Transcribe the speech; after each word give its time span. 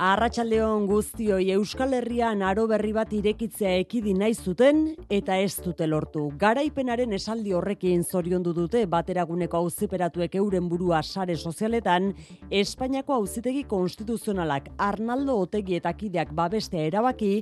Arratsaldeon 0.00 0.86
guztioi 0.88 1.50
Euskal 1.52 1.92
Herrian 1.92 2.40
aro 2.40 2.62
berri 2.70 2.94
bat 2.96 3.10
irekitzea 3.12 3.74
ekidi 3.82 4.14
nahi 4.16 4.32
zuten 4.32 4.78
eta 5.12 5.36
ez 5.36 5.58
dute 5.60 5.84
lortu. 5.84 6.22
Garaipenaren 6.40 7.12
esaldi 7.12 7.52
horrekin 7.52 8.00
zoriondu 8.08 8.54
dute 8.56 8.86
bateraguneko 8.94 9.60
auziperatuek 9.60 10.38
euren 10.40 10.70
burua 10.72 11.02
sare 11.02 11.36
sozialetan 11.36 12.14
Espainiako 12.62 13.18
auzitegi 13.18 13.66
konstituzionalak 13.68 14.72
Arnaldo 14.78 15.36
Otegi 15.42 15.76
eta 15.76 15.92
kideak 15.92 16.32
babestea 16.32 16.88
erabaki 16.88 17.34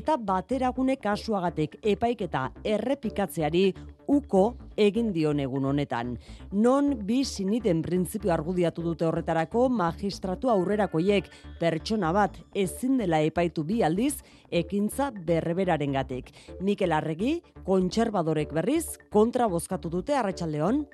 eta 0.00 0.18
bateragune 0.18 0.98
kasuagatik 0.98 1.78
epaiketa 1.94 2.48
errepikatzeari 2.74 3.64
uko 4.10 4.42
egin 4.80 5.12
dion 5.14 5.40
egun 5.40 5.68
honetan. 5.70 6.16
Non 6.52 6.92
bi 7.06 7.20
siniten 7.24 7.82
printzipio 7.84 8.32
argudiatu 8.34 8.82
dute 8.82 9.06
horretarako 9.06 9.68
magistratu 9.70 10.50
aurrerakoiek 10.50 11.30
pertsona 11.60 12.12
bat 12.16 12.40
ezin 12.54 12.98
dela 12.98 13.20
epaitu 13.22 13.64
bi 13.64 13.82
aldiz 13.86 14.16
ekintza 14.50 15.10
berreberaren 15.26 15.94
gatik. 15.94 16.32
Mikel 16.60 16.92
Arregi, 16.96 17.36
kontserbadorek 17.66 18.54
berriz, 18.56 18.98
kontra 19.12 19.46
bozkatu 19.48 19.92
dute 19.92 20.16
arratsaldeon. 20.18 20.84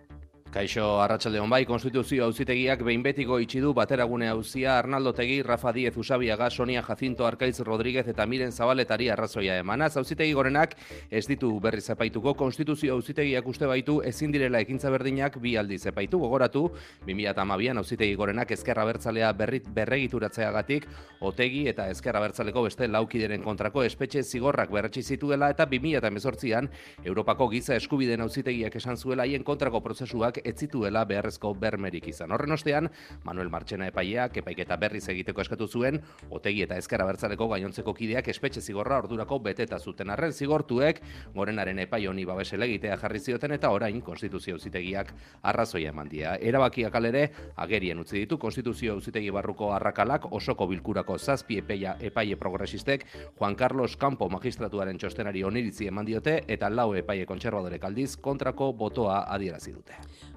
Kaixo 0.52 1.00
Arratsalde 1.02 1.41
bai, 1.50 1.64
konstituzio 1.66 2.24
auzitegiak 2.24 2.80
behin 2.87 3.02
betiko 3.02 3.38
itxi 3.42 3.60
du 3.60 3.73
bateragune 3.74 4.28
auzia 4.28 4.78
Arnaldo 4.78 5.12
Tegi, 5.12 5.42
Rafa 5.42 5.73
Diez 5.73 5.96
Usabiaga, 5.96 6.48
Sonia 6.50 6.82
Jacinto 6.82 7.27
Arkaiz 7.27 7.60
Rodríguez 7.60 8.06
eta 8.09 8.27
Miren 8.27 8.52
Zabaletari 8.52 9.10
arrazoia 9.10 9.59
emanaz. 9.59 9.96
Auzitegi 9.96 10.32
gorenak 10.32 10.77
ez 11.10 11.27
ditu 11.27 11.51
berri 11.60 11.80
zepaituko, 11.80 12.34
konstituzio 12.34 12.95
auzitegiak 12.95 13.46
uste 13.46 13.66
baitu 13.66 14.01
ezin 14.02 14.32
direla 14.32 14.60
ekintza 14.60 14.90
berdinak 14.90 15.37
bi 15.43 15.57
aldiz 15.57 15.82
zepaitu. 15.82 16.18
Gogoratu, 16.18 16.70
2012an 17.07 17.82
auzitegi 17.82 18.15
gorenak 18.15 18.51
ezkerra 18.57 18.87
bertzalea 18.87 19.32
berrit 19.32 19.68
berregituratzeagatik 19.68 20.87
Otegi 21.20 21.65
eta 21.70 21.87
ezkerra 21.88 22.20
bertzaleko 22.20 22.63
beste 22.66 22.87
laukideren 22.90 23.42
kontrako 23.45 23.82
espetxe 23.87 24.23
zigorrak 24.23 24.70
berretsi 24.73 25.02
zituela 25.02 25.48
eta 25.52 25.65
2018an 25.66 26.68
Europako 27.04 27.48
giza 27.54 27.76
eskubideen 27.76 28.20
auzitegiak 28.20 28.76
esan 28.76 28.96
zuela 28.96 29.24
haien 29.24 29.45
kontrako 29.45 29.80
prozesuak 29.80 30.35
ez 30.45 30.56
zituela 30.59 31.04
beharrezko 31.04 31.54
bermerik 31.54 32.09
izan. 32.09 32.32
Horren 32.32 32.52
ostean, 32.52 32.90
Manuel 33.24 33.51
Martxena 33.51 33.88
epaileak 33.92 34.37
epaiketa 34.42 34.76
berriz 34.76 35.04
egiteko 35.09 35.40
eskatu 35.45 35.68
zuen, 35.68 36.01
otegi 36.30 36.62
eta 36.66 36.76
ezkara 36.76 37.06
bertzaleko 37.09 37.48
gainontzeko 37.48 37.95
kideak 37.95 38.29
espetxe 38.29 38.60
zigorra 38.60 38.98
ordurako 39.02 39.38
beteta 39.45 39.79
zuten 39.79 40.10
arren 40.10 40.32
zigortuek, 40.32 41.01
gorenaren 41.34 41.79
epai 41.87 42.07
honi 42.07 42.24
babesele 42.24 42.66
egitea 42.66 42.96
jarri 43.02 43.20
zioten 43.20 43.52
eta 43.57 43.70
orain 43.70 44.01
konstituzio 44.01 44.57
auzitegiak 44.57 45.12
arrazoia 45.42 45.92
eman 45.95 46.09
dia. 46.09 46.37
Erabakiak 46.40 46.95
alere, 46.95 47.26
agerien 47.57 48.01
utzi 48.02 48.18
ditu 48.20 48.38
konstituzio 48.38 48.96
auzitegi 48.96 49.30
barruko 49.30 49.73
arrakalak 49.74 50.30
osoko 50.32 50.66
bilkurako 50.70 51.18
zazpi 51.18 51.60
epeia 51.62 51.96
epaile 52.01 52.37
progresistek 52.37 53.07
Juan 53.38 53.54
Carlos 53.54 53.96
Campo 53.96 54.29
magistratuaren 54.32 54.98
txostenari 54.98 55.45
oniritzi 55.45 55.90
eman 55.90 56.07
diote 56.07 56.40
eta 56.48 56.70
lau 56.70 56.92
epaile 56.98 57.26
kontserbadorek 57.29 57.84
aldiz 57.84 58.14
kontrako 58.16 58.73
botoa 58.73 59.24
adierazi 59.34 59.73
dute. 59.73 59.96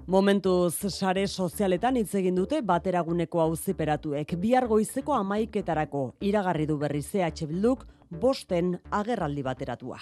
Momentuz 0.09 0.88
sare 0.89 1.27
sozialetan 1.27 1.99
hitz 1.99 2.15
egin 2.17 2.33
dute 2.39 2.63
bateraguneko 2.65 3.43
auziperatuek 3.43 4.31
bihar 4.41 4.65
goizeko 4.71 5.13
amaiketarako 5.13 6.02
iragarri 6.25 6.65
du 6.65 6.77
berri 6.81 7.03
CH 7.05 7.45
Bilduk 7.52 7.85
bosten 8.23 8.71
agerraldi 8.89 9.43
bateratua. 9.45 10.02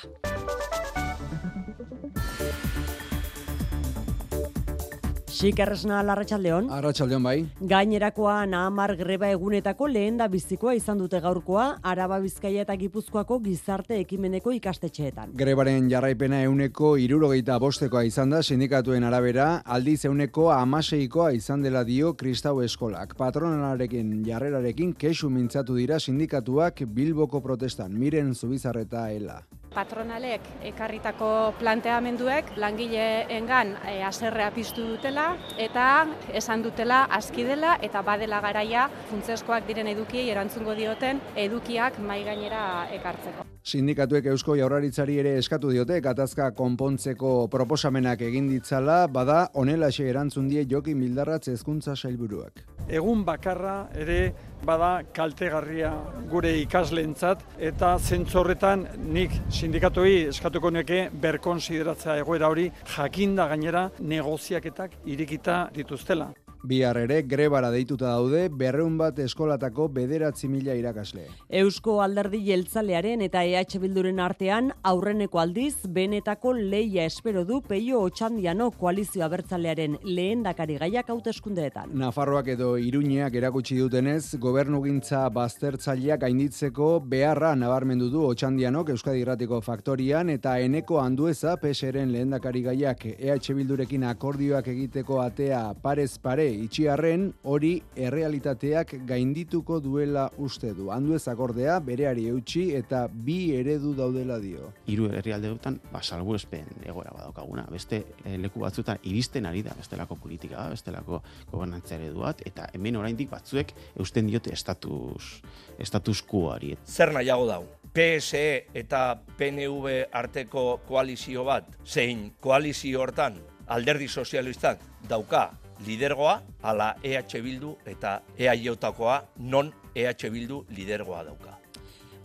Xikerresna 5.37 5.99
larratxaldeon. 6.01 6.71
Arratxaldeon 6.73 7.21
bai. 7.21 7.35
Gainerakoa 7.69 8.39
nahamar 8.49 8.95
greba 8.97 9.27
egunetako 9.29 9.85
lehen 9.91 10.15
da 10.17 10.25
bizikoa 10.33 10.73
izan 10.73 10.97
dute 10.97 11.19
gaurkoa, 11.21 11.65
Araba 11.85 12.17
Bizkaia 12.23 12.63
eta 12.65 12.73
Gipuzkoako 12.81 13.37
gizarte 13.45 13.99
ekimeneko 14.01 14.55
ikastetxeetan. 14.55 15.35
Grebaren 15.37 15.91
jarraipena 15.91 16.39
euneko 16.47 16.95
irurogeita 17.03 17.59
bostekoa 17.61 18.01
izan 18.09 18.33
da 18.33 18.41
sindikatuen 18.41 19.05
arabera, 19.05 19.61
aldiz 19.77 19.99
euneko 20.09 20.49
amaseikoa 20.55 21.29
izan 21.37 21.61
dela 21.61 21.85
dio 21.85 22.15
Kristau 22.17 22.63
Eskolak. 22.65 23.13
Patronalarekin 23.21 24.23
jarrerarekin 24.25 24.97
kesu 24.97 25.29
mintzatu 25.29 25.77
dira 25.77 25.99
sindikatuak 25.99 26.81
Bilboko 26.97 27.45
protestan, 27.45 27.93
miren 27.93 28.33
zubizarreta 28.33 29.11
ela 29.11 29.43
patronalek 29.73 30.41
ekarritako 30.71 31.53
planteamenduek 31.59 32.53
langileengan 32.57 33.75
e, 33.85 33.97
aserrea 34.03 34.51
piztu 34.55 34.85
dutela 34.93 35.27
eta 35.57 36.07
esan 36.33 36.63
dutela 36.65 37.03
aski 37.19 37.45
dela 37.47 37.77
eta 37.81 38.01
badela 38.01 38.41
garaia 38.41 38.87
funtzeskoak 39.11 39.67
diren 39.67 39.87
edukiei 39.93 40.29
erantzungo 40.29 40.75
dioten 40.77 41.21
edukiak 41.35 41.99
mai 41.99 42.23
gainera 42.23 42.87
ekartzeko. 42.95 43.47
Sindikatuek 43.67 44.29
Eusko 44.31 44.55
Jaurlaritzari 44.55 45.17
ere 45.19 45.33
eskatu 45.41 45.73
diote 45.73 45.99
gatazka 45.99 46.53
konpontzeko 46.55 47.49
proposamenak 47.51 48.23
egin 48.29 48.47
ditzala, 48.47 49.01
bada 49.11 49.49
honelaxe 49.53 50.07
erantzun 50.07 50.47
die 50.47 50.63
Joki 50.71 50.95
Mildarratz 50.95 51.49
hezkuntza 51.51 51.95
sailburuak. 51.95 52.63
Egun 52.87 53.25
bakarra 53.27 53.89
ere 53.99 54.31
bada 54.65 55.01
kaltegarria 55.13 55.91
gure 56.31 56.53
ikasleentzat 56.61 57.43
eta 57.69 57.97
zentzorretan 57.99 58.87
nik 59.11 59.35
sindikatuei 59.51 60.29
eskatuko 60.31 60.71
neke 60.71 61.03
berkonsideratzea 61.27 62.17
egoera 62.23 62.47
hori 62.47 62.71
jakinda 62.95 63.47
gainera 63.51 63.89
negoziaketak 63.99 65.01
irikita 65.05 65.65
dituztela. 65.75 66.31
Bihar 66.63 66.97
ere 66.97 67.21
grebara 67.21 67.69
deituta 67.71 68.09
daude 68.09 68.47
berreun 68.49 68.97
bat 68.97 69.19
eskolatako 69.19 69.87
bederatzi 69.93 70.47
mila 70.49 70.73
irakasle. 70.75 71.27
Eusko 71.61 71.99
alderdi 72.01 72.39
jeltzalearen 72.47 73.21
eta 73.21 73.43
EH 73.45 73.77
Bilduren 73.83 74.19
artean 74.19 74.71
aurreneko 74.83 75.39
aldiz 75.39 75.75
benetako 75.97 76.53
leia 76.57 77.05
espero 77.05 77.43
du 77.45 77.61
peio 77.61 78.01
otxandiano 78.01 78.71
koalizio 78.71 79.23
abertzalearen 79.25 79.99
lehen 80.03 80.41
dakari 80.43 80.79
gaiak 80.81 81.11
hauteskundeetan. 81.13 81.93
Nafarroak 81.93 82.49
edo 82.55 82.71
Iruñeak 82.81 83.37
erakutsi 83.37 83.77
dutenez, 83.77 84.35
gobernugintza 84.41 85.27
baztertzaileak 85.29 86.23
gainditzeko 86.25 86.89
beharra 86.99 87.53
nabarmendu 87.55 88.09
du 88.09 88.25
otxandianok 88.31 88.89
Euskadi 88.95 89.21
Irratiko 89.21 89.61
Faktorian 89.61 90.33
eta 90.33 90.57
eneko 90.63 91.01
handueza 91.03 91.57
PSren 91.61 92.11
lehen 92.11 92.33
dakari 92.33 92.65
gaiak 92.65 93.05
EH 93.13 93.53
Bildurekin 93.53 94.07
akordioak 94.09 94.67
egiteko 94.73 95.21
atea 95.21 95.61
parez 95.83 96.17
pare 96.17 96.46
itxiarren 96.49 97.27
hori 97.47 97.71
errealitateak 97.95 98.93
gaindituko 99.07 99.79
duela 99.83 100.27
uste 100.37 100.73
du. 100.77 100.89
Handu 100.93 101.15
ezakordea 101.17 101.79
bereari 101.83 102.27
eutxi 102.31 102.63
eta 102.77 103.05
bi 103.11 103.37
eredu 103.57 103.93
daudela 103.97 104.39
dio. 104.43 104.71
Hiru 104.87 105.09
herrialde 105.11 105.51
dutan, 105.53 105.79
ba, 105.91 106.01
salbu 106.03 106.35
espen 106.37 106.69
egoera 106.85 107.11
badaukaguna. 107.15 107.67
Beste 107.71 108.03
eh, 108.23 108.37
leku 108.41 108.63
batzutan 108.63 109.01
iristen 109.03 109.49
ari 109.49 109.63
da 109.65 109.75
bestelako 109.77 110.19
politika, 110.21 110.67
bestelako 110.71 111.21
gobernantzia 111.51 111.99
ereduat, 111.99 112.45
eta 112.47 112.69
hemen 112.73 112.97
oraindik 112.99 113.29
batzuek 113.33 113.73
eusten 113.99 114.31
diote 114.31 114.53
estatus, 114.53 115.41
estatus 115.79 116.21
kuari. 116.23 116.75
Zer 116.85 117.13
nahiago 117.13 117.45
dau? 117.49 117.61
PSE 117.93 118.67
eta 118.77 119.19
PNV 119.37 120.09
arteko 120.13 120.81
koalizio 120.87 121.47
bat, 121.47 121.69
zein 121.85 122.31
koalizio 122.43 123.01
hortan 123.01 123.39
alderdi 123.67 124.07
sozialistak 124.07 124.81
dauka 125.09 125.51
lidergoa, 125.85 126.41
ala 126.63 126.95
EH 127.03 127.41
Bildu 127.43 127.77
eta 127.85 128.21
EAJ-takoa 128.37 129.21
non 129.37 129.71
EH 129.95 130.29
Bildu 130.31 130.65
lidergoa 130.69 131.23
dauka. 131.23 131.56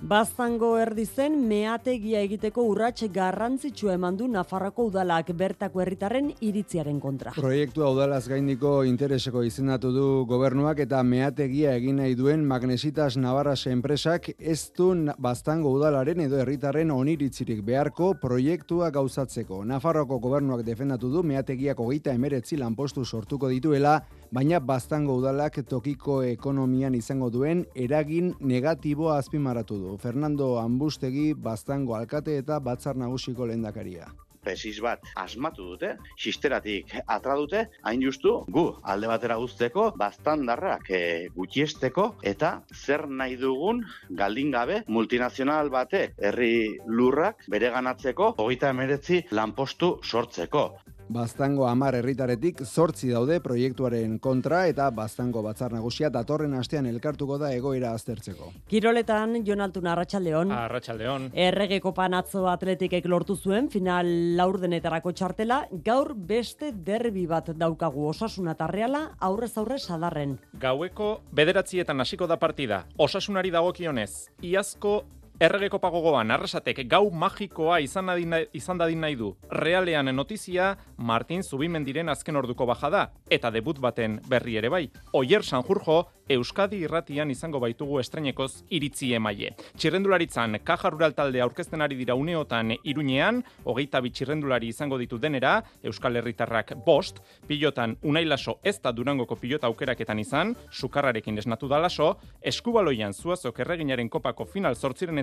Baztango 0.02 0.72
erdi 0.82 1.04
zen 1.06 1.36
meategia 1.46 2.18
egiteko 2.26 2.64
urrats 2.66 3.04
garrantzitsu 3.14 3.86
eman 3.92 4.16
du 4.18 4.26
Nafarroko 4.26 4.88
udalak 4.88 5.28
bertako 5.38 5.78
herritarren 5.84 6.32
iritziaren 6.42 6.98
kontra. 6.98 7.30
Proiektua 7.36 7.92
udalaz 7.94 8.24
gaindiko 8.26 8.72
intereseko 8.82 9.44
izendatu 9.46 9.92
du 9.94 10.06
gobernuak 10.26 10.80
eta 10.82 11.04
meategia 11.06 11.76
egin 11.78 12.00
nahi 12.02 12.16
duen 12.18 12.42
Magnesitas 12.50 13.14
Navarras 13.16 13.68
enpresak 13.70 14.32
ez 14.40 14.72
du 14.74 14.88
Baztango 15.22 15.70
udalaren 15.70 16.24
edo 16.26 16.40
herritarren 16.42 16.90
oniritzirik 16.90 17.62
beharko 17.62 18.16
proiektua 18.18 18.90
gauzatzeko. 18.90 19.62
Nafarroko 19.64 20.18
gobernuak 20.18 20.66
defendatu 20.66 21.12
du 21.14 21.22
meategiak 21.22 21.78
hogeita 21.78 22.10
emeretzi 22.10 22.58
lanpostu 22.58 23.04
sortuko 23.04 23.54
dituela, 23.54 24.00
baina 24.32 24.58
Baztango 24.64 25.18
udalak 25.20 25.58
tokiko 25.68 26.22
ekonomian 26.24 26.94
izango 26.96 27.28
duen 27.30 27.66
eragin 27.86 28.32
negatiboa 28.40 29.18
azpimarratu 29.20 29.78
du. 29.84 29.96
Fernando 30.00 30.56
Ambustegi 30.58 31.32
Baztango 31.34 31.96
alkate 32.00 32.38
eta 32.40 32.58
batzar 32.58 32.96
nagusiko 32.96 33.46
lehendakaria. 33.46 34.08
presis 34.42 34.80
bat 34.82 35.04
asmatu 35.22 35.68
dute, 35.72 35.92
sisteratik 36.18 36.90
atra 37.06 37.36
dute, 37.38 37.60
hain 37.86 38.00
justu 38.02 38.32
gu 38.56 38.64
alde 38.94 39.10
batera 39.10 39.36
guzteko, 39.38 39.84
bastandarrak 40.00 40.90
e, 40.90 41.02
gutxiesteko 41.36 42.08
eta 42.32 42.50
zer 42.74 43.06
nahi 43.06 43.36
dugun 43.38 43.84
galdin 44.22 44.50
gabe 44.50 44.82
multinazional 44.88 45.70
bate 45.70 46.08
herri 46.18 46.74
lurrak 46.86 47.46
bere 47.54 47.70
ganatzeko 47.70 48.32
hogeita 48.42 48.74
emeretzi 48.74 49.22
lanpostu 49.30 49.94
sortzeko. 50.02 50.66
Baztango 51.12 51.66
amar 51.68 51.94
herritaretik 51.98 52.62
zortzi 52.64 53.10
daude 53.12 53.36
proiektuaren 53.44 54.14
kontra 54.22 54.62
eta 54.70 54.86
Baztango 54.96 55.42
batzar 55.44 55.74
nagusia 55.76 56.08
datorren 56.14 56.54
astean 56.56 56.86
elkartuko 56.88 57.36
da 57.38 57.50
egoera 57.52 57.92
aztertzeko. 57.92 58.48
Kiroletan, 58.70 59.42
Jonaltun 59.44 59.90
Arratxaldeon. 59.92 60.52
Arratxaldeon. 60.56 61.28
Erregeko 61.46 61.92
panatzo 61.92 62.46
atletikek 62.48 63.08
lortu 63.12 63.36
zuen, 63.36 63.68
final 63.68 64.08
laurdenetarako 64.38 65.12
txartela, 65.12 65.62
gaur 65.84 66.14
beste 66.16 66.72
derbi 66.72 67.26
bat 67.28 67.52
daukagu 67.56 68.08
osasuna 68.08 68.56
tarreala, 68.56 69.10
aurrez 69.20 69.52
aurre 69.60 69.78
sadarren. 69.78 70.38
Gaueko 70.60 71.18
bederatzietan 71.32 72.00
hasiko 72.00 72.26
da 72.30 72.40
partida, 72.40 72.86
osasunari 72.96 73.52
dagokionez, 73.52 74.30
iazko 74.40 75.02
Erregeko 75.42 75.80
pagogoan, 75.82 76.30
arrasatek 76.30 76.84
gau 76.86 77.08
magikoa 77.18 77.80
izan, 77.82 78.12
adina, 78.12 78.38
izan 78.54 78.78
dadin 78.78 79.00
nahi 79.02 79.16
du. 79.18 79.32
Realean 79.50 80.12
notizia, 80.14 80.68
Martin 81.02 81.42
Zubimendiren 81.42 82.12
azken 82.12 82.38
orduko 82.38 82.68
bajada, 82.70 83.08
eta 83.26 83.50
debut 83.50 83.80
baten 83.82 84.20
berri 84.30 84.54
ere 84.60 84.70
bai. 84.70 84.84
Oier 85.18 85.42
Sanjurjo, 85.42 86.04
Euskadi 86.30 86.78
irratian 86.86 87.30
izango 87.32 87.58
baitugu 87.60 87.98
estrenekoz 88.00 88.62
iritzi 88.70 89.10
emaie. 89.16 89.50
Txirrendularitzan, 89.76 90.60
kaja 90.64 90.92
rural 90.94 91.16
talde 91.18 91.42
aurkezten 91.42 91.82
ari 91.82 91.98
dira 91.98 92.14
uneotan 92.14 92.70
iruñean, 92.78 93.42
hogeita 93.66 94.00
bitxirrendulari 94.04 94.70
izango 94.70 94.96
ditu 95.00 95.18
denera, 95.18 95.56
Euskal 95.82 96.16
Herritarrak 96.20 96.76
bost, 96.86 97.18
pilotan 97.48 97.96
unailaso 98.06 98.60
ez 98.62 98.78
da 98.80 98.94
durangoko 98.94 99.36
pilota 99.36 99.66
aukeraketan 99.66 100.22
izan, 100.22 100.54
sukarrarekin 100.70 101.42
esnatu 101.42 101.68
da 101.68 101.82
laso, 101.82 102.14
eskubaloian 102.40 103.12
zuazok 103.12 103.58
erreginaren 103.66 104.08
kopako 104.08 104.46
final 104.46 104.78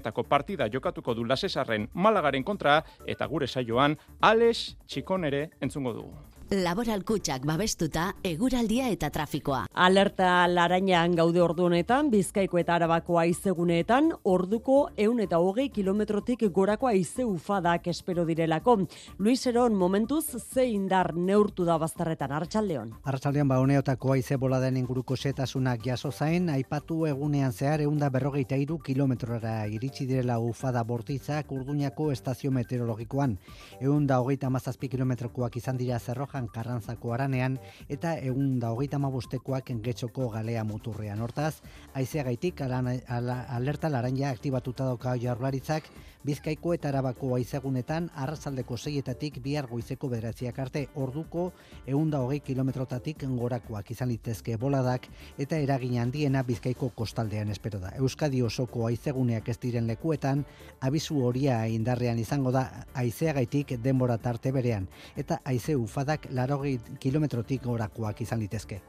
zortzirenetako 0.10 0.24
partida 0.24 0.68
jokatuko 0.68 1.14
du 1.14 1.26
lasesarren 1.26 1.88
malagaren 1.94 2.44
kontra, 2.44 2.84
eta 3.06 3.28
gure 3.28 3.48
saioan, 3.48 3.98
Alex 4.22 4.76
Txikonere 4.88 5.50
entzungo 5.62 5.94
dugu. 5.94 6.29
Laboral 6.50 7.04
kutsak 7.06 7.44
babestuta, 7.46 8.08
eguraldia 8.26 8.88
eta 8.90 9.12
trafikoa. 9.14 9.68
Alerta 9.86 10.48
larainan 10.50 11.14
gaude 11.14 11.44
ordu 11.46 11.68
honetan, 11.68 12.08
bizkaiko 12.10 12.58
eta 12.58 12.74
arabako 12.74 13.20
aizeguneetan, 13.22 14.08
orduko 14.26 14.80
eun 14.98 15.20
eta 15.22 15.38
hogei 15.38 15.68
kilometrotik 15.70 16.48
gorako 16.56 16.88
aize 16.90 17.22
ufadak 17.22 17.86
espero 17.94 18.26
direlako. 18.26 18.80
Luis 19.20 19.46
Eron, 19.46 19.76
momentuz, 19.78 20.24
ze 20.40 20.66
indar 20.66 21.12
neurtu 21.14 21.68
da 21.68 21.76
bazterretan, 21.78 22.32
Arratxaldeon. 22.32 22.96
Arratxaldeon, 23.04 23.48
ba, 23.48 23.60
honeotako 23.62 24.16
aize 24.18 24.40
boladen 24.42 24.82
inguruko 24.82 25.16
setasunak 25.18 25.86
jaso 25.86 26.12
zain, 26.12 26.50
aipatu 26.50 27.06
egunean 27.06 27.54
zehar 27.54 27.86
eunda 27.86 28.10
berrogeita 28.10 28.58
iru 28.58 28.80
kilometrora 28.80 29.68
iritsi 29.68 30.10
direla 30.10 30.40
ufada 30.40 30.82
bortitzak 30.82 31.52
urduñako 31.52 32.12
estazio 32.12 32.50
meteorologikoan. 32.50 33.38
Eunda 33.80 34.18
hogeita 34.18 34.50
mazazpi 34.50 34.90
kilometrokoak 34.90 35.62
izan 35.62 35.78
dira 35.78 36.00
zerroja 36.00 36.39
Zarauzan 36.40 36.48
Karrantzako 36.54 37.14
aranean 37.14 37.58
eta 37.90 38.14
egun 38.18 38.60
da 38.60 38.72
hogeita 38.72 39.00
mabostekoak 39.00 39.72
engetxoko 39.72 40.30
galea 40.30 40.64
muturrean. 40.64 41.20
Hortaz, 41.22 41.62
aizeagaitik 41.94 42.62
alerta 42.62 43.90
laranja 43.90 44.30
aktibatuta 44.30 44.86
dauka 44.86 45.16
jarlaritzak 45.18 45.90
Bizkaiko 46.20 46.74
eta 46.76 46.90
Arabako 46.90 47.30
aizegunetan 47.38 48.10
arrazaldeko 48.14 48.76
seietatik 48.76 49.38
bihar 49.40 49.70
goizeko 49.70 50.10
bederatziak 50.12 50.58
arte 50.60 50.82
orduko 51.00 51.46
eunda 51.88 52.20
hogei 52.20 52.42
kilometrotatik 52.44 53.24
gorakoak 53.38 53.92
izan 53.96 54.10
litezke 54.12 54.58
boladak 54.60 55.08
eta 55.38 55.56
eragin 55.56 55.96
handiena 56.02 56.44
Bizkaiko 56.44 56.90
kostaldean 56.90 57.50
espero 57.56 57.80
da. 57.80 57.94
Euskadi 57.96 58.42
osoko 58.44 58.86
aizeguneak 58.90 59.48
ez 59.48 59.58
diren 59.64 59.88
lekuetan 59.88 60.44
abizu 60.82 61.22
horia 61.24 61.62
indarrean 61.72 62.20
izango 62.20 62.52
da 62.52 62.66
aizeagaitik 62.94 63.78
denbora 63.80 64.18
tarte 64.18 64.52
berean 64.52 64.90
eta 65.16 65.40
aize 65.46 65.78
ufadak 65.80 66.28
larogei 66.32 66.80
kilometrotik 67.00 67.64
gorakoak 67.64 68.22
izan 68.22 68.40
litezke. 68.40 68.82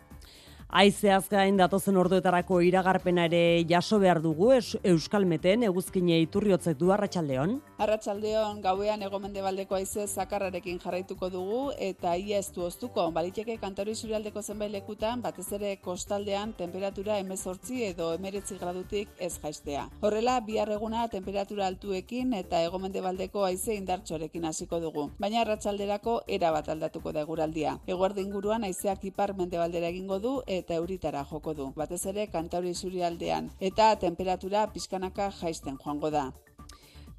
Aizeaz 0.71 1.25
gain 1.27 1.57
datozen 1.59 1.97
orduetarako 1.99 2.61
iragarpena 2.63 3.25
ere 3.27 3.65
jaso 3.67 3.99
behar 3.99 4.21
dugu 4.23 4.53
Euskal 4.87 5.25
Meten 5.27 5.65
eguzkine 5.67 6.21
iturriotzek 6.23 6.77
du 6.79 6.93
Arratsaldeon. 6.95 7.57
Arratsaldeon 7.83 8.61
gauean 8.63 9.03
egomendebaldeko 9.03 9.75
aize 9.75 10.07
zakarrarekin 10.07 10.79
jarraituko 10.79 11.29
dugu 11.29 11.73
eta 11.77 12.15
ia 12.17 12.39
ez 12.39 12.53
du 12.55 12.63
oztuko. 12.63 13.09
Baliteke 13.11 13.57
kantauri 13.59 13.97
surialdeko 13.97 14.43
zenbait 14.43 14.71
lekutan 14.71 15.23
batez 15.23 15.49
ere 15.59 15.73
kostaldean 15.83 16.53
temperatura 16.53 17.19
18 17.19 17.83
edo 17.89 18.13
19 18.17 18.61
gradutik 18.61 19.09
ez 19.19 19.41
jaistea. 19.43 19.89
Horrela 20.01 20.39
bihar 20.41 20.71
eguna 20.71 21.09
temperatura 21.09 21.67
altuekin 21.67 22.33
eta 22.39 22.63
egomendebaldeko 22.69 23.43
aize 23.49 23.75
indartxorekin 23.75 24.47
hasiko 24.47 24.79
dugu. 24.79 25.09
Baina 25.19 25.43
arratsalderako 25.43 26.21
era 26.29 26.55
bat 26.55 26.69
aldatuko 26.69 27.11
da 27.11 27.27
eguraldia. 27.27 27.81
Eguerdi 27.89 28.23
inguruan 28.23 28.63
aizeak 28.71 29.11
ipar 29.11 29.35
mendebaldera 29.35 29.91
egingo 29.91 30.23
du 30.23 30.39
eta 30.61 30.79
euritara 30.81 31.25
joko 31.25 31.55
du. 31.55 31.73
Batez 31.77 32.05
ere 32.07 32.29
kantauri 32.29 32.75
aldean 33.05 33.51
eta 33.61 33.97
temperatura 33.97 34.67
pizkanaka 34.73 35.31
jaisten 35.41 35.77
joango 35.85 36.11
da. 36.11 36.31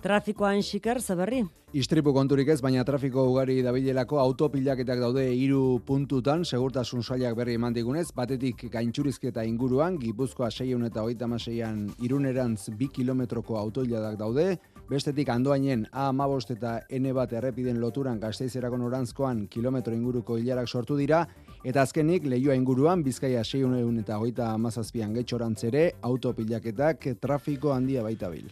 Trafikoan 0.02 0.64
xiker, 0.66 0.98
zaberri? 0.98 1.44
Istripu 1.78 2.10
konturik 2.12 2.50
ez, 2.50 2.58
baina 2.60 2.82
trafiko 2.84 3.22
ugari 3.30 3.60
dabilelako 3.62 4.18
autopilaketak 4.20 4.98
daude 5.00 5.28
hiru 5.32 5.78
puntutan, 5.86 6.42
segurtasun 6.44 7.04
sailak 7.04 7.36
berri 7.38 7.54
eman 7.60 7.76
digunez, 7.76 8.08
batetik 8.18 8.66
gaintxurizketa 8.74 9.46
inguruan, 9.46 10.00
Gipuzkoa 10.02 10.50
6 10.52 10.82
eta 10.90 11.06
36an 11.06 11.86
irunerantz 12.02 12.74
bi 12.80 12.90
kilometroko 12.90 13.60
autoiladak 13.62 14.18
daude, 14.18 14.58
bestetik 14.90 15.30
andoainen 15.30 15.86
A 15.94 16.10
amabost 16.10 16.52
eta 16.58 16.80
N 16.90 17.14
bat 17.14 17.32
errepiden 17.32 17.80
loturan 17.80 18.20
gazteizerako 18.20 18.82
norantzkoan 18.82 19.46
kilometro 19.48 19.94
inguruko 19.94 20.42
hilarak 20.42 20.68
sortu 20.68 20.98
dira, 20.98 21.28
Eta 21.62 21.84
azkenik, 21.86 22.24
lehioa 22.26 22.56
inguruan, 22.58 23.04
Bizkaia 23.06 23.44
6 23.46 23.68
eta 24.02 24.16
hogeita 24.18 24.48
amazazpian 24.56 25.14
getxorantzere, 25.14 25.92
autopilaketak 26.02 27.06
trafiko 27.22 27.70
handia 27.72 28.02
baita 28.02 28.30
bil. 28.34 28.50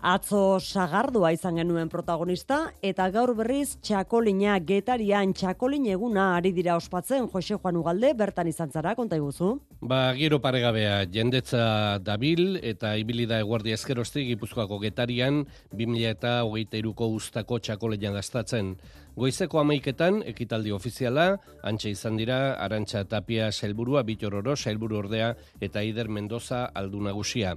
Atzo 0.00 0.58
sagardua 0.60 1.34
izan 1.36 1.60
genuen 1.60 1.90
protagonista, 1.92 2.72
eta 2.80 3.10
gaur 3.12 3.34
berriz 3.36 3.76
txakolina 3.84 4.56
getarian 4.64 5.34
txakolin 5.36 5.84
eguna 5.92 6.34
ari 6.36 6.52
dira 6.56 6.76
ospatzen, 6.80 7.28
Jose 7.28 7.60
Juan 7.60 7.76
Ugalde, 7.76 8.14
bertan 8.16 8.48
izan 8.48 8.72
zara, 8.72 8.94
konta 8.96 9.20
iguzu? 9.20 9.58
Ba, 9.80 10.14
giro 10.16 10.40
paregabea, 10.40 11.04
jendetza 11.12 11.98
dabil 12.00 12.56
eta 12.62 12.96
ibilida 12.96 13.38
eguardi 13.44 13.76
ezkerostik 13.76 14.30
Gipuzkoako 14.32 14.80
getarian, 14.80 15.44
2000 15.76 16.08
eta 16.16 16.38
hogeita 16.44 16.80
iruko 16.80 17.12
ustako 17.20 17.60
txakolina 17.60 18.16
gaztatzen. 18.16 18.78
Goizeko 19.16 19.62
amaiketan, 19.62 20.18
ekitaldi 20.28 20.74
ofiziala, 20.76 21.38
antxe 21.64 21.88
izan 21.88 22.18
dira, 22.20 22.52
Arantxa 22.60 23.00
Tapia 23.08 23.46
Sailburua, 23.48 24.02
Bitororo, 24.04 24.52
Sailburu 24.56 24.98
Ordea 24.98 25.30
eta 25.58 25.80
Ider 25.80 26.10
Mendoza 26.12 26.66
aldu 26.76 27.00
nagusia. 27.00 27.54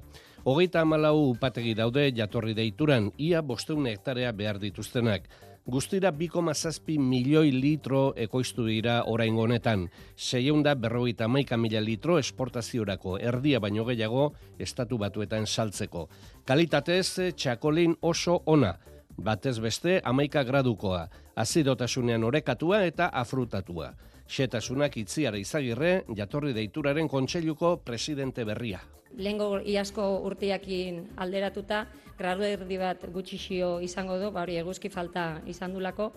Hogeita 0.48 0.86
amalau 0.86 1.18
upategi 1.34 1.74
daude 1.76 2.06
jatorri 2.16 2.56
deituran, 2.56 3.10
ia 3.18 3.42
bosteun 3.44 3.90
hektarea 3.92 4.32
behar 4.32 4.62
dituztenak. 4.62 5.28
Guztira 5.68 6.14
2,6 6.16 6.96
milioi 6.98 7.52
litro 7.52 8.14
ekoiztu 8.16 8.64
dira 8.70 9.02
orain 9.12 9.36
honetan. 9.36 9.90
Seieunda 10.16 10.78
berrogeita 10.80 11.28
maika 11.28 11.58
mila 11.60 11.82
litro 11.84 12.16
esportaziorako 12.24 13.18
erdia 13.20 13.60
baino 13.60 13.84
gehiago 13.84 14.30
estatu 14.58 14.98
batuetan 14.98 15.44
saltzeko. 15.46 16.08
Kalitatez, 16.48 17.36
txakolin 17.36 17.98
oso 18.00 18.40
ona 18.46 18.78
batez 19.24 19.60
beste 19.60 20.00
amaika 20.04 20.44
gradukoa, 20.44 21.08
azidotasunean 21.36 22.24
orekatua 22.24 22.84
eta 22.86 23.10
afrutatua. 23.14 23.94
Xetasunak 24.30 24.98
itziara 24.98 25.38
izagirre, 25.38 26.04
jatorri 26.16 26.54
deituraren 26.54 27.08
kontseiluko 27.10 27.78
presidente 27.86 28.46
berria. 28.46 28.80
Lengo 29.18 29.58
iasko 29.66 30.04
urtiakin 30.30 31.02
alderatuta, 31.18 31.86
gradu 32.18 32.46
erdi 32.46 32.78
bat 32.78 33.08
gutxixio 33.14 33.80
izango 33.82 34.20
du, 34.22 34.30
ba 34.32 34.44
hori 34.44 34.60
eguzki 34.62 34.92
falta 34.94 35.42
izan 35.50 35.74
dulako, 35.74 36.12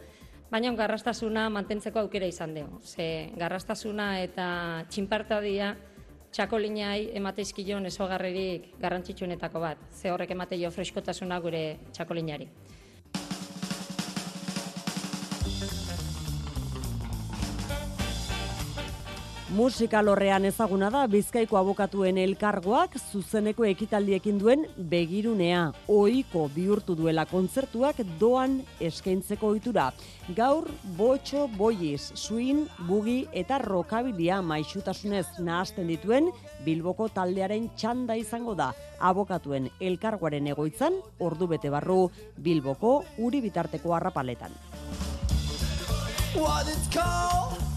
baina 0.52 0.74
garrastasuna 0.76 1.48
mantentzeko 1.48 2.02
aukera 2.02 2.28
izan 2.28 2.52
dugu. 2.54 2.80
Ze 2.84 3.30
garrastasuna 3.38 4.20
eta 4.20 4.84
txinpartadia 4.90 5.72
txakolinai 6.32 7.12
emateizkion 7.16 7.86
esogarrerik 7.88 8.68
garrantzitsuenetako 8.80 9.60
bat. 9.60 9.80
Ze 9.92 10.12
horrek 10.12 10.30
emateio 10.36 10.70
freskotasuna 10.70 11.38
gure 11.40 11.64
txakolinari. 11.92 12.48
Musikalorrean 19.52 20.46
ezaguna 20.48 20.88
da 20.88 21.02
Bizkaiko 21.12 21.58
abokatuen 21.58 22.16
elkargoak 22.16 22.94
zuzeneko 23.12 23.66
ekitaldiekin 23.68 24.38
duen 24.40 24.62
begirunea. 24.88 25.66
Ohiko 25.92 26.46
bihurtu 26.54 26.94
duela 26.96 27.26
kontzertuak 27.28 28.00
doan 28.20 28.54
eskaintzeko 28.80 29.50
ohitura. 29.52 29.90
Gaur 30.32 30.70
botxo, 30.96 31.50
boiz, 31.58 32.14
swing, 32.16 32.62
bugi 32.88 33.26
eta 33.36 33.58
rokabilia 33.60 34.40
maixutasunez 34.40 35.26
nahasten 35.44 35.92
dituen 35.92 36.30
Bilboko 36.64 37.10
taldearen 37.12 37.68
txanda 37.76 38.16
izango 38.16 38.54
da. 38.56 38.70
Abokatuen 39.04 39.68
elkargoaren 39.80 40.48
egoitzan, 40.54 40.96
ordu 41.20 41.50
bete 41.52 41.68
barru 41.68 42.06
Bilboko 42.40 43.02
uri 43.18 43.44
bitarteko 43.44 43.92
harrapaletan. 43.98 44.56
What 46.32 46.66
it's 46.66 46.88
called 46.88 47.71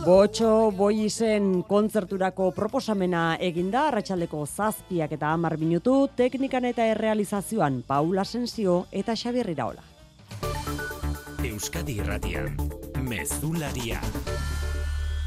Botxo 0.00 0.70
boizen 0.72 1.62
kontzerturako 1.68 2.46
proposamena 2.56 3.36
eginda, 3.36 3.82
arratsaldeko 3.90 4.46
zazpiak 4.46 5.12
eta 5.12 5.34
hamar 5.34 5.58
minutu, 5.60 6.08
teknikan 6.16 6.64
eta 6.70 6.86
errealizazioan 6.94 7.82
Paula 7.86 8.24
Sensio 8.24 8.86
eta 8.90 9.14
Xabier 9.14 9.52
Iraola. 9.52 9.84
Euskadi 11.44 11.98
Irratian, 12.00 12.56
Mezularia. 13.04 14.00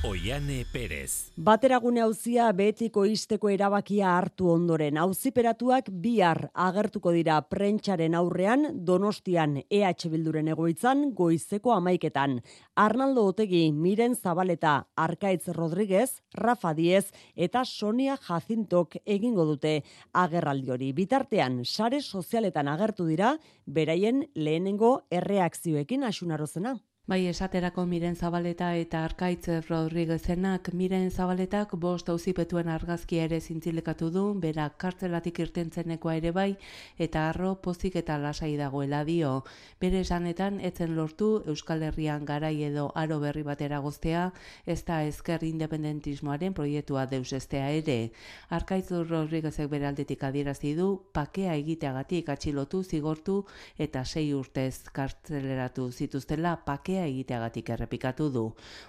Oiane 0.04 0.66
Perez. 0.68 1.32
Bateragune 1.40 2.02
hauzia 2.04 2.50
betiko 2.52 3.06
isteko 3.08 3.48
erabakia 3.48 4.10
hartu 4.18 4.50
ondoren. 4.52 4.98
Auziperatuak 5.00 5.88
bihar 6.04 6.50
agertuko 6.66 7.14
dira 7.16 7.38
prentxaren 7.48 8.18
aurrean 8.20 8.68
Donostian 8.90 9.56
EH 9.64 10.12
Bilduren 10.12 10.52
egoitzan 10.52 11.06
goizeko 11.16 11.72
amaiketan. 11.78 12.42
Arnaldo 12.76 13.24
Otegi, 13.32 13.64
Miren 13.72 14.20
Zabaleta, 14.20 14.76
Arkaitz 14.98 15.48
Rodríguez, 15.56 16.20
Rafa 16.34 16.74
Diez 16.74 17.06
eta 17.34 17.64
Sonia 17.64 18.18
Jacintok 18.18 19.00
egingo 19.06 19.48
dute 19.56 19.78
agerraldi 20.12 20.72
hori. 20.76 20.92
Bitartean, 20.92 21.62
sare 21.64 22.02
sozialetan 22.02 22.68
agertu 22.68 23.08
dira, 23.08 23.38
beraien 23.66 24.26
lehenengo 24.36 24.98
erreakzioekin 25.10 26.04
asunarozena. 26.04 26.82
Bai, 27.06 27.26
esaterako 27.28 27.84
Miren 27.84 28.16
Zabaleta 28.16 28.70
eta 28.80 29.02
Arkaitz 29.04 29.50
Rodriguezenak 29.68 30.70
Miren 30.72 31.10
Zabaletak 31.12 31.74
bost 31.76 32.08
auzipetuen 32.08 32.70
argazkia 32.72 33.26
ere 33.28 33.42
zintzilekatu 33.42 34.08
du, 34.10 34.22
bera 34.40 34.70
kartzelatik 34.80 35.42
irtentzenekoa 35.44 36.14
ere 36.22 36.32
bai, 36.32 36.54
eta 36.98 37.26
arro 37.34 37.58
pozik 37.66 37.98
eta 38.00 38.16
lasai 38.18 38.54
dagoela 38.56 39.02
dio. 39.04 39.34
Bere 39.82 40.00
esanetan, 40.00 40.62
etzen 40.62 40.94
lortu 40.96 41.44
Euskal 41.46 41.84
Herrian 41.84 42.24
garai 42.24 42.54
edo 42.70 42.86
aro 42.96 43.20
berri 43.20 43.44
batera 43.44 43.82
goztea, 43.84 44.32
ez 44.66 44.80
da 44.88 45.02
ezker 45.04 45.44
independentismoaren 45.44 46.56
proiektua 46.56 47.04
deusestea 47.12 47.68
ere. 47.82 48.14
Arkaitz 48.48 48.94
Rodriguezek 48.94 49.68
bere 49.76 49.92
aldetik 49.92 50.24
adierazi 50.24 50.72
du, 50.80 50.88
pakea 51.12 51.60
egiteagatik 51.66 52.32
atxilotu, 52.32 52.82
zigortu 52.84 53.42
eta 53.78 54.06
sei 54.06 54.32
urtez 54.34 54.88
kartzeleratu 54.88 55.92
zituztela 55.92 56.56
pakea 56.64 56.93
bakea 56.94 57.10
egiteagatik 57.10 57.70
errepikatu 57.74 58.30
du. 58.30 58.44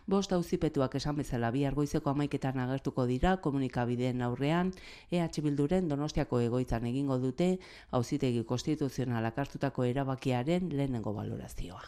Bost 0.06 0.32
auzipetuak 0.36 0.94
esan 0.98 1.16
bezala 1.16 1.50
bihar 1.50 1.74
goizeko 1.74 2.10
amaiketan 2.10 2.58
agertuko 2.60 3.06
dira 3.08 3.36
komunikabideen 3.40 4.20
aurrean, 4.22 4.72
EH 5.10 5.40
Bilduren 5.42 5.88
Donostiako 5.88 6.40
egoitzan 6.40 6.84
egingo 6.84 7.18
dute 7.18 7.58
auzitegi 7.90 8.44
konstituzionalak 8.44 9.38
hartutako 9.38 9.84
erabakiaren 9.84 10.68
lehenengo 10.68 11.14
valorazioa. 11.14 11.80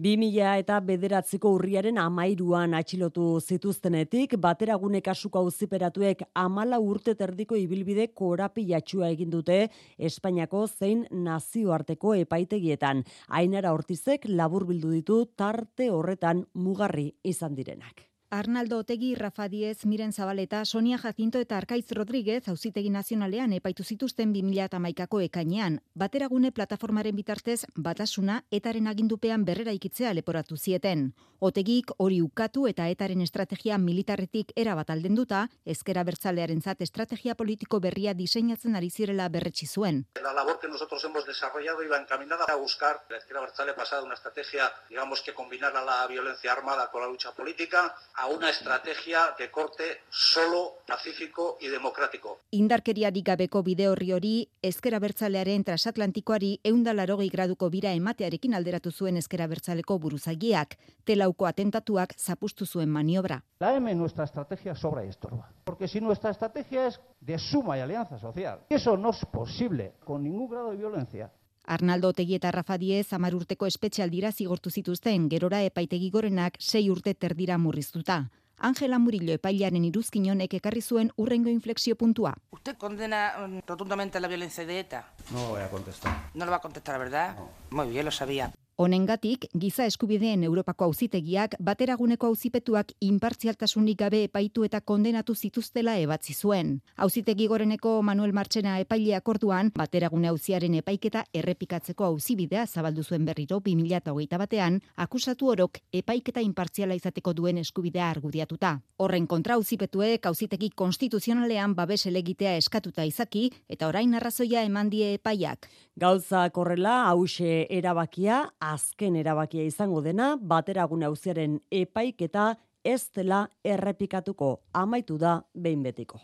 2000 0.00 0.54
eta 0.62 0.78
bederatziko 0.80 1.50
urriaren 1.52 1.98
amairuan 2.00 2.72
atxilotu 2.78 3.26
zituztenetik, 3.40 4.38
bateragune 4.40 5.02
kasuko 5.04 5.42
auziperatuek 5.44 6.22
amala 6.34 6.78
urte 6.80 7.12
terdiko 7.14 7.58
ibilbide 7.60 8.06
korapilatxua 8.16 9.10
egin 9.12 9.28
dute 9.34 9.58
Espainiako 9.98 10.64
zein 10.66 11.04
nazioarteko 11.12 12.14
epaitegietan. 12.22 13.04
Ainara 13.28 13.74
Ortizek 13.76 14.24
labur 14.28 14.64
bildu 14.64 14.94
ditu 14.96 15.26
tarte 15.36 15.90
horretan 15.90 16.46
mugarri 16.54 17.10
izan 17.22 17.54
direnak. 17.54 18.11
Arnaldo 18.34 18.78
Otegi, 18.78 19.14
Rafa 19.14 19.46
Diez, 19.46 19.84
Miren 19.84 20.14
Zabaleta, 20.14 20.64
Sonia 20.64 20.96
Jacinto 20.96 21.38
eta 21.38 21.58
Arkaiz 21.58 21.92
Rodríguez 21.92 22.48
auzitegi 22.48 22.88
nazionalean 22.88 23.52
epaitu 23.52 23.84
zituzten 23.84 24.32
2008ko 24.32 25.20
ekainean. 25.26 25.82
Bateragune 25.92 26.48
plataformaren 26.50 27.12
bitartez 27.14 27.66
batasuna 27.76 28.38
etaren 28.50 28.88
agindupean 28.88 29.44
berrera 29.44 29.74
ikitzea 29.76 30.14
leporatu 30.16 30.56
zieten. 30.56 31.10
Otegik 31.44 31.92
hori 31.98 32.22
ukatu 32.22 32.64
eta 32.70 32.86
etaren 32.88 33.20
estrategia 33.20 33.76
militarretik 33.76 34.54
era 34.56 34.76
bat 34.78 34.88
aldenduta, 34.94 35.42
ezkera 35.66 36.04
bertzalearen 36.08 36.62
zat 36.62 36.80
estrategia 36.80 37.34
politiko 37.34 37.80
berria 37.84 38.14
diseinatzen 38.14 38.76
ari 38.80 38.88
zirela 38.88 39.28
berretsi 39.28 39.66
zuen. 39.66 40.06
La 40.22 40.32
labor 40.32 40.58
que 40.58 40.68
nosotros 40.68 41.04
hemos 41.04 41.26
desarrollado 41.26 41.82
iba 41.82 41.98
encaminada 42.00 42.46
a 42.48 42.56
buscar 42.56 43.04
la 43.10 43.18
izquierda 43.18 43.42
bertzale 43.42 43.74
pasada 43.74 44.04
una 44.04 44.14
estrategia, 44.14 44.72
digamos 44.88 45.20
que 45.20 45.34
combinara 45.34 45.84
la 45.84 46.06
violencia 46.06 46.52
armada 46.52 46.90
con 46.90 47.02
la 47.02 47.08
lucha 47.08 47.32
política, 47.32 47.94
a 48.22 48.28
una 48.28 48.50
estrategia 48.50 49.34
de 49.36 49.50
corte 49.50 49.82
solo 50.08 50.74
pacífico 50.86 51.58
y 51.60 51.66
democrático. 51.66 52.38
Indarkeriarik 52.52 53.26
gabeko 53.26 53.64
bide 53.66 53.88
horri 53.88 54.12
hori, 54.14 54.34
ezkera 54.62 55.00
bertzalearen 55.02 55.64
transatlantikoari 55.66 56.52
eundalarogei 56.70 57.28
graduko 57.34 57.66
bira 57.68 57.90
ematearekin 57.98 58.54
alderatu 58.54 58.92
zuen 58.92 59.18
ezkera 59.18 59.48
bertzaleko 59.50 59.98
buruzagiak, 59.98 60.78
telauko 61.04 61.50
atentatuak 61.50 62.14
zapustu 62.16 62.64
zuen 62.64 62.94
maniobra. 62.94 63.42
La 63.58 63.74
M 63.74 63.92
nuestra 63.96 64.24
estrategia 64.30 64.76
sobra 64.76 65.04
y 65.04 65.08
estorba. 65.08 65.50
Porque 65.64 65.88
si 65.88 66.00
nuestra 66.00 66.30
estrategia 66.30 66.86
es 66.86 67.00
de 67.20 67.40
suma 67.40 67.76
y 67.76 67.80
alianza 67.80 68.20
social, 68.20 68.60
eso 68.68 68.96
no 68.96 69.10
es 69.10 69.26
posible 69.32 69.94
con 70.04 70.22
ningún 70.22 70.48
grado 70.48 70.70
de 70.70 70.76
violencia, 70.76 71.32
Arnaldo 71.64 72.08
Otegi 72.08 72.34
eta 72.34 72.50
Rafa 72.50 72.76
Diez 72.78 73.12
amar 73.12 73.34
urteko 73.34 73.66
espezialdira 73.66 74.32
zigortu 74.32 74.70
zituzten, 74.70 75.28
gerora 75.30 75.62
epaitegi 75.62 76.10
gorenak 76.10 76.56
sei 76.58 76.88
urte 76.90 77.14
terdira 77.14 77.58
murriztuta. 77.58 78.30
Angela 78.58 78.98
Murillo 79.02 79.34
epailearen 79.34 79.84
iruzkin 79.84 80.28
honek 80.30 80.54
ekarri 80.54 80.82
zuen 80.82 81.10
urrengo 81.16 81.50
inflexio 81.50 81.96
puntua. 81.96 82.34
¿Usted 82.50 82.76
condena 82.76 83.32
mm, 83.38 83.66
rotundamente 83.66 84.20
la 84.20 84.28
violencia 84.28 84.64
de 84.64 84.78
ETA? 84.80 85.04
No 85.32 85.48
voy 85.48 85.62
a 85.62 85.68
contestar. 85.68 86.30
No 86.34 86.44
lo 86.44 86.50
va 86.52 86.58
a 86.58 86.60
contestar, 86.60 86.98
¿verdad? 86.98 87.36
No. 87.36 87.50
Muy 87.70 87.90
bien, 87.90 88.04
lo 88.04 88.12
sabía. 88.12 88.52
Honengatik, 88.76 89.44
giza 89.52 89.84
eskubideen 89.84 90.44
Europako 90.46 90.86
auzitegiak 90.88 91.58
bateraguneko 91.60 92.30
auzipetuak 92.32 92.94
inpartzialtasunik 93.04 93.98
gabe 94.00 94.22
epaitu 94.24 94.64
eta 94.64 94.80
kondenatu 94.80 95.34
zituztela 95.34 95.98
ebatzi 96.00 96.32
zuen. 96.32 96.70
Auzitegi 96.96 97.46
goreneko 97.50 98.00
Manuel 98.02 98.32
Martxena 98.32 98.78
epaileak 98.80 99.28
orduan, 99.28 99.70
bateragune 99.76 100.30
auziaren 100.30 100.74
epaiketa 100.80 101.24
errepikatzeko 101.34 102.06
auzibidea 102.06 102.64
zabaldu 102.66 103.04
zuen 103.04 103.26
berriro 103.28 103.58
2008 103.60 104.40
batean, 104.40 104.80
akusatu 104.96 105.52
orok 105.52 105.76
epaiketa 105.92 106.40
inpartziala 106.40 106.96
izateko 106.96 107.36
duen 107.36 107.60
eskubidea 107.60 108.08
argudiatuta. 108.08 108.78
Horren 108.96 109.26
kontra 109.26 109.60
auzipetuek 109.60 110.26
auzitegi 110.32 110.70
konstituzionalean 110.74 111.74
babes 111.74 112.06
elegitea 112.06 112.56
eskatuta 112.56 113.04
izaki 113.04 113.50
eta 113.68 113.92
orain 113.92 114.14
arrazoia 114.14 114.64
eman 114.64 114.88
die 114.88 115.12
epaiak. 115.20 115.68
Gauza 116.00 116.48
korrela, 116.50 117.02
hause 117.10 117.66
erabakia, 117.68 118.46
azken 118.62 119.16
erabakia 119.18 119.64
izango 119.66 120.00
dena, 120.04 120.36
bateragune 120.36 121.08
auziaren 121.08 121.58
epaiketa 121.70 122.52
ez 122.84 123.10
dela 123.14 123.46
errepikatuko 123.64 124.54
amaitu 124.72 125.18
da 125.18 125.40
behin 125.54 125.82
betiko. 125.82 126.20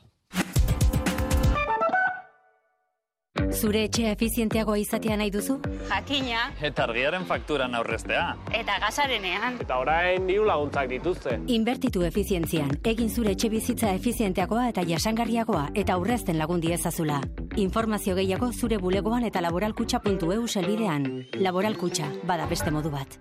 Zure 3.38 3.84
etxea 3.86 4.10
efizienteagoa 4.16 4.78
izatea 4.82 5.16
nahi 5.16 5.30
duzu? 5.30 5.58
Jakina. 5.88 6.40
Eta 6.64 6.84
argiaren 6.88 7.24
fakturan 7.26 7.74
aurreztea. 7.78 8.24
Eta 8.54 8.78
gasarenean. 8.82 9.60
Eta 9.62 9.78
orain 9.78 10.26
diru 10.26 10.44
laguntzak 10.48 10.90
dituzte. 10.90 11.38
Inbertitu 11.54 12.02
efizientzian. 12.08 12.74
Egin 12.92 13.10
zure 13.10 13.36
etxe 13.36 13.50
bizitza 13.52 13.92
efizienteagoa 13.94 14.68
eta 14.72 14.84
jasangarriagoa 14.88 15.68
eta 15.74 15.94
aurrezten 15.94 16.38
lagundi 16.38 16.74
ezazula. 16.74 17.22
Informazio 17.56 18.18
gehiago 18.18 18.52
zure 18.52 18.78
bulegoan 18.82 19.24
eta 19.30 19.40
laboralkutxa.eu 19.46 20.46
selbidean. 20.48 21.08
Laboralkutxa, 21.38 22.12
bada 22.26 22.46
beste 22.46 22.74
modu 22.74 22.90
bat. 22.90 23.18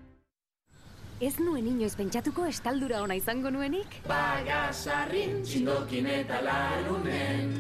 Ez 1.22 1.40
nuen 1.40 1.66
inoiz 1.66 1.96
pentsatuko 1.98 2.46
estaldura 2.46 3.02
ona 3.02 3.16
izango 3.18 3.50
nuenik? 3.50 4.02
Bagasarrin 4.10 5.42
txindokin 5.46 6.06
eta 6.20 6.44
larunen 6.46 7.58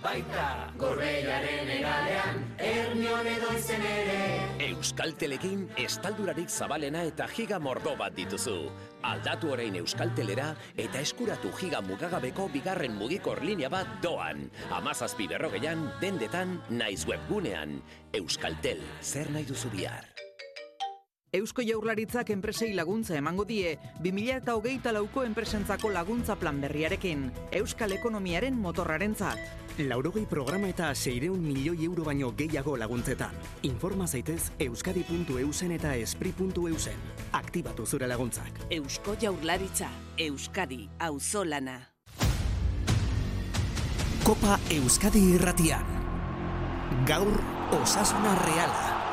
Baita 0.00 0.72
gorreiaren 0.80 1.68
egalean 1.74 2.38
Ernion 2.56 3.26
edo 3.28 3.50
izen 3.52 3.82
ere 3.84 4.20
Euskaltelekin 4.70 5.66
estaldurarik 5.82 6.48
zabalena 6.48 7.02
eta 7.04 7.26
giga 7.28 7.58
mordo 7.60 7.92
bat 8.00 8.16
dituzu. 8.16 8.56
Aldatu 9.10 9.52
orain 9.52 9.76
Euskaltelera 9.82 10.50
eta 10.84 11.02
eskuratu 11.04 11.52
giga 11.60 11.82
mugagabeko 11.84 12.48
bigarren 12.54 12.96
mugikor 12.96 13.44
linea 13.44 13.68
bat 13.72 13.98
doan. 14.04 14.46
Amazazpi 14.80 15.28
berrogeian, 15.28 15.84
dendetan, 16.00 16.58
naiz 16.70 17.04
webgunean. 17.08 17.82
Euskaltel, 18.16 18.80
zer 19.02 19.28
nahi 19.36 19.48
duzu 19.48 19.68
bihar? 19.76 20.09
Eusko 21.32 21.62
Jaurlaritzak 21.62 22.32
enpresei 22.34 22.72
laguntza 22.74 23.14
emango 23.14 23.44
die, 23.46 23.76
2000 24.02 24.40
eta 24.40 24.56
hogeita 24.58 24.90
lauko 24.90 25.22
enpresentzako 25.22 25.92
laguntza 25.94 26.34
plan 26.34 26.58
berriarekin, 26.60 27.28
Euskal 27.54 27.92
Ekonomiaren 27.94 28.56
motorrarentzat. 28.58 29.38
Laurogei 29.78 30.24
programa 30.26 30.66
eta 30.68 30.88
seireun 30.92 31.38
milioi 31.38 31.84
euro 31.86 32.02
baino 32.04 32.32
gehiago 32.36 32.74
laguntzetan. 32.76 33.36
Informa 33.62 34.08
zaitez 34.08 34.50
euskadi.eusen 34.58 35.70
eta 35.78 35.94
espri.eusen. 35.94 36.98
Aktibatu 37.38 37.86
zure 37.86 38.08
laguntzak. 38.10 38.66
Eusko 38.68 39.14
Jaurlaritza, 39.22 39.88
Euskadi, 40.18 40.88
auzolana. 40.98 41.78
Kopa 44.26 44.58
Euskadi 44.74 45.22
irratian. 45.36 45.86
Gaur 47.06 47.38
Osasuna 47.78 48.34
Reala. 48.42 49.09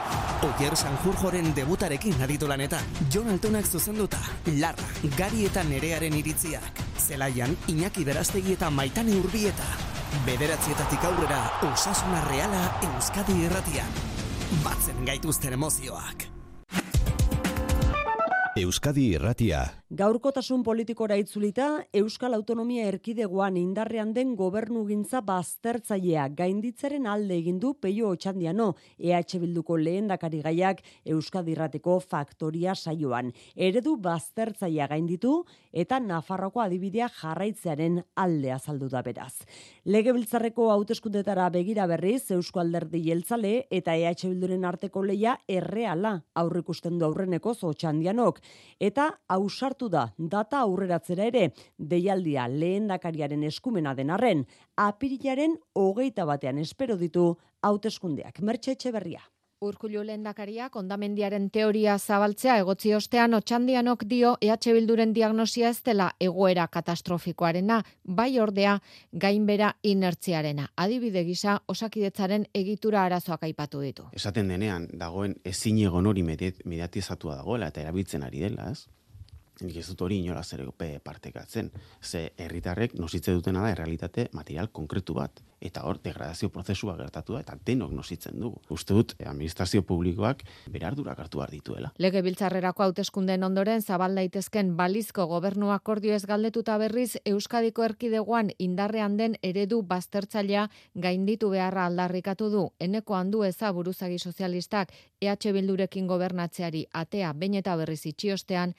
Oier 0.48 0.76
Sanjurjoren 0.78 1.54
debutarekin 1.56 2.22
aditu 2.22 2.48
lanetan. 2.48 2.84
Jon 3.14 3.30
Altonak 3.34 3.66
zuzenduta, 3.66 4.20
Larra, 4.60 4.88
Gari 5.18 5.46
eta 5.50 5.64
Nerearen 5.64 6.14
iritziak. 6.14 6.84
Zelaian, 6.98 7.58
Iñaki 7.68 8.06
Berastegi 8.06 8.54
eta 8.54 8.70
Maitane 8.70 9.18
Urbieta. 9.18 9.68
Bederatzietatik 10.26 11.04
aurrera, 11.10 11.44
Osasuna 11.74 12.24
Reala 12.30 12.64
Euskadi 12.94 13.42
irratian. 13.50 14.02
Batzen 14.64 15.06
gaituzten 15.06 15.58
emozioak. 15.60 16.37
Euskadi 18.58 19.12
Irratia. 19.14 19.60
Gaurkotasun 19.98 20.64
politikora 20.66 21.16
itzulita, 21.16 21.84
Euskal 21.96 22.34
Autonomia 22.36 22.88
Erkidegoan 22.90 23.56
indarrean 23.56 24.10
den 24.16 24.34
gobernugintza 24.36 25.22
baztertzailea 25.24 26.26
gainditzaren 26.36 27.06
alde 27.08 27.38
egin 27.38 27.60
du 27.62 27.76
Peio 27.80 28.10
Otxandiano, 28.10 28.74
EH 29.00 29.38
Bilduko 29.40 29.78
lehendakari 29.78 30.42
gaiak 30.44 30.82
Euskadi 31.06 31.54
Irrateko 31.54 32.00
faktoria 32.02 32.74
saioan. 32.76 33.32
Eredu 33.56 33.96
baztertzailea 34.02 34.90
gainditu 34.92 35.46
eta 35.72 36.02
Nafarroko 36.04 36.60
adibidea 36.66 37.08
jarraitzearen 37.22 38.02
alde 38.16 38.52
azaldu 38.52 38.90
da 38.90 39.04
beraz. 39.06 39.46
Legebiltzarreko 39.86 40.72
hauteskundetara 40.74 41.48
begira 41.54 41.88
berriz 41.88 42.32
Eusko 42.32 42.60
Alderdi 42.66 43.06
Jeltzale 43.06 43.54
eta 43.72 43.96
EH 43.96 44.26
Bilduren 44.26 44.66
arteko 44.66 45.06
leia 45.06 45.38
erreala 45.48 46.18
aurrikusten 46.36 46.98
du 46.98 47.06
aurreneko 47.06 47.56
Otxandianok 47.68 48.42
eta 48.80 49.08
ausartu 49.28 49.90
da 49.90 50.08
data 50.18 50.60
aurreratzera 50.60 51.26
ere 51.26 51.52
deialdia 51.78 52.48
lehendakariaren 52.48 53.44
eskumena 53.44 53.96
den 53.96 54.10
arren 54.10 54.46
apirilaren 54.76 55.58
hogeita 55.74 56.26
batean 56.26 56.58
espero 56.58 56.98
ditu 56.98 57.32
hauteskundeak 57.62 58.42
mertxe 58.42 58.78
etxeberria. 58.78 59.22
Urkullu 59.62 60.04
lehendakariak 60.06 60.76
ondamendiaren 60.78 61.48
teoria 61.50 61.96
zabaltzea 61.98 62.60
egotzi 62.62 62.92
ostean 62.94 63.34
otxandianok 63.34 64.04
dio 64.06 64.36
EH 64.42 64.74
Bilduren 64.76 65.16
diagnosia 65.16 65.72
ez 65.74 65.80
dela 65.82 66.12
egoera 66.22 66.68
katastrofikoarena, 66.68 67.80
bai 68.04 68.40
ordea 68.40 68.76
gainbera 69.12 69.72
inertziarena. 69.82 70.68
Adibide 70.78 71.24
gisa 71.26 71.58
osakidetzaren 71.68 72.46
egitura 72.54 73.04
arazoak 73.06 73.44
aipatu 73.50 73.82
ditu. 73.82 74.06
esaten 74.14 74.48
denean 74.48 74.88
dagoen 74.94 75.36
ezin 75.44 75.80
egon 75.80 76.06
hori 76.06 76.22
medi- 76.22 76.54
mediatizatua 76.66 77.36
dagoela 77.38 77.68
eta 77.74 77.82
erabiltzen 77.82 78.24
ari 78.24 78.40
dela, 78.40 78.70
ez? 78.72 78.86
Nik 79.62 79.78
ez 79.82 79.88
dut 79.90 80.02
hori 80.06 80.20
inolaz 80.22 80.52
ere 80.54 80.68
pe 80.78 81.00
partekatzen. 81.04 81.72
Ze 82.02 82.32
herritarrek 82.38 82.94
nositze 82.94 83.34
dutena 83.34 83.64
da 83.64 83.72
errealitate 83.72 84.30
material 84.34 84.70
konkretu 84.70 85.16
bat. 85.18 85.42
Eta 85.60 85.82
hor, 85.90 85.98
degradazio 86.04 86.52
prozesua 86.54 86.94
gertatu 87.00 87.34
da, 87.34 87.40
eta 87.42 87.56
denok 87.66 87.92
nositzen 87.92 88.38
dugu. 88.40 88.62
Uste 88.70 88.94
dut, 88.94 89.16
administrazio 89.26 89.82
publikoak 89.82 90.44
bere 90.70 90.86
ardurak 90.86 91.18
hartu 91.20 91.40
behar 91.42 91.50
dituela. 91.50 91.90
Legebiltzarrerako 91.98 92.84
hauteskundeen 92.84 93.44
ondoren 93.44 93.82
zabal 93.82 94.14
daitezken 94.16 94.76
balizko 94.78 95.26
gobernu 95.26 95.72
akordio 95.74 96.14
ez 96.14 96.26
galdetuta 96.30 96.78
berriz 96.78 97.18
Euskadiko 97.26 97.84
erkidegoan 97.88 98.52
indarrean 98.60 99.18
den 99.18 99.40
eredu 99.42 99.82
baztertzailea 99.82 100.68
gainditu 100.94 101.50
beharra 101.50 101.88
aldarrikatu 101.90 102.52
du. 102.54 102.68
Eneko 102.80 103.18
handu 103.18 103.42
eza 103.44 103.72
buruzagi 103.74 104.20
sozialistak 104.20 104.94
EH 105.22 105.52
Bildurekin 105.58 106.06
gobernatzeari 106.06 106.86
atea 106.94 107.34
behin 107.34 107.58
eta 107.58 107.76
berriz 107.76 108.06
itxiostean 108.06 108.76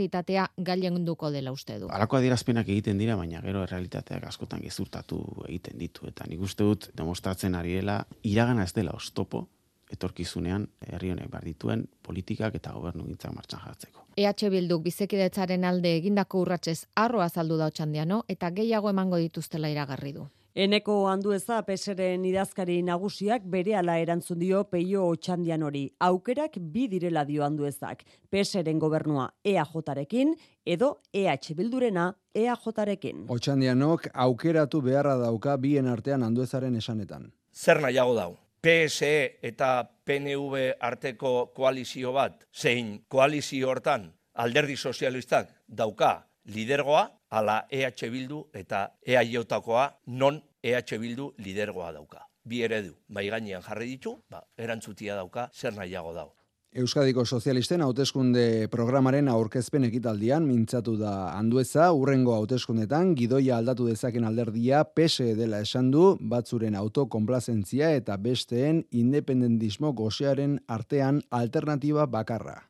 errealitatea 0.00 0.48
gailenduko 0.58 1.30
dela 1.30 1.52
uste 1.52 1.78
du. 1.78 1.88
Halako 1.90 2.16
adierazpenak 2.16 2.68
egiten 2.68 2.98
dira, 2.98 3.16
baina 3.16 3.40
gero 3.42 3.62
errealitateak 3.62 4.26
askotan 4.26 4.60
gezurtatu 4.62 5.20
egiten 5.48 5.78
ditu. 5.78 6.06
Eta 6.08 6.24
nik 6.28 6.40
uste 6.40 6.64
dut 6.64 6.90
demostratzen 6.96 7.54
ari 7.54 7.74
dela, 7.74 8.06
iragana 8.22 8.64
ez 8.64 8.72
dela 8.72 8.92
ostopo, 8.92 9.46
etorkizunean 9.90 10.68
herri 10.86 11.10
honek 11.10 11.30
behar 11.30 11.44
dituen 11.44 11.88
politikak 12.02 12.54
eta 12.54 12.72
gobernu 12.72 13.04
gintzak 13.06 13.34
martxan 13.34 13.60
jartzeko. 13.64 14.06
EH 14.16 14.50
Bilduk 14.50 14.82
bizekidetzaren 14.82 15.64
alde 15.64 15.96
egindako 15.96 16.40
urratsez 16.40 16.86
arro 16.94 17.20
azaldu 17.20 17.56
da 17.56 17.66
otxandiano 17.66 18.24
eta 18.28 18.50
gehiago 18.50 18.90
emango 18.90 19.16
dituztela 19.16 19.68
iragarri 19.68 20.12
du. 20.12 20.28
Eneko 20.54 21.06
handueza 21.06 21.60
peseren 21.62 22.24
idazkari 22.26 22.80
nagusiak 22.82 23.44
berehala 23.46 23.98
erantzun 24.02 24.38
dio 24.40 24.64
peio 24.66 25.04
otxandian 25.06 25.62
hori. 25.62 25.84
Aukerak 26.00 26.58
bi 26.58 26.88
direla 26.90 27.24
dio 27.24 27.44
handuezak. 27.46 28.02
Peseren 28.30 28.78
gobernua 28.78 29.28
EAJarekin 29.44 30.34
edo 30.66 30.96
EH 31.14 31.54
Bildurena 31.54 32.12
EAJarekin. 32.34 33.26
Otxandianok 33.28 34.08
aukeratu 34.12 34.82
beharra 34.82 35.16
dauka 35.16 35.56
bien 35.56 35.86
artean 35.86 36.22
handuezaren 36.22 36.74
esanetan. 36.76 37.30
Zer 37.54 37.80
nahiago 37.80 38.14
dau? 38.14 38.36
PSE 38.60 39.38
eta 39.42 39.84
PNV 40.04 40.74
arteko 40.80 41.52
koalizio 41.54 42.12
bat, 42.12 42.44
zein 42.52 43.04
koalizio 43.08 43.70
hortan 43.70 44.10
alderdi 44.34 44.76
sozialistak 44.76 45.48
dauka 45.66 46.29
lidergoa, 46.54 47.06
ala 47.30 47.64
EH 47.70 48.10
Bildu 48.10 48.44
eta 48.54 48.88
EAJ-takoa 49.06 49.86
non 50.06 50.42
EH 50.62 50.98
Bildu 50.98 51.32
lidergoa 51.38 51.92
dauka. 51.92 52.26
Bi 52.44 52.62
eredu, 52.64 52.96
bai 53.08 53.28
gainean 53.28 53.62
jarri 53.62 53.86
ditu, 53.94 54.16
ba, 54.30 54.42
erantzutia 54.56 55.14
dauka, 55.14 55.50
zer 55.54 55.74
nahiago 55.76 56.14
dau. 56.16 56.30
Euskadiko 56.70 57.24
Sozialisten 57.26 57.82
hauteskunde 57.82 58.68
programaren 58.70 59.26
aurkezpen 59.28 59.88
ekitaldian 59.88 60.44
mintzatu 60.46 60.94
da 61.00 61.32
handueza, 61.32 61.88
urrengo 61.90 62.36
hauteskundetan 62.36 63.16
gidoia 63.18 63.56
aldatu 63.58 63.88
dezaken 63.88 64.28
alderdia 64.28 64.84
PSE 64.84 65.34
dela 65.34 65.58
esan 65.66 65.90
du, 65.90 66.14
batzuren 66.22 66.78
autokonplazentzia 66.78 67.90
eta 67.98 68.16
besteen 68.16 68.84
independentismo 68.92 69.90
goxearen 69.98 70.60
artean 70.68 71.24
alternatiba 71.42 72.06
bakarra. 72.06 72.69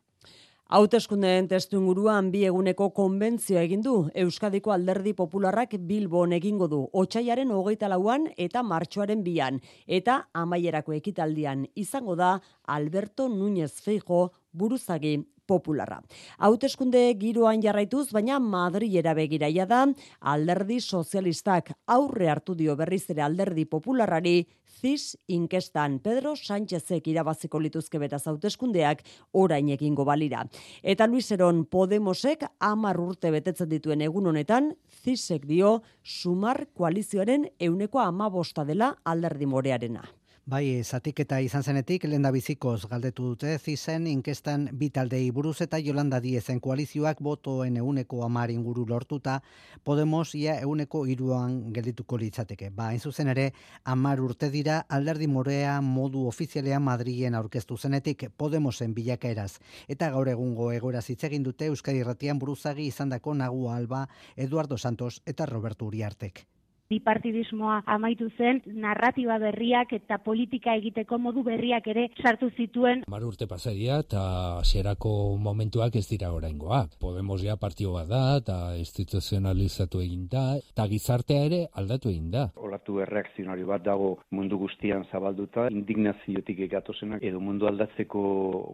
Hauteskundeen 0.71 1.49
testu 1.51 1.81
inguruan 1.81 2.29
bi 2.31 2.45
eguneko 2.47 2.87
konbentzioa 2.95 3.65
egin 3.67 3.81
du. 3.83 3.95
Euskadiko 4.23 4.71
Alderdi 4.71 5.17
Popularrak 5.19 5.73
Bilbon 5.89 6.31
egingo 6.37 6.69
du 6.71 6.79
hogeita 6.95 7.89
lauan 7.89 8.29
eta 8.37 8.63
martxoaren 8.63 9.25
bian. 9.25 9.59
Eta 9.89 10.29
amaierako 10.33 10.93
ekitaldian 10.93 11.67
izango 11.75 12.15
da 12.15 12.41
Alberto 12.63 13.29
Núñez 13.29 13.83
Feijo 13.83 14.31
buruzagi 14.53 15.17
popularra. 15.51 16.01
Hauteskunde 16.39 17.03
giroan 17.21 17.63
jarraituz, 17.65 18.09
baina 18.15 18.39
Madrilera 18.41 19.17
begiraia 19.19 19.67
da, 19.67 19.83
alderdi 20.21 20.81
sozialistak 20.81 21.75
aurre 21.99 22.31
hartu 22.31 22.55
dio 22.55 22.79
berriz 22.79 23.05
ere 23.11 23.27
alderdi 23.27 23.67
popularrari, 23.67 24.39
zis 24.81 25.17
inkestan 25.29 25.99
Pedro 26.01 26.35
Sánchezek 26.37 27.09
irabaziko 27.13 27.61
lituzke 27.61 28.01
beraz 28.01 28.23
hauteskundeak 28.31 29.03
orain 29.43 29.69
egingo 29.75 30.07
balira. 30.09 30.45
Eta 30.83 31.09
Luiseron 31.11 31.65
Podemosek 31.71 32.47
amar 32.71 33.01
urte 33.01 33.33
betetzen 33.35 33.69
dituen 33.69 34.07
egun 34.07 34.31
honetan, 34.33 34.73
zisek 35.03 35.45
dio 35.51 35.81
sumar 36.05 36.67
koalizioaren 36.77 37.51
euneko 37.59 38.01
amabosta 38.01 38.65
dela 38.65 38.95
alderdi 39.05 39.47
morearena. 39.47 40.07
Bai, 40.49 40.83
zatiketa 40.83 41.37
izan 41.45 41.63
zenetik 41.63 42.07
lenda 42.09 42.31
bizikoz 42.33 42.87
galdetu 42.89 43.27
dute 43.29 43.59
zizen 43.59 44.07
inkestan 44.09 44.69
bi 44.73 44.89
taldei 44.91 45.31
buruz 45.31 45.61
eta 45.61 45.79
Jolanda 45.79 46.19
Diezen 46.21 46.61
koalizioak 46.65 47.19
botoen 47.21 47.77
euneko 47.77 48.23
amar 48.25 48.51
inguru 48.51 48.87
lortuta 48.89 49.43
Podemos 49.85 50.35
ia 50.35 50.55
euneko 50.61 51.05
iruan 51.07 51.73
geldituko 51.75 52.17
litzateke. 52.17 52.71
Ba, 52.71 52.87
hain 52.89 53.01
zuzen 53.01 53.29
ere, 53.29 53.53
amar 53.85 54.21
urte 54.21 54.51
dira 54.51 54.87
alderdi 54.89 55.27
morea 55.27 55.81
modu 55.81 56.27
ofizialean 56.27 56.83
Madrilen 56.83 57.35
aurkeztu 57.35 57.77
zenetik 57.77 58.31
Podemosen 58.37 58.95
bilakaeraz. 58.95 59.59
Eta 59.89 60.09
gaur 60.11 60.29
egungo 60.29 60.73
egoera 60.73 61.05
hitz 61.07 61.23
egin 61.25 61.43
dute 61.43 61.67
Euskadi 61.67 62.01
Irratian 62.01 62.39
buruzagi 62.39 62.87
izandako 62.87 63.35
Nagu 63.35 63.69
Alba, 63.69 64.07
Eduardo 64.37 64.79
Santos 64.79 65.21
eta 65.27 65.47
Roberto 65.47 65.85
Uriartek. 65.85 66.47
Bipartidismoa 66.91 67.77
amaitu 67.87 68.27
zen, 68.35 68.59
narratiba 68.83 69.37
berriak 69.39 69.93
eta 69.95 70.17
politika 70.25 70.73
egiteko 70.75 71.21
modu 71.23 71.45
berriak 71.47 71.87
ere 71.93 72.09
sartu 72.19 72.49
zituen. 72.57 73.05
Mar 73.13 73.23
urte 73.23 73.47
pasaria 73.47 74.01
eta 74.03 74.23
xerako 74.67 75.13
momentuak 75.39 75.95
ez 76.01 76.09
dira 76.09 76.33
oraingoak. 76.35 76.97
Podemos 76.99 77.39
ja 77.45 77.55
partio 77.63 77.93
bat 77.95 78.11
da, 78.11 78.23
eta 78.41 78.57
instituzionalizatu 78.81 80.03
egin 80.03 80.27
da, 80.33 80.45
eta 80.59 80.89
gizartea 80.91 81.47
ere 81.47 81.63
aldatu 81.79 82.11
egin 82.11 82.35
da. 82.35 82.49
Olatu 82.59 82.99
erreakzionari 83.07 83.63
bat 83.71 83.87
dago 83.87 84.17
mundu 84.35 84.59
guztian 84.59 85.07
zabalduta, 85.13 85.69
indignaziotik 85.71 86.67
egatozenak 86.67 87.23
edo 87.23 87.39
mundu 87.39 87.71
aldatzeko 87.71 88.21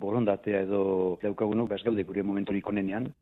borondatea 0.01 0.65
edo 0.65 0.83
daukagunok, 1.21 1.69
bez 1.75 1.83
gaude 1.85 2.09
gure 2.09 2.25
momenturik 2.25 2.73
onenean. 2.73 3.13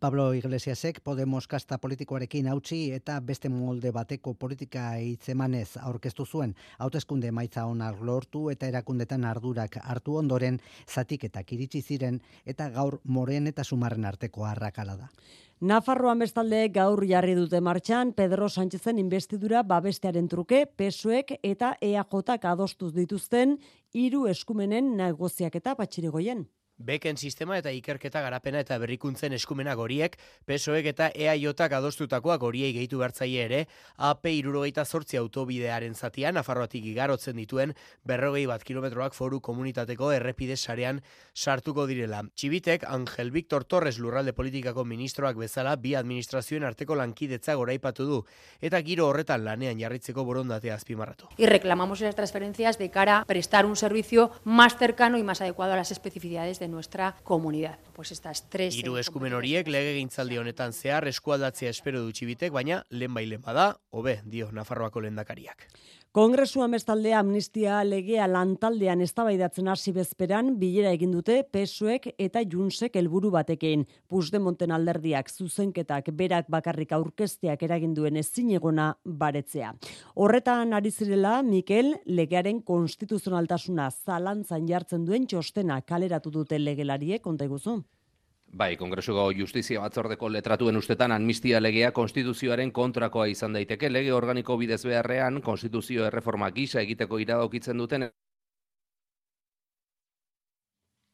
Pablo 0.00 0.34
Iglesiasek 0.34 1.00
Podemos 1.00 1.46
kasta 1.48 1.78
politikoarekin 1.78 2.48
hautsi 2.48 2.78
eta 2.92 3.20
beste 3.20 3.48
molde 3.48 3.90
bateko 3.92 4.34
politika 4.34 4.82
hitzemanez 5.00 5.76
aurkeztu 5.80 6.26
zuen 6.26 6.54
hauteskunde 6.78 7.28
emaitza 7.28 7.64
onak 7.66 8.00
lortu 8.00 8.48
eta 8.50 8.66
erakundetan 8.66 9.24
ardurak 9.24 9.78
hartu 9.82 10.16
ondoren 10.16 10.58
zatiketak 10.88 11.52
iritsi 11.52 11.82
ziren 11.82 12.20
eta 12.44 12.68
gaur 12.70 12.98
moren 13.04 13.46
eta 13.46 13.64
sumarren 13.64 14.04
arteko 14.04 14.44
arrakala 14.44 14.96
da. 14.96 15.08
Nafarroan 15.60 16.18
bestalde 16.18 16.68
gaur 16.68 17.04
jarri 17.08 17.34
dute 17.38 17.60
martxan 17.60 18.12
Pedro 18.12 18.48
Sánchezen 18.48 18.98
investidura 18.98 19.62
babestearen 19.62 20.28
truke 20.28 20.66
pesoek 20.66 21.38
eta 21.42 21.76
EAJak 21.80 22.44
adostuz 22.44 22.92
dituzten 22.92 23.56
hiru 23.94 24.26
eskumenen 24.26 24.96
negoziaketa 24.96 25.74
patxirigoien. 25.78 26.44
Beken 26.76 27.16
sistema 27.16 27.54
eta 27.56 27.70
ikerketa 27.70 28.18
garapena 28.20 28.58
eta 28.64 28.76
berrikuntzen 28.82 29.32
eskumena 29.36 29.76
goriek, 29.78 30.16
PSOek 30.44 30.88
eta 30.90 31.06
EAJak 31.14 31.72
adostutakoak 31.78 32.40
goriei 32.42 32.72
gehitu 32.74 32.98
bertzaile 32.98 33.44
ere, 33.44 33.60
AP 33.96 34.26
irurogeita 34.32 34.84
zortzi 34.84 35.16
autobidearen 35.20 35.94
zatian, 35.94 36.34
Nafarroatik 36.34 36.84
igarotzen 36.90 37.38
dituen, 37.38 37.76
berrogei 38.02 38.46
bat 38.50 38.64
kilometroak 38.66 39.14
foru 39.14 39.38
komunitateko 39.40 40.10
errepide 40.16 40.56
sarean 40.56 41.00
sartuko 41.32 41.86
direla. 41.86 42.24
Txibitek, 42.34 42.88
Angel 42.90 43.30
Victor 43.30 43.64
Torres 43.64 44.00
lurralde 44.02 44.34
politikako 44.34 44.84
ministroak 44.84 45.38
bezala, 45.38 45.76
bi 45.76 45.94
administrazioen 45.94 46.66
arteko 46.66 46.98
lankidetza 46.98 47.54
goraipatu 47.54 48.08
du, 48.08 48.20
eta 48.60 48.82
giro 48.82 49.06
horretan 49.12 49.44
lanean 49.44 49.78
jarritzeko 49.78 50.24
borondatea 50.24 50.74
azpimarratu. 50.74 51.28
Y 51.36 51.46
reclamamos 51.46 52.00
esas 52.00 52.16
transferencias 52.16 52.78
de 52.78 52.90
cara 52.90 53.20
a 53.20 53.24
prestar 53.24 53.64
un 53.64 53.76
servicio 53.76 54.32
más 54.42 54.76
cercano 54.76 55.18
y 55.18 55.22
más 55.22 55.40
adecuado 55.40 55.74
a 55.74 55.76
las 55.76 55.92
especificidades 55.92 56.58
de 56.58 56.63
nuestra 56.68 57.14
comunidad. 57.22 57.78
Pues 57.94 58.12
estas 58.12 58.48
tres... 58.50 58.76
Hiru 58.76 58.96
eskumen 58.98 59.34
horiek 59.34 59.68
lege 59.68 59.96
gintzaldi 59.98 60.38
honetan 60.38 60.72
zehar 60.72 61.08
eskualdatzea 61.08 61.70
espero 61.70 62.02
du 62.04 62.12
txibitek, 62.12 62.52
baina 62.52 62.82
lehen 62.90 63.14
bai 63.14 63.26
lehen 63.26 63.42
bada, 63.42 63.74
hobe, 63.90 64.20
dio 64.24 64.50
Nafarroako 64.52 65.04
lehendakariak. 65.04 65.68
Kongresuan 66.14 66.70
bestaldea 66.70 67.18
amnistia 67.18 67.80
legea 67.82 68.28
lantaldean 68.30 69.00
eztabaidatzen 69.02 69.66
hasi 69.72 69.90
bezperan 69.96 70.52
bilera 70.60 70.92
egin 70.94 71.10
dute 71.10 71.40
PSOek 71.42 72.04
eta 72.22 72.44
Junsek 72.52 72.94
helburu 73.00 73.32
batekin. 73.34 73.82
Puigdemonten 74.06 74.70
alderdiak 74.76 75.32
zuzenketak 75.32 76.12
berak 76.20 76.46
bakarrik 76.54 76.94
aurkezteak 76.94 77.64
eragin 77.66 77.96
duen 77.98 78.20
ezinegona 78.22 78.92
baretzea. 79.24 79.72
Horretan 80.14 80.78
ari 80.78 80.94
zirela 80.94 81.40
Mikel 81.42 81.96
legearen 82.06 82.62
konstituzionaltasuna 82.62 83.90
zalantzan 83.90 84.70
jartzen 84.70 85.10
duen 85.10 85.26
txostena 85.26 85.80
kaleratu 85.82 86.30
dute 86.30 86.62
legelariek 86.62 87.26
konta 87.26 87.50
iguzu. 87.50 87.80
Bai, 88.54 88.76
Kongresuko 88.78 89.32
Justizia 89.34 89.80
Batzordeko 89.82 90.28
letratuen 90.30 90.76
ustetan 90.78 91.12
amnistia 91.12 91.60
legea 91.62 91.88
konstituzioaren 91.92 92.70
kontrakoa 92.72 93.24
izan 93.32 93.56
daiteke 93.58 93.88
lege 93.90 94.12
organiko 94.14 94.56
bidez 94.60 94.78
beharrean 94.86 95.40
konstituzio 95.42 96.04
erreforma 96.06 96.50
gisa 96.58 96.78
egiteko 96.80 97.18
iradokitzen 97.24 97.82
duten 97.82 98.06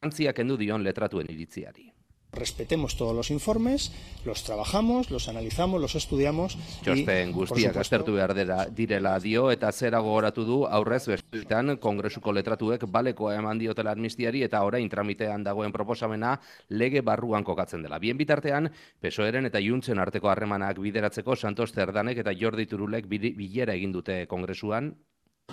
Antziak 0.05 0.37
kendu 0.37 0.59
dion 0.61 0.85
letratuen 0.85 1.33
iritziari. 1.33 1.89
Respetemos 2.33 2.97
todos 2.97 3.15
los 3.15 3.31
informes, 3.31 3.93
los 4.25 4.45
trabajamos, 4.45 5.11
los 5.11 5.29
analizamos, 5.29 5.81
los 5.81 5.97
estudiamos. 5.97 6.57
Txosten 6.85 7.33
guztiak 7.33 7.77
aztertu 7.83 8.15
behar 8.15 8.35
dira, 8.39 8.67
direla 8.67 9.17
dio 9.19 9.49
eta 9.51 9.73
zera 9.73 9.99
gogoratu 9.99 10.45
du 10.47 10.61
aurrez 10.67 11.03
bestetan 11.11 11.77
kongresuko 11.83 12.33
letratuek 12.33 12.87
balekoa 12.87 13.35
eman 13.41 13.59
diotela 13.59 13.97
amnistiari 13.97 14.45
eta 14.47 14.63
orain 14.63 14.89
tramitean 14.89 15.43
dagoen 15.45 15.75
proposamena 15.75 16.37
lege 16.69 17.03
barruan 17.03 17.45
kokatzen 17.45 17.83
dela. 17.83 17.99
Bien 17.99 18.17
bitartean, 18.17 18.71
pesoeren 19.01 19.51
eta 19.51 19.59
juntzen 19.59 19.99
arteko 19.99 20.31
harremanak 20.31 20.79
bideratzeko 20.79 21.37
Santos 21.37 21.73
Zerdanek 21.73 22.23
eta 22.23 22.33
Jordi 22.33 22.67
Turulek 22.67 23.09
bilera 23.11 23.75
egin 23.75 23.93
dute 23.93 24.27
kongresuan 24.31 24.95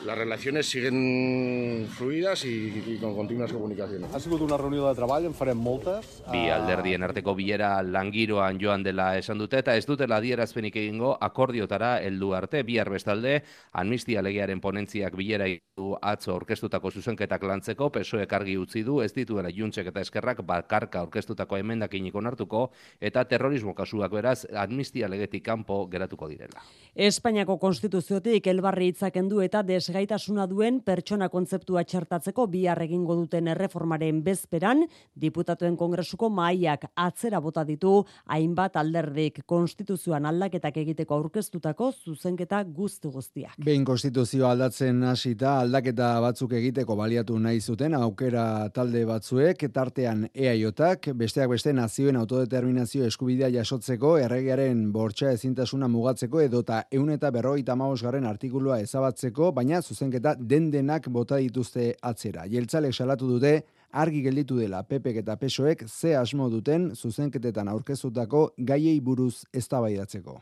Las 0.05 0.17
relaciones 0.17 0.69
siguen 0.69 1.87
fluidas 1.89 2.45
y, 2.45 2.83
y 2.85 2.97
con 3.01 3.15
continuas 3.15 3.51
comunicaciones. 3.51 4.13
Ha 4.13 4.19
sigut 4.19 4.41
una 4.41 4.57
reunió 4.57 4.87
de 4.87 4.95
treball, 4.95 5.25
en 5.25 5.33
farem 5.33 5.57
moltes. 5.57 6.23
Bi 6.31 6.47
alderdien 6.49 7.03
arteko 7.03 7.33
bilera 7.35 7.81
langiroan 7.83 8.59
joan 8.61 8.83
dela 8.83 9.17
esan 9.17 9.37
dute 9.41 9.59
eta 9.59 9.75
ez 9.75 9.85
dutela 9.85 10.21
adierazpenik 10.21 10.75
egingo 10.75 11.17
akordiotara 11.19 11.97
heldu 12.03 12.33
arte 12.37 12.63
bihar 12.63 12.89
bestalde 12.89 13.41
amnistia 13.73 14.21
legearen 14.21 14.61
ponentziak 14.61 15.15
bilera 15.15 15.49
du 15.77 15.95
atzo 16.01 16.35
orkestutako 16.35 16.91
zuzenketak 16.91 17.43
lantzeko 17.43 17.89
PSOE 17.91 18.27
argi 18.37 18.57
utzi 18.57 18.83
du 18.83 19.01
ez 19.01 19.11
dituela 19.13 19.49
juntzek 19.53 19.87
eta 19.91 20.01
eskerrak 20.01 20.43
bakarka 20.45 21.03
orkestutako 21.03 21.57
emendakinik 21.57 22.15
onartuko 22.15 22.71
eta 23.01 23.25
terrorismo 23.25 23.73
kasuak 23.75 24.11
beraz 24.11 24.45
amnistia 24.55 25.07
legetik 25.07 25.43
kanpo 25.43 25.85
geratuko 25.87 26.27
direla. 26.27 26.61
Espainiako 26.95 27.57
konstituziotik 27.57 28.47
elbarri 28.47 28.91
hitzaken 28.91 29.29
du 29.29 29.41
eta 29.41 29.63
desgaitasuna 29.87 30.45
duen 30.51 30.81
pertsona 30.83 31.29
kontzeptua 31.31 31.83
txertatzeko 31.87 32.45
bihar 32.51 32.81
egingo 32.83 33.15
duten 33.15 33.47
erreformaren 33.47 34.19
bezperan, 34.23 34.81
diputatuen 35.15 35.77
kongresuko 35.79 36.27
mahaiak 36.29 36.89
atzera 36.99 37.39
bota 37.39 37.63
ditu 37.63 38.01
hainbat 38.35 38.75
alderdik 38.75 39.45
konstituzioan 39.47 40.25
aldaketak 40.27 40.77
egiteko 40.83 41.15
aurkeztutako 41.15 41.91
zuzenketa 42.03 42.63
guzti 42.63 43.07
guztiak. 43.13 43.55
Behin 43.63 43.85
konstituzioa 43.87 44.51
aldatzen 44.51 45.03
hasita 45.07 45.53
aldaketa 45.61 46.09
batzuk 46.25 46.57
egiteko 46.59 46.97
baliatu 46.99 47.39
nahi 47.39 47.61
zuten 47.61 47.95
aukera 47.95 48.67
talde 48.75 49.05
batzuek 49.07 49.69
tartean 49.71 50.27
EAJak 50.33 51.13
besteak 51.15 51.53
beste 51.55 51.73
nazioen 51.73 52.19
autodeterminazio 52.19 53.07
eskubidea 53.07 53.53
jasotzeko 53.55 54.17
erregearen 54.25 54.91
bortxa 54.91 55.31
ezintasuna 55.37 55.87
mugatzeko 55.87 56.43
edota 56.43 56.83
eun 56.91 57.15
eta 57.15 57.31
berrogeita 57.31 57.77
garren 58.03 58.25
artikulua 58.25 58.81
ezabatzeko, 58.81 59.51
baina 59.53 59.76
zuzenketa 59.81 60.35
den 60.39 60.71
denak 60.71 61.09
bota 61.09 61.37
dituzte 61.41 61.93
atzera. 62.01 62.45
Jeltzalek 62.47 62.93
salatu 62.93 63.29
dute, 63.29 63.61
argi 63.91 64.21
gelditu 64.25 64.59
dela 64.59 64.83
Pepek 64.83 65.21
eta 65.23 65.37
Pesoek 65.37 65.87
ze 65.87 66.15
asmo 66.17 66.49
duten 66.49 66.91
zuzenketetan 66.95 67.67
aurkezutako 67.67 68.51
gaiei 68.57 68.99
buruz 69.01 69.43
eztabaidatzeko. 69.53 70.41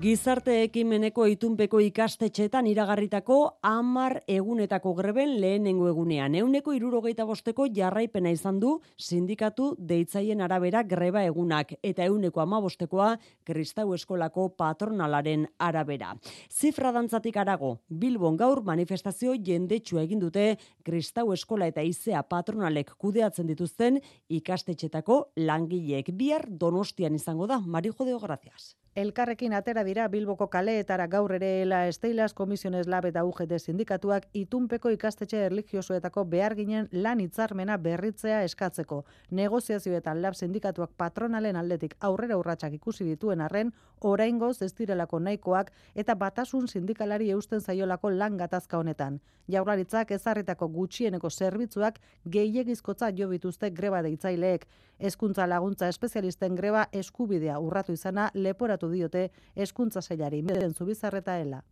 Gizarte 0.00 0.54
ekimeneko 0.64 1.26
itunpeko 1.28 1.76
ikastetxeetan 1.84 2.64
iragarritako 2.70 3.34
amar 3.68 4.14
egunetako 4.32 4.94
greben 4.96 5.34
lehenengo 5.42 5.90
egunean. 5.90 6.38
Euneko 6.40 6.72
irurogeita 6.72 7.26
bosteko 7.28 7.66
jarraipena 7.76 8.32
izan 8.32 8.62
du 8.62 8.70
sindikatu 8.96 9.74
deitzaien 9.92 10.40
arabera 10.40 10.80
greba 10.94 11.26
egunak 11.28 11.74
eta 11.84 12.08
euneko 12.08 12.40
amabostekoa 12.40 13.10
kristau 13.44 13.92
eskolako 13.92 14.48
patronalaren 14.62 15.44
arabera. 15.68 16.14
Zifra 16.48 16.94
dantzatik 16.96 17.36
arago, 17.36 17.76
Bilbon 17.90 18.40
gaur 18.40 18.64
manifestazio 18.64 19.36
jendetsu 19.36 20.00
egin 20.00 20.24
dute 20.24 20.54
kristau 20.82 21.34
eskola 21.36 21.68
eta 21.68 21.84
izea 21.84 22.22
patronalek 22.22 22.96
kudeatzen 22.96 23.52
dituzten 23.52 24.00
ikastetxetako 24.40 25.26
langileek 25.36 26.14
bihar 26.16 26.48
donostian 26.48 27.20
izango 27.20 27.50
da. 27.50 27.60
Marijo 27.60 28.08
deo, 28.08 28.18
gracias. 28.18 28.78
Elkarrekin 28.96 29.52
atera 29.54 29.84
dira 29.86 30.08
Bilboko 30.10 30.48
kaleetara 30.50 31.04
gaur 31.06 31.30
ere 31.36 31.50
ela 31.62 31.84
Esteilaz 31.86 32.32
Komisiones 32.34 32.88
Lab 32.90 33.04
eta 33.06 33.22
UGT 33.22 33.60
sindikatuak 33.60 34.26
itunpeko 34.34 34.90
ikastetxe 34.90 35.44
erlijiosoetako 35.46 36.24
behar 36.32 36.56
ginen 36.58 36.88
lan 36.90 37.20
hitzarmena 37.22 37.76
berritzea 37.78 38.42
eskatzeko. 38.48 39.04
Negoziazioetan 39.30 40.20
lab 40.22 40.34
sindikatuak 40.34 40.90
patronalen 40.98 41.54
aldetik 41.54 41.94
aurrera 42.00 42.40
urratsak 42.42 42.74
ikusi 42.80 43.06
dituen 43.06 43.40
arren, 43.40 43.70
oraingoz 44.00 44.56
ez 44.62 44.72
direlako 44.74 45.20
nahikoak 45.20 45.70
eta 45.94 46.16
batasun 46.16 46.66
sindikalari 46.66 47.30
eusten 47.30 47.60
zaiolako 47.60 48.10
lan 48.10 48.36
gatazka 48.42 48.78
honetan. 48.78 49.20
Jaurlaritzak 49.50 50.10
ezarritako 50.10 50.68
gutxieneko 50.68 51.30
zerbitzuak 51.30 51.98
gehiegizkotza 52.26 53.10
jo 53.16 53.28
bituzte 53.28 53.70
greba 53.70 54.02
deitzaileek. 54.02 54.66
Hezkuntza 54.98 55.46
laguntza 55.46 55.88
espezialisten 55.88 56.54
greba 56.54 56.86
eskubidea 56.92 57.58
urratu 57.58 57.92
izana 57.92 58.30
leporatu 58.34 58.79
diote 58.88 59.30
hezkuntza 59.56 60.00
sailari. 60.00 60.42
Meden 60.42 60.74
zubizarreta 60.74 61.36
ela. 61.36 61.62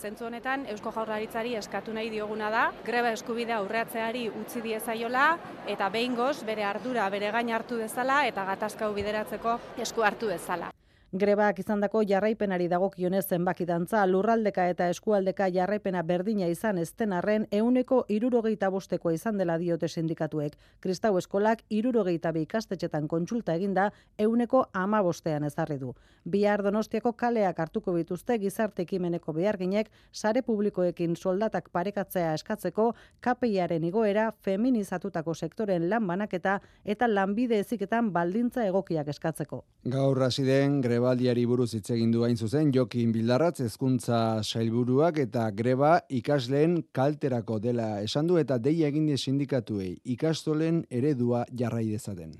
Zentzu 0.00 0.24
honetan, 0.24 0.64
Eusko 0.72 0.92
Jaurlaritzari 0.96 1.54
eskatu 1.58 1.92
nahi 1.92 2.08
dioguna 2.10 2.48
da, 2.50 2.62
greba 2.86 3.10
eskubidea 3.12 3.58
aurreatzeari 3.60 4.28
utzi 4.42 4.62
diezaiola 4.64 5.26
eta 5.68 5.90
behingoz 5.92 6.42
bere 6.48 6.64
ardura 6.64 7.08
bere 7.10 7.30
gain 7.36 7.52
hartu 7.52 7.76
dezala 7.76 8.22
eta 8.26 8.44
gatazkau 8.54 8.94
bideratzeko 8.96 9.58
esku 9.78 10.02
hartu 10.02 10.32
dezala. 10.32 10.70
Grebak 11.12 11.58
izandako 11.58 12.04
jarraipenari 12.06 12.68
dagokionez 12.70 13.24
zenbaki 13.34 13.64
dantza, 13.66 14.04
lurraldeka 14.06 14.68
eta 14.70 14.86
eskualdeka 14.92 15.48
jarraipena 15.50 16.04
berdina 16.06 16.46
izan 16.46 16.78
ezten 16.78 17.10
arren, 17.12 17.48
euneko 17.50 18.04
irurogeita 18.06 18.68
bosteko 18.70 19.10
izan 19.10 19.40
dela 19.40 19.56
diote 19.58 19.88
sindikatuek. 19.88 20.54
Kristau 20.78 21.16
eskolak 21.18 21.64
irurogeita 21.68 22.30
bi 22.30 22.44
ikastetxetan 22.46 23.08
kontsulta 23.10 23.56
eginda, 23.58 23.88
euneko 24.22 24.60
ama 24.72 25.00
bostean 25.02 25.48
ezarri 25.48 25.80
du. 25.80 25.96
Bihar 26.30 26.62
donostiako 26.62 27.12
kaleak 27.18 27.58
hartuko 27.58 27.96
bituzte 27.96 28.38
gizarte 28.38 28.86
ekimeneko 28.86 29.34
beharginek, 29.34 29.90
sare 30.12 30.44
publikoekin 30.46 31.16
soldatak 31.16 31.72
parekatzea 31.72 32.36
eskatzeko, 32.38 32.92
KPIaren 33.18 33.82
igoera, 33.90 34.28
feminizatutako 34.46 35.34
sektoren 35.34 35.90
lan 35.90 36.06
banaketa 36.06 36.60
eta 36.84 37.10
lanbide 37.10 37.58
eziketan 37.58 38.12
baldintza 38.14 38.62
egokiak 38.70 39.10
eskatzeko. 39.10 39.64
Gaur 39.90 40.22
hasi 40.22 40.46
den 40.46 40.80
grebaldiari 41.00 41.46
buruz 41.48 41.70
hitz 41.72 41.94
egin 41.94 42.10
du 42.12 42.24
hain 42.26 42.36
zuzen 42.36 42.70
Jokin 42.74 43.12
Bildarratz 43.14 43.62
hezkuntza 43.64 44.42
sailburuak 44.44 45.16
eta 45.22 45.46
greba 45.56 45.94
ikasleen 46.12 46.74
kalterako 46.92 47.56
dela 47.58 48.02
esan 48.04 48.26
du 48.28 48.36
eta 48.36 48.58
deia 48.58 48.90
egin 48.92 49.06
die 49.08 49.16
sindikatuei 49.16 49.94
ikastolen 50.04 50.82
eredua 50.90 51.46
jarrai 51.56 51.86
dezaten. 51.88 52.34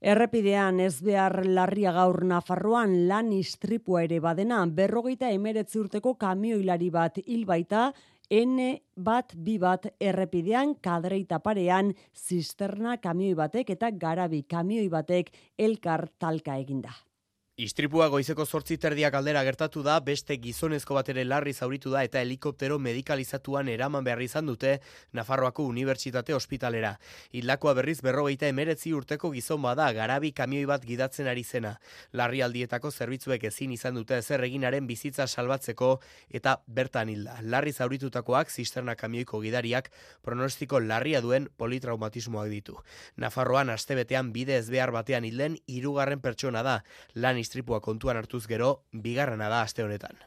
Errepidean 0.00 0.80
ez 0.80 1.02
behar 1.04 1.44
larria 1.44 1.92
gaur 1.92 2.22
Nafarroan 2.24 2.94
lan 3.10 3.32
istripua 3.36 4.06
ere 4.08 4.20
badena, 4.24 4.64
berrogeita 4.64 5.28
emeretzi 5.28 5.78
urteko 5.82 6.14
kamioilari 6.14 6.88
bat 6.90 7.20
hil 7.26 7.44
baita, 7.44 7.90
N 8.32 8.72
bat, 8.96 9.34
bi 9.36 9.58
bat 9.62 9.84
errepidean, 10.00 10.72
kadreita 10.82 11.38
parean, 11.38 11.92
zisterna 12.16 12.96
kamioi 12.96 13.36
batek 13.38 13.76
eta 13.76 13.92
garabi 13.92 14.42
kamioi 14.48 14.88
batek 14.88 15.30
elkar 15.68 16.08
talka 16.18 16.56
eginda. 16.58 16.96
Istripua 17.56 18.10
goizeko 18.12 18.44
sortzi 18.44 18.76
terdiak 18.76 19.14
aldera 19.16 19.40
gertatu 19.40 19.80
da, 19.80 19.94
beste 20.04 20.34
gizonezko 20.36 20.92
bat 20.98 21.08
ere 21.08 21.22
larri 21.24 21.54
zauritu 21.56 21.88
da 21.88 22.02
eta 22.04 22.20
helikoptero 22.20 22.76
medikalizatuan 22.84 23.70
eraman 23.72 24.04
behar 24.04 24.20
izan 24.20 24.50
dute 24.50 24.74
Nafarroako 25.16 25.64
Unibertsitate 25.64 26.34
Hospitalera. 26.36 26.90
Idlakoa 27.32 27.72
berriz 27.78 28.02
berrogeita 28.04 28.50
emeretzi 28.52 28.92
urteko 28.92 29.30
gizon 29.32 29.62
bada, 29.64 29.86
garabi 29.96 30.34
kamioi 30.36 30.66
bat 30.68 30.84
gidatzen 30.84 31.30
ari 31.32 31.46
zena. 31.48 31.70
Larri 32.12 32.42
aldietako 32.44 32.90
zerbitzuek 32.90 33.48
ezin 33.48 33.72
izan 33.72 33.96
dute 33.96 34.20
ezer 34.20 34.44
eginaren 34.44 34.84
bizitza 34.86 35.24
salbatzeko 35.26 35.90
eta 36.28 36.58
bertan 36.66 37.08
hilda. 37.08 37.38
Larri 37.40 37.72
zauritutakoak 37.72 38.52
zisterna 38.52 38.98
kamioiko 39.00 39.40
gidariak 39.40 39.88
pronostiko 40.20 40.82
larria 40.84 41.24
duen 41.24 41.48
politraumatismoak 41.56 42.52
ditu. 42.52 42.76
Nafarroan 43.16 43.72
astebetean 43.72 44.34
bide 44.36 44.60
ezbehar 44.60 44.92
batean 44.92 45.24
hilden 45.24 45.56
hirugarren 45.64 46.20
pertsona 46.20 46.60
da. 46.60 46.78
Lan 47.16 47.45
istripua 47.46 47.80
kontuan 47.80 48.18
hartuz 48.18 48.44
gero, 48.50 48.82
bigarrena 48.92 49.48
da 49.52 49.62
aste 49.62 49.84
honetan. 49.86 50.18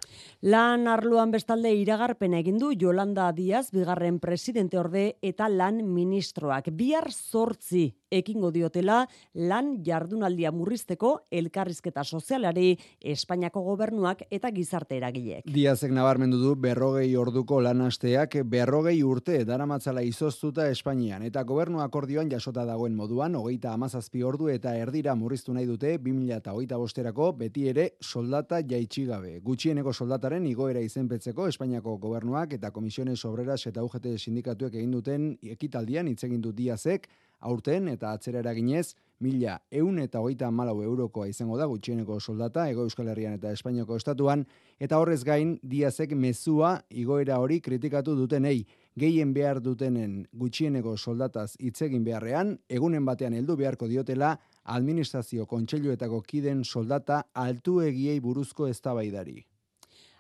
Lan 0.42 0.88
arloan 0.88 1.34
bestalde 1.36 1.74
iragarpen 1.76 2.34
egin 2.40 2.60
du 2.62 2.72
Yolanda 2.72 3.30
Diaz, 3.36 3.68
bigarren 3.76 4.22
presidente 4.24 4.80
orde 4.80 5.06
eta 5.22 5.50
lan 5.52 5.84
ministroak. 5.84 6.72
Bihar 6.72 7.12
zortzi 7.12 7.90
ekingo 8.12 8.52
diotela 8.52 9.04
lan 9.34 9.78
jardunaldia 9.86 10.52
murrizteko 10.52 11.12
elkarrizketa 11.32 12.04
sozialari 12.04 12.76
Espainiako 13.00 13.62
gobernuak 13.64 14.24
eta 14.32 14.52
gizarte 14.52 14.98
eragileek. 14.98 15.46
Diazek 15.50 15.94
nabarmendu 15.96 16.40
du 16.42 16.56
berrogei 16.56 17.16
orduko 17.18 17.60
lanasteak 17.62 18.40
berrogei 18.50 18.98
urte 19.04 19.44
daramatzala 19.46 20.02
izoztuta 20.06 20.68
Espainian 20.70 21.24
eta 21.28 21.44
gobernu 21.44 21.84
akordioan 21.86 22.32
jasota 22.32 22.66
dagoen 22.66 22.96
moduan 22.96 23.36
hogeita 23.36 23.74
amazazpi 23.74 24.24
ordu 24.24 24.50
eta 24.50 24.76
erdira 24.78 25.16
murriztu 25.16 25.54
nahi 25.54 25.68
dute 25.70 25.96
2008 25.98 26.80
bosterako 26.80 27.32
beti 27.40 27.68
ere 27.70 27.92
soldata 28.02 28.62
jaitsi 28.66 29.06
gabe. 29.06 29.40
Gutxieneko 29.46 29.94
soldataren 29.94 30.46
igoera 30.50 30.82
izenpetzeko 30.82 31.48
Espainiako 31.48 31.98
gobernuak 31.98 32.54
eta 32.58 32.72
komisiones 32.72 33.24
obreras 33.26 33.66
eta 33.68 33.84
UGT 33.84 34.16
sindikatuek 34.18 34.76
egin 34.76 34.92
duten 34.92 35.32
ekitaldian 35.56 36.08
hitz 36.08 36.24
egin 36.24 36.42
du 36.42 36.54
Diazek 36.56 37.08
aurten 37.40 37.88
eta 37.88 38.14
atzera 38.14 38.40
eraginez, 38.40 38.96
mila 39.20 39.58
eun 39.72 40.00
eta 40.00 40.22
hogeita 40.24 40.50
malau 40.52 40.78
eurokoa 40.84 41.28
izango 41.28 41.58
da 41.60 41.68
gutxieneko 41.68 42.20
soldata, 42.20 42.70
ego 42.72 42.86
euskal 42.88 43.10
herrian 43.12 43.36
eta 43.36 43.52
espainiako 43.52 43.98
estatuan, 44.00 44.46
eta 44.80 45.00
horrez 45.00 45.24
gain, 45.28 45.58
diazek 45.64 46.16
mezua 46.16 46.78
igoera 46.90 47.40
hori 47.40 47.60
kritikatu 47.60 48.16
dutenei, 48.16 48.64
gehien 49.00 49.34
behar 49.34 49.60
dutenen 49.64 50.26
gutxieneko 50.32 50.96
soldataz 50.98 51.54
itzegin 51.60 52.04
beharrean, 52.08 52.58
egunen 52.70 53.06
batean 53.06 53.36
heldu 53.36 53.58
beharko 53.60 53.88
diotela, 53.92 54.38
administrazio 54.64 55.46
kontseiluetako 55.46 56.22
kiden 56.28 56.64
soldata 56.64 57.24
altu 57.34 57.80
egiei 57.82 58.20
buruzko 58.20 58.68
eztabaidari. 58.68 59.49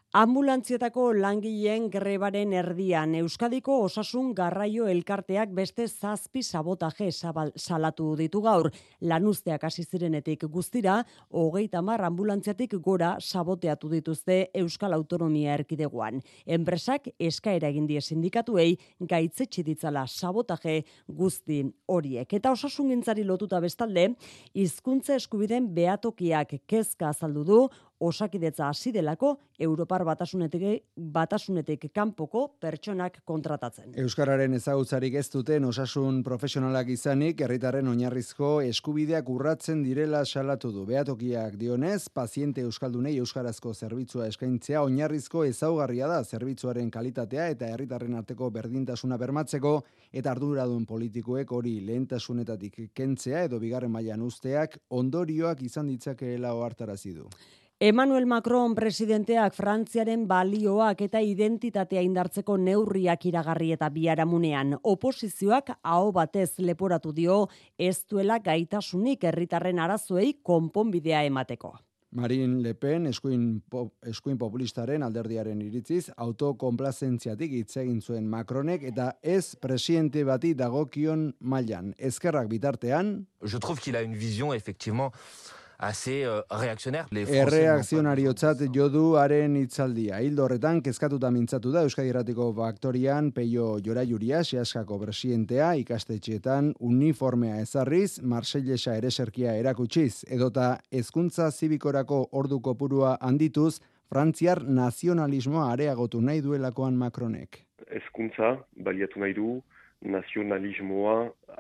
Ambulantzietako 0.10 1.12
langileen 1.14 1.84
grebaren 1.94 2.54
erdian 2.58 3.12
Euskadiko 3.14 3.76
osasun 3.84 4.32
garraio 4.34 4.88
elkarteak 4.90 5.52
beste 5.54 5.86
zazpi 5.86 6.42
sabotaje 6.42 7.12
salatu 7.14 8.16
ditu 8.18 8.42
gaur. 8.42 8.72
Lanuzteak 9.06 9.68
hasi 9.68 9.84
zirenetik 9.86 10.48
guztira, 10.50 11.04
hogeita 11.30 11.84
mar 11.86 12.02
ambulantziatik 12.08 12.74
gora 12.82 13.12
saboteatu 13.20 13.92
dituzte 13.92 14.50
Euskal 14.56 14.96
Autonomia 14.98 15.54
erkideguan. 15.54 16.24
Enpresak 16.48 17.12
eskaera 17.20 17.70
egin 17.70 17.86
die 17.86 18.02
sindikatuei 18.02 18.80
gaitzetsi 19.00 19.62
ditzala 19.62 20.08
sabotaje 20.08 20.88
guzti 21.06 21.62
horiek. 21.86 22.34
Eta 22.34 22.50
osasun 22.50 23.04
lotuta 23.28 23.60
bestalde, 23.60 24.16
hizkuntza 24.56 25.14
eskubiden 25.14 25.70
beatokiak 25.72 26.64
kezka 26.66 27.10
azaldu 27.10 27.44
du, 27.44 27.70
osakidetza 28.00 28.68
hasi 28.70 28.92
delako 28.92 29.36
Europar 29.60 30.04
batasunetik 30.08 30.86
batasunetik 30.96 31.90
kanpoko 31.94 32.46
pertsonak 32.62 33.20
kontratatzen. 33.28 33.92
Euskararen 34.00 34.54
ezagutzarik 34.56 35.16
ez 35.20 35.28
duten 35.34 35.66
osasun 35.68 36.22
profesionalak 36.24 36.90
izanik 36.96 37.42
herritarren 37.44 37.88
oinarrizko 37.92 38.52
eskubideak 38.62 39.30
urratzen 39.30 39.84
direla 39.84 40.24
salatu 40.26 40.72
du. 40.72 40.86
Beatokiak 40.88 41.58
dionez, 41.60 42.08
paziente 42.10 42.64
euskaldunei 42.64 43.18
euskarazko 43.20 43.74
zerbitzua 43.74 44.30
eskaintzea 44.32 44.84
oinarrizko 44.88 45.44
ezaugarria 45.50 46.08
da 46.08 46.24
zerbitzuaren 46.24 46.90
kalitatea 46.92 47.50
eta 47.56 47.68
herritarren 47.68 48.16
arteko 48.16 48.50
berdintasuna 48.50 49.18
bermatzeko 49.18 49.76
eta 50.12 50.32
arduradun 50.32 50.86
politikoek 50.86 51.52
hori 51.52 51.80
lehentasunetatik 51.86 52.90
kentzea 52.96 53.44
edo 53.50 53.60
bigarren 53.60 53.92
mailan 53.92 54.24
usteak 54.26 54.80
ondorioak 54.90 55.62
izan 55.68 55.92
ditzakeela 55.92 56.54
ohartarazi 56.56 57.14
du. 57.14 57.28
Emmanuel 57.82 58.26
Macron 58.26 58.74
presidenteak 58.76 59.54
Frantziaren 59.56 60.26
balioak 60.28 61.00
eta 61.06 61.22
identitatea 61.24 62.02
indartzeko 62.04 62.58
neurriak 62.60 63.24
iragarri 63.30 63.70
eta 63.72 63.88
biaramunean. 63.88 64.74
Oposizioak 64.84 65.72
hau 65.88 66.12
batez 66.12 66.60
leporatu 66.60 67.14
dio 67.16 67.46
ez 67.78 68.02
duela 68.04 68.42
gaitasunik 68.44 69.24
herritarren 69.24 69.80
arazoei 69.80 70.34
konponbidea 70.44 71.24
emateko. 71.30 71.78
Marine 72.20 72.60
Le 72.60 72.74
Pen 72.74 73.08
eskuin, 73.08 73.62
eskuin 74.12 74.38
populistaren 74.38 75.06
alderdiaren 75.06 75.62
iritziz 75.64 76.10
autokonplazentziatik 76.18 77.54
hitz 77.62 77.78
egin 77.80 78.02
zuen 78.02 78.28
Macronek 78.28 78.84
eta 78.92 79.14
ez 79.24 79.56
presidente 79.56 80.26
bati 80.28 80.52
dagokion 80.52 81.30
mailan. 81.40 81.94
Ezkerrak 81.98 82.52
bitartean, 82.52 83.26
Je 83.42 83.58
trouve 83.58 83.80
qu'il 83.80 83.96
a 83.96 84.02
une 84.02 84.18
vision 84.18 84.54
effectivement 84.54 85.14
assez 85.80 86.28
uh, 86.28 86.44
reaccionaire. 86.62 87.08
Erreakzionariotzat 87.12 88.66
jodu 88.76 89.16
haren 89.18 89.56
itzaldia. 89.60 90.20
Hildo 90.20 90.44
horretan, 90.46 90.82
kezkatuta 90.84 91.32
mintzatu 91.32 91.72
da 91.72 91.86
Euskadi 91.88 92.12
Erratiko 92.12 92.52
Baktorian 92.54 93.32
Peio 93.32 93.78
Jora 93.86 94.04
Juria, 94.06 94.44
Seaskako 94.44 95.00
presidentea, 95.00 95.72
ikastetxeetan 95.80 96.74
uniformea 96.80 97.62
ezarriz, 97.64 98.20
Marseillesa 98.22 98.98
ereserkia 99.00 99.56
erakutsiz, 99.56 100.26
edota 100.28 100.74
hezkuntza 100.92 101.50
zibikorako 101.52 102.26
orduko 102.32 102.76
purua 102.76 103.16
handituz, 103.22 103.80
Frantziar 104.10 104.64
nazionalismoa 104.66 105.68
areagotu 105.72 106.20
nahi 106.22 106.42
duelakoan 106.42 106.96
Macronek. 106.98 107.60
Hezkuntza 107.94 108.56
baliatu 108.86 109.22
nahi 109.22 109.36
du, 109.38 109.60
nazionalismoa 110.02 111.16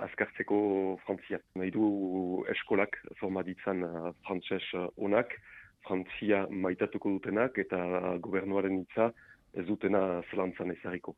azkartzeko 0.05 0.59
Frantzia. 1.05 1.39
Nahi 1.59 1.71
du 1.75 2.43
eskolak 2.53 2.97
formaditzan 3.19 3.83
uh, 3.83 4.11
frantzes 4.27 4.63
uh, 4.73 4.87
onak, 4.97 5.33
Frantzia 5.87 6.45
maitatuko 6.51 7.11
dutenak 7.17 7.57
eta 7.57 7.79
gobernuaren 8.23 8.81
hitza 8.81 9.09
ez 9.55 9.65
dutena 9.67 10.21
zelantzan 10.29 10.71
ezariko. 10.75 11.15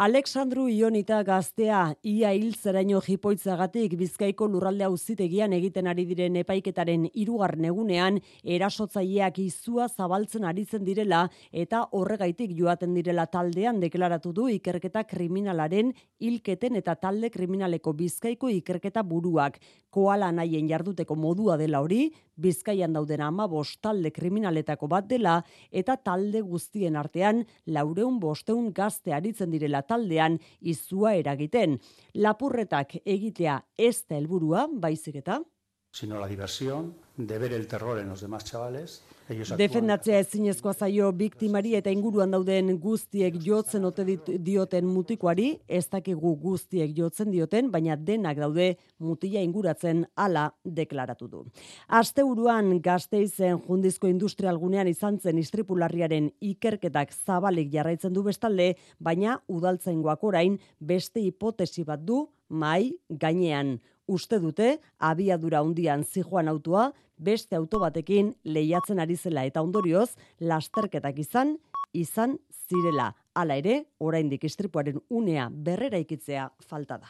Alexandru 0.00 0.68
Ionita 0.70 1.24
gaztea 1.26 1.78
ia 2.06 2.28
hiltzeraino 2.30 3.00
jipoitzagatik 3.02 3.96
Bizkaiko 3.98 4.46
lurralde 4.46 4.84
auzitegian 4.86 5.56
egiten 5.56 5.88
ari 5.90 6.04
diren 6.06 6.36
epaiketaren 6.38 7.08
hirugarren 7.08 7.66
egunean 7.66 8.20
erasotzaileak 8.56 9.40
izua 9.42 9.88
zabaltzen 9.88 10.46
aritzen 10.46 10.84
direla 10.86 11.24
eta 11.50 11.80
horregaitik 11.98 12.52
joaten 12.60 12.94
direla 12.94 13.24
taldean 13.26 13.80
deklaratu 13.82 14.30
du 14.36 14.46
ikerketa 14.54 15.02
kriminalaren 15.02 15.90
hilketen 16.22 16.78
eta 16.78 16.94
talde 16.94 17.32
kriminaleko 17.34 17.96
Bizkaiko 17.98 18.52
ikerketa 18.54 19.02
buruak. 19.02 19.58
Koala 19.90 20.30
nahien 20.30 20.70
jarduteko 20.70 21.16
modua 21.16 21.56
dela 21.58 21.82
hori, 21.82 22.12
Bizkaian 22.38 22.92
dauden 22.92 23.20
ama 23.20 23.48
talde 23.82 24.12
kriminaletako 24.12 24.86
bat 24.86 25.08
dela 25.08 25.42
eta 25.72 25.96
talde 25.96 26.40
guztien 26.40 26.94
artean 26.94 27.44
laureun 27.66 28.20
bosteun 28.20 28.72
gazte 28.72 29.12
aritzen 29.12 29.50
direla 29.50 29.82
taldean 29.88 30.38
izua 30.60 31.16
eragiten. 31.18 31.78
Lapurretak 32.14 33.00
egitea 33.04 33.62
ez 33.76 33.96
da 34.06 34.20
helburua, 34.20 34.68
baizik 34.70 35.22
eta 35.24 35.42
sino 35.90 36.18
la 36.20 36.28
diversión 36.28 36.94
de 37.16 37.38
ver 37.38 37.52
el 37.52 37.66
terror 37.66 37.98
en 37.98 38.08
los 38.08 38.20
demás 38.20 38.44
chavales 38.44 39.02
Defendatzea 39.28 40.22
ezinezkoa 40.22 40.72
zaio 40.72 41.10
biktimari 41.12 41.74
eta 41.76 41.92
inguruan 41.92 42.30
dauden 42.32 42.70
guztiek 42.80 43.34
jotzen 43.44 43.84
ote 43.84 44.04
dioten 44.44 44.86
mutikoari, 44.88 45.50
ez 45.68 45.84
dakigu 45.92 46.32
guztiek 46.40 46.94
jotzen 46.96 47.30
dioten, 47.30 47.68
baina 47.70 47.96
denak 47.96 48.40
daude 48.40 48.70
mutila 48.98 49.42
inguratzen 49.44 50.06
hala 50.16 50.46
deklaratu 50.64 51.28
du. 51.28 51.42
Aste 51.88 52.24
uruan 52.24 52.72
gazteizen 52.80 53.60
jundizko 53.66 54.08
industrialgunean 54.08 54.88
izan 54.88 55.20
zen 55.20 55.38
istripularriaren 55.38 56.30
ikerketak 56.40 57.12
zabalik 57.12 57.68
jarraitzen 57.72 58.16
du 58.16 58.24
bestalde, 58.24 58.74
baina 58.98 59.42
udaltzaingoak 59.48 60.24
orain 60.24 60.56
beste 60.80 61.20
hipotesi 61.20 61.84
bat 61.84 62.00
du 62.00 62.24
mai 62.48 62.94
gainean 63.10 63.76
uste 64.08 64.38
dute 64.40 64.78
abiadura 64.98 65.60
hundian 65.62 66.04
zijoan 66.04 66.48
autua 66.48 66.88
beste 67.18 67.56
auto 67.56 67.80
batekin 67.82 68.34
lehiatzen 68.44 69.00
ari 69.00 69.16
zela 69.16 69.44
eta 69.44 69.62
ondorioz 69.62 70.10
lasterketak 70.40 71.18
izan 71.18 71.56
izan 71.92 72.38
zirela. 72.68 73.14
Hala 73.34 73.56
ere, 73.56 73.84
oraindik 73.98 74.44
istripuaren 74.44 75.00
unea 75.08 75.48
berrera 75.50 75.98
ikitzea 75.98 76.50
falta 76.60 76.98
da. 76.98 77.08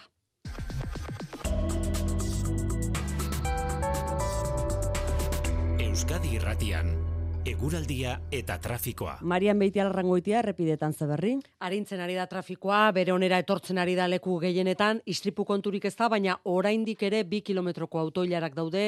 Euskadi 5.79 6.37
Irratian 6.37 7.08
eguraldia 7.48 8.18
eta 8.34 8.58
trafikoa. 8.61 9.14
Marian 9.24 9.58
Beitial 9.58 9.88
rangoitia 9.94 10.42
errepidetan 10.42 10.92
zeberri. 10.92 11.30
Arintzen 11.64 12.00
ari 12.04 12.16
da 12.18 12.26
trafikoa, 12.28 12.80
bere 12.92 13.14
onera 13.14 13.38
etortzen 13.40 13.78
ari 13.80 13.94
da 13.96 14.08
leku 14.08 14.37
gehienetan, 14.42 15.00
istripu 15.08 15.46
konturik 15.48 15.87
ez 15.88 15.94
da, 15.96 16.11
baina 16.12 16.37
oraindik 16.44 17.02
ere 17.08 17.22
bi 17.24 17.40
kilometroko 17.46 18.00
autoilarak 18.02 18.56
daude, 18.58 18.84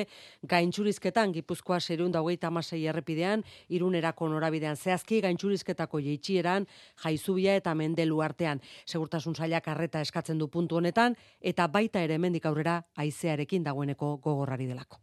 gaintxurizketan, 0.53 1.33
gipuzkoa 1.39 1.81
serun 1.81 2.13
hogeita 2.21 2.51
amasei 2.51 2.83
errepidean, 2.93 3.45
irunerako 3.69 4.29
norabidean 4.29 4.77
zehazki, 4.77 5.23
gaintxurizketako 5.25 6.03
jeitxieran, 6.05 6.67
jaizubia 7.05 7.57
eta 7.57 7.75
mendelu 7.75 8.21
artean. 8.21 8.61
Segurtasun 8.85 9.35
zailak 9.35 9.69
arreta 9.69 10.05
eskatzen 10.05 10.39
du 10.39 10.49
puntu 10.49 10.77
honetan, 10.77 11.17
eta 11.41 11.69
baita 11.69 12.05
ere 12.05 12.19
mendik 12.19 12.45
aurrera 12.47 12.83
aizearekin 12.97 13.65
dagoeneko 13.65 14.19
gogorrari 14.19 14.69
delako. 14.69 15.01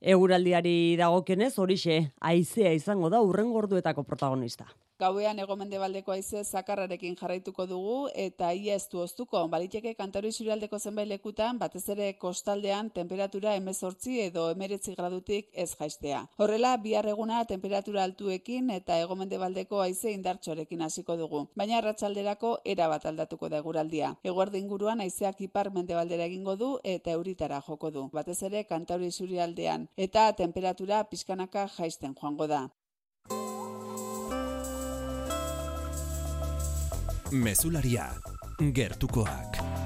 Eguraldiari 0.00 0.96
dagokionez 0.96 1.52
horixe 1.58 1.96
haizea 2.20 2.72
izango 2.72 3.10
da 3.12 3.20
urren 3.20 3.52
gorduetako 3.52 4.02
protagonista. 4.02 4.64
Gauean 5.00 5.38
egomende 5.40 5.78
baldeko 5.80 6.12
aize 6.12 6.42
zakarrarekin 6.44 7.14
jarraituko 7.16 7.64
dugu 7.68 7.92
eta 8.22 8.50
ia 8.52 8.74
ez 8.76 8.82
du 8.92 8.98
oztuko. 9.00 9.40
Baliteke 9.48 9.94
kantaru 9.96 10.28
isurialdeko 10.28 10.78
zenbait 10.78 11.08
lekutan, 11.08 11.58
batez 11.62 11.86
ere 11.94 12.08
kostaldean 12.24 12.90
temperatura 12.98 13.54
emezortzi 13.56 14.18
edo 14.26 14.42
emeretzi 14.52 14.92
gradutik 14.98 15.48
ez 15.64 15.70
jaistea. 15.78 16.18
Horrela, 16.36 16.74
bihar 16.82 17.08
eguna 17.12 17.38
temperatura 17.52 18.04
altuekin 18.04 18.68
eta 18.74 18.98
egomende 19.00 19.38
baldeko 19.40 19.80
aize 19.86 20.12
indartxorekin 20.12 20.84
hasiko 20.88 21.16
dugu. 21.16 21.46
Baina 21.56 21.80
ratxalderako 21.86 22.50
era 22.74 22.90
bat 22.92 23.06
aldatuko 23.12 23.48
da 23.48 23.62
eguraldia. 23.64 24.12
Eguardi 24.32 24.60
inguruan 24.60 25.00
aizeak 25.06 25.40
ipar 25.48 25.72
mende 25.78 25.96
baldera 25.96 26.28
egingo 26.28 26.58
du 26.64 26.70
eta 26.84 27.16
euritara 27.16 27.62
joko 27.70 27.90
du. 27.96 28.04
Batez 28.12 28.42
ere 28.50 28.66
kantaru 28.74 29.08
isurialdean 29.08 29.88
eta 29.96 30.28
temperatura 30.44 31.02
pizkanaka 31.08 31.66
jaisten 31.78 32.14
joango 32.20 32.50
da. 32.52 32.66
Mesularia, 37.32 38.10
gertukoak. 38.72 39.79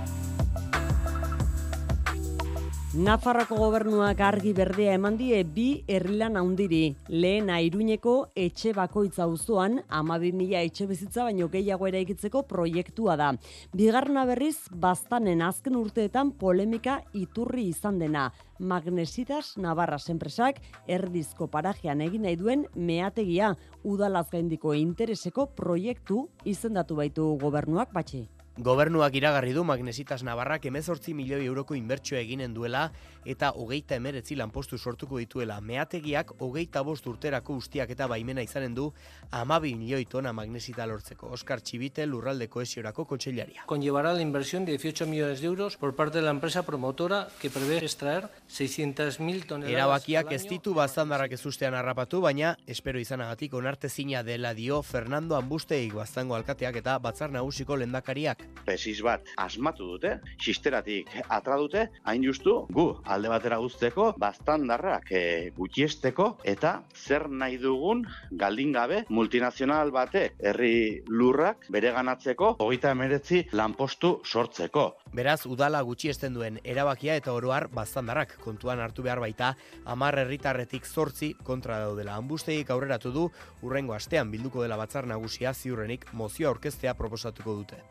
Nafarrako 2.95 3.57
gobernuak 3.59 4.21
argi 4.23 4.53
berdea 4.55 4.93
eman 4.95 5.17
die 5.19 5.41
bi 5.43 5.83
herrilan 5.91 6.37
handiri. 6.39 6.93
Lehen 7.11 7.49
Iruñeko 7.51 8.13
etxe 8.39 8.71
bakoitza 8.77 9.25
auzoan 9.25 9.81
12.000 9.91 10.61
etxe 10.61 10.87
bizitza 10.87 11.25
baino 11.27 11.49
gehiago 11.51 11.89
eraikitzeko 11.89 12.45
proiektua 12.47 13.17
da. 13.19 13.33
Bigarna 13.75 14.23
berriz 14.31 14.69
baztanen 14.71 15.43
azken 15.43 15.75
urteetan 15.75 16.31
polemika 16.39 17.01
iturri 17.13 17.67
izan 17.73 17.99
dena. 17.99 18.29
Magnesitas 18.61 19.57
Navarra 19.59 19.99
enpresak 20.15 20.63
erdizko 20.87 21.49
parajean 21.51 22.01
egin 22.01 22.23
nahi 22.23 22.39
duen 22.39 22.65
meategia 22.77 23.57
udalaz 23.83 24.29
gaindiko 24.31 24.73
intereseko 24.73 25.47
proiektu 25.47 26.29
izendatu 26.45 26.95
baitu 27.03 27.27
gobernuak 27.43 27.91
batxe. 27.93 28.29
Gobernuak 28.55 29.17
iragarri 29.19 29.51
du 29.51 29.65
Magnesitas 29.67 30.23
Navarrak 30.23 30.69
emezortzi 30.71 31.11
milioi 31.11 31.41
euroko 31.43 31.75
inbertsioa 31.75 32.21
eginen 32.21 32.53
duela 32.55 32.85
eta 33.27 33.49
hogeita 33.59 33.97
emeretzi 33.99 34.37
lanpostu 34.39 34.79
sortuko 34.79 35.19
dituela. 35.19 35.57
Meategiak 35.61 36.31
hogeita 36.39 36.85
bost 36.87 37.09
urterako 37.11 37.57
ustiak 37.59 37.91
eta 37.91 38.07
baimena 38.07 38.45
izanen 38.47 38.77
du 38.77 38.85
amabi 39.33 39.73
milioi 39.75 40.05
tona 40.07 40.33
magnesita 40.33 40.87
lortzeko. 40.87 41.33
Oskar 41.35 41.65
Txibite 41.67 42.07
lurraldeko 42.07 42.63
esiorako 42.63 43.09
kontsellaria. 43.11 43.65
Conllevará 43.67 44.13
la 44.15 44.23
inversión 44.23 44.65
de 44.65 44.79
18 44.79 45.09
millones 45.11 45.41
de 45.41 45.49
euros 45.49 45.77
por 45.77 45.97
parte 45.97 46.19
de 46.19 46.25
la 46.25 46.31
empresa 46.31 46.63
promotora 46.63 47.27
que 47.41 47.51
prevé 47.51 47.79
extraer 47.79 48.29
600.000 48.49 49.47
toneladas. 49.49 49.75
Erabakiak 49.75 50.31
ez 50.31 50.45
ditu 50.47 50.77
baztandarrak 50.79 51.33
ez 51.33 51.45
ustean 51.45 51.75
harrapatu, 51.75 52.21
baina 52.21 52.55
espero 52.69 53.03
izanagatik 53.03 53.55
onartezina 53.55 54.23
dela 54.23 54.55
dio 54.55 54.81
Fernando 54.83 55.35
Ambusteik 55.35 55.99
baztango 55.99 56.39
alkateak 56.39 56.79
eta 56.85 57.01
batzar 57.03 57.35
nagusiko 57.35 57.75
lendakariak 57.83 58.44
pesis 58.65 59.01
bat 59.05 59.27
asmatu 59.41 59.87
dute, 59.95 60.17
xisteratik 60.41 61.11
atra 61.29 61.59
dute, 61.61 61.87
hain 62.09 62.25
justu 62.25 62.57
gu 62.73 62.87
alde 63.05 63.31
batera 63.33 63.59
guzteko, 63.63 64.13
baztandarrak 64.21 65.13
e, 65.13 65.23
gutxiesteko, 65.57 66.31
eta 66.55 66.75
zer 66.95 67.29
nahi 67.29 67.59
dugun 67.61 68.05
galdin 68.33 68.73
gabe 68.73 69.05
multinazional 69.11 69.93
bate 69.95 70.31
herri 70.41 71.03
lurrak 71.09 71.69
bere 71.75 71.93
ganatzeko, 71.95 72.55
hogeita 72.65 72.95
emeretzi 72.97 73.45
lanpostu 73.53 74.17
sortzeko. 74.25 74.87
Beraz, 75.15 75.45
udala 75.47 75.83
gutxiesten 75.87 76.35
duen 76.35 76.59
erabakia 76.65 77.15
eta 77.21 77.35
oroar 77.37 77.69
baztandarrak 77.75 78.39
kontuan 78.43 78.81
hartu 78.83 79.05
behar 79.07 79.21
baita, 79.23 79.53
amar 79.85 80.19
herritarretik 80.25 80.87
zortzi 80.87 81.35
kontra 81.45 81.79
daudela. 81.85 82.17
Hanbusteik 82.19 82.71
aurreratu 82.75 83.13
du, 83.15 83.29
urrengo 83.63 83.95
astean 83.95 84.33
bilduko 84.33 84.65
dela 84.65 84.79
batzar 84.81 85.07
nagusia 85.07 85.55
ziurrenik 85.55 86.09
mozioa 86.13 86.51
orkestea 86.57 86.97
proposatuko 86.99 87.55
dute. 87.63 87.83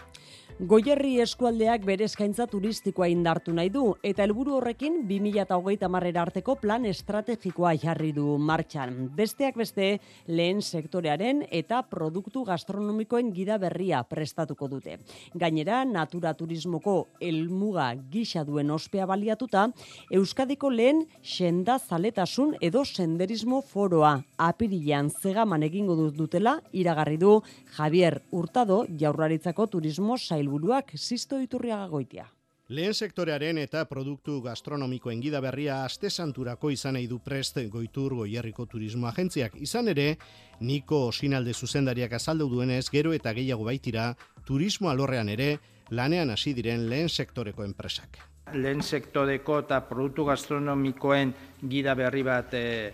Goierri 0.62 1.16
eskualdeak 1.18 1.82
bere 1.82 2.06
eskaintza 2.06 2.46
turistikoa 2.46 3.08
indartu 3.10 3.56
nahi 3.58 3.72
du 3.74 3.96
eta 4.06 4.22
helburu 4.22 4.60
horrekin 4.60 5.00
2030 5.10 5.88
marrera 5.90 6.22
arteko 6.22 6.54
plan 6.62 6.86
estrategikoa 6.86 7.72
jarri 7.82 8.12
du 8.14 8.38
martxan. 8.38 9.10
Besteak 9.18 9.58
beste 9.58 9.88
lehen 10.28 10.62
sektorearen 10.62 11.42
eta 11.50 11.80
produktu 11.90 12.44
gastronomikoen 12.46 13.32
gida 13.34 13.58
berria 13.58 14.04
prestatuko 14.06 14.70
dute. 14.70 15.00
Gainera, 15.34 15.80
natura 15.86 16.36
turismoko 16.38 17.08
elmuga 17.20 17.90
gisa 18.12 18.46
duen 18.46 18.70
ospea 18.70 19.10
baliatuta, 19.10 19.66
Euskadiko 20.12 20.70
lehen 20.70 21.08
senda 21.24 21.80
zaletasun 21.80 22.54
edo 22.62 22.86
senderismo 22.86 23.64
foroa 23.66 24.20
apirilean 24.38 25.10
zegaman 25.10 25.66
egingo 25.66 25.98
dutela 26.14 26.60
iragarri 26.72 27.18
du 27.18 27.40
Javier 27.74 28.22
Hurtado 28.30 28.84
jaurlaritzako 29.00 29.68
turismo 29.68 30.18
sailburuak 30.44 30.92
sisto 30.96 31.40
iturriaga 31.40 31.88
goitia. 31.88 32.26
Lehen 32.70 32.94
sektorearen 32.94 33.58
eta 33.60 33.84
produktu 33.86 34.42
gastronomikoen 34.42 35.20
gida 35.22 35.42
berria 35.42 35.84
aste 35.86 36.10
santurako 36.10 36.72
izan 36.72 36.96
nahi 36.96 37.08
du 37.08 37.20
prest 37.20 37.58
goitur 37.70 38.16
goierriko 38.16 38.66
turismo 38.66 39.08
agentziak. 39.08 39.56
Izan 39.56 39.90
ere, 39.90 40.18
Niko 40.62 41.08
Osinalde 41.10 41.54
zuzendariak 41.54 42.14
azaldu 42.14 42.48
duenez 42.50 42.90
gero 42.90 43.14
eta 43.14 43.34
gehiago 43.34 43.66
baitira 43.66 44.16
turismo 44.46 44.90
alorrean 44.90 45.30
ere 45.30 45.58
lanean 45.92 46.30
hasi 46.30 46.54
diren 46.54 46.88
lehen 46.90 47.10
sektoreko 47.10 47.64
enpresak. 47.64 48.18
Lehen 48.54 48.82
sektoreko 48.82 49.60
eta 49.60 49.82
produktu 49.88 50.26
gastronomikoen 50.26 51.34
gida 51.70 51.94
berri 51.96 52.24
bat 52.24 52.54
e, 52.54 52.94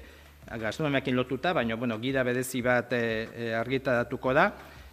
gastronomiakin 0.59 1.15
lotuta, 1.15 1.53
baina 1.53 1.75
bueno, 1.75 1.99
gida 1.99 2.23
bedezi 2.23 2.61
bat 2.61 2.93
e, 2.93 3.53
argitaratuko 3.53 4.33
da 4.33 4.51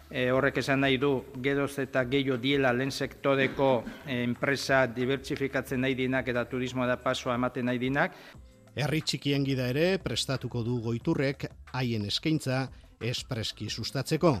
E, 0.09 0.29
horrek 0.31 0.61
esan 0.61 0.81
nahi 0.85 0.97
du, 0.97 1.11
geroz 1.43 1.79
eta 1.83 2.05
gehiago 2.07 2.37
diela 2.39 2.71
lehen 2.73 2.91
sektoreko 2.91 3.83
enpresa 4.07 4.85
dibertsifikatzen 4.87 5.81
nahi 5.83 5.95
dinak 5.99 6.27
eta 6.31 6.45
turismoa 6.47 6.87
da 6.87 6.97
pasoa 6.97 7.35
ematen 7.35 7.67
nahi 7.67 7.81
dinak. 7.81 8.15
Herri 8.77 9.01
txikien 9.01 9.43
gida 9.43 9.67
ere 9.73 9.97
prestatuko 9.97 10.61
du 10.63 10.79
goiturrek 10.85 11.47
haien 11.73 12.05
eskaintza 12.05 12.67
espreski 13.01 13.69
sustatzeko. 13.69 14.31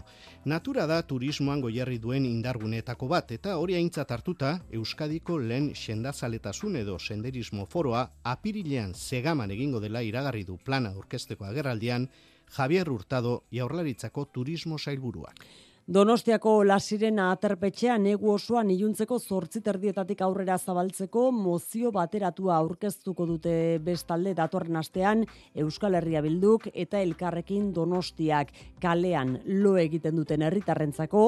Natura 0.45 0.85
da 0.89 1.01
turismoan 1.05 1.61
goierri 1.61 1.97
duen 2.01 2.25
indargunetako 2.25 3.07
bat 3.07 3.31
eta 3.35 3.57
hori 3.57 3.75
aintzat 3.77 4.11
hartuta 4.11 4.53
Euskadiko 4.73 5.37
lehen 5.37 5.71
sendazaletasun 5.75 6.75
edo 6.81 6.97
senderismo 6.99 7.65
foroa 7.65 8.07
apirilean 8.23 8.95
segaman 8.95 9.51
egingo 9.51 9.79
dela 9.79 10.01
iragarri 10.01 10.43
du 10.43 10.57
plana 10.57 10.93
orkesteko 10.97 11.45
agerraldian 11.45 12.09
Javier 12.57 12.89
Hurtado 12.89 13.43
jaurlaritzako 13.51 14.25
turismo 14.25 14.77
sailburuak. 14.77 15.43
Donostiako 15.87 16.65
lasirena 16.67 17.29
aterpetxea 17.31 17.93
negu 18.03 18.33
osoan 18.33 18.73
iluntzeko 18.73 19.21
zortzi 19.23 19.61
terdietatik 19.63 20.19
aurrera 20.25 20.57
zabaltzeko 20.59 21.29
mozio 21.31 21.93
bateratua 21.95 22.57
aurkeztuko 22.57 23.23
dute 23.29 23.53
bestalde 23.85 24.33
datorren 24.35 24.75
astean 24.75 25.23
Euskal 25.55 25.95
Herria 25.95 26.19
Bilduk 26.25 26.67
eta 26.73 26.99
elkarrekin 26.99 27.69
Donostiak 27.71 28.51
kalean 28.83 29.37
lo 29.63 29.77
egiten 29.79 30.19
duten 30.19 30.43
herritarrentzako 30.43 31.23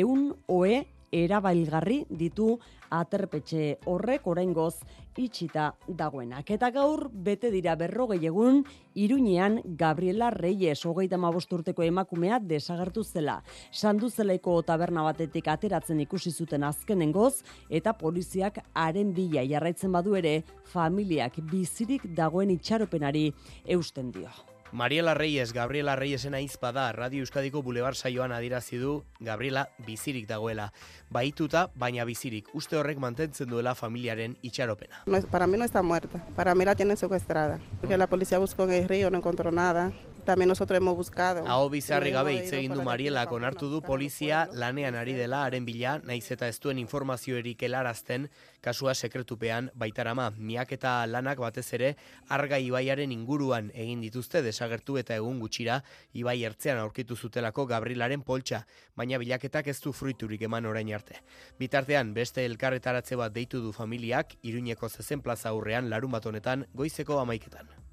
eun 0.00 0.30
oe 0.48 0.86
erabailgarri 1.12 2.04
ditu 2.10 2.56
aterpetxe 2.90 3.78
horrek 3.86 4.26
oraingoz 4.26 4.74
itxita 5.18 5.72
dagoenak. 5.88 6.50
Eta 6.54 6.70
gaur 6.70 7.08
bete 7.12 7.50
dira 7.50 7.74
berrogei 7.76 8.20
egun 8.26 8.62
Iruñean 8.94 9.60
Gabriela 9.76 10.30
Reyes 10.30 10.84
hogeita 10.86 11.18
urteko 11.18 11.82
emakumea 11.82 12.38
desagertu 12.38 13.02
zela. 13.04 13.42
Sanduzelaiko 13.72 14.62
taberna 14.62 15.02
batetik 15.02 15.48
ateratzen 15.48 16.00
ikusi 16.00 16.30
zuten 16.30 16.62
azkenengoz 16.62 17.42
eta 17.68 17.92
poliziak 17.92 18.58
haren 18.74 19.12
bila 19.12 19.42
jarraitzen 19.44 19.92
badu 19.92 20.14
ere 20.14 20.44
familiak 20.64 21.40
bizirik 21.50 22.02
dagoen 22.14 22.50
itxaropenari 22.50 23.32
eusten 23.66 24.12
dio. 24.12 24.57
Mariela 24.72 25.14
Reyes, 25.14 25.52
Gabriela 25.52 25.96
Reyesen 25.96 26.34
aizpada, 26.34 26.92
Radio 26.92 27.20
Euskadiko 27.20 27.62
Bulebar 27.62 27.94
saioan 27.94 28.32
adirazi 28.32 28.76
du 28.76 29.04
Gabriela 29.18 29.70
bizirik 29.86 30.28
dagoela. 30.28 30.72
Baituta, 31.10 31.70
baina 31.74 32.04
bizirik. 32.04 32.48
Uste 32.52 32.76
horrek 32.76 32.98
mantentzen 32.98 33.48
duela 33.48 33.74
familiaren 33.74 34.36
itxaropena. 34.42 35.02
No, 35.06 35.20
para 35.22 35.46
mí 35.46 35.56
no 35.56 35.64
está 35.64 35.82
muerta. 35.82 36.24
Para 36.36 36.54
mí 36.54 36.64
la 36.64 36.74
tienen 36.74 36.96
secuestrada. 36.96 37.58
Porque 37.80 37.96
la 37.96 38.06
policía 38.06 38.38
buscó 38.38 38.64
en 38.64 38.72
el 38.72 38.88
río, 38.88 39.10
no 39.10 39.18
encontró 39.18 39.50
nada 39.50 39.92
también 40.28 40.48
nosotros 40.48 40.76
hemos 40.76 40.94
buscado. 40.94 41.42
Hau 41.48 41.70
bizarri 41.70 42.10
gabe 42.12 42.34
hitz 42.34 42.52
egin 42.52 42.74
du 42.76 42.82
Mariela 42.84 43.22
konartu 43.30 43.70
du 43.72 43.78
polizia 43.80 44.42
lanean 44.52 44.98
ari 45.00 45.14
dela 45.16 45.38
haren 45.46 45.64
bila, 45.64 45.94
naiz 46.04 46.26
eta 46.34 46.50
ez 46.52 46.58
duen 46.60 46.76
informazioerik 46.82 47.64
helarazten 47.64 48.26
kasua 48.60 48.92
sekretupean 48.92 49.70
baitarama. 49.72 50.28
Miak 50.36 50.76
eta 50.76 50.92
lanak 51.08 51.40
batez 51.40 51.64
ere 51.80 51.94
arga 52.28 52.60
ibaiaren 52.60 53.16
inguruan 53.16 53.72
egin 53.72 54.04
dituzte 54.04 54.44
desagertu 54.44 55.00
eta 55.00 55.16
egun 55.16 55.40
gutxira 55.40 55.80
ibai 56.12 56.36
ertzean 56.44 56.84
aurkitu 56.84 57.16
zutelako 57.16 57.64
Gabrilaren 57.72 58.20
poltsa, 58.20 58.66
baina 58.94 59.16
bilaketak 59.16 59.72
ez 59.72 59.80
du 59.80 59.96
fruiturik 59.96 60.44
eman 60.44 60.68
orain 60.68 60.92
arte. 60.92 61.22
Bitartean 61.56 62.12
beste 62.12 62.44
elkarretaratze 62.44 63.16
bat 63.16 63.32
deitu 63.32 63.64
du 63.64 63.72
familiak 63.72 64.36
Iruñeko 64.42 64.92
zezen 64.92 65.24
plaza 65.24 65.56
aurrean 65.56 65.88
larun 65.88 66.12
bat 66.12 66.26
honetan 66.26 66.68
goizeko 66.74 67.16
amaiketan. 67.24 67.87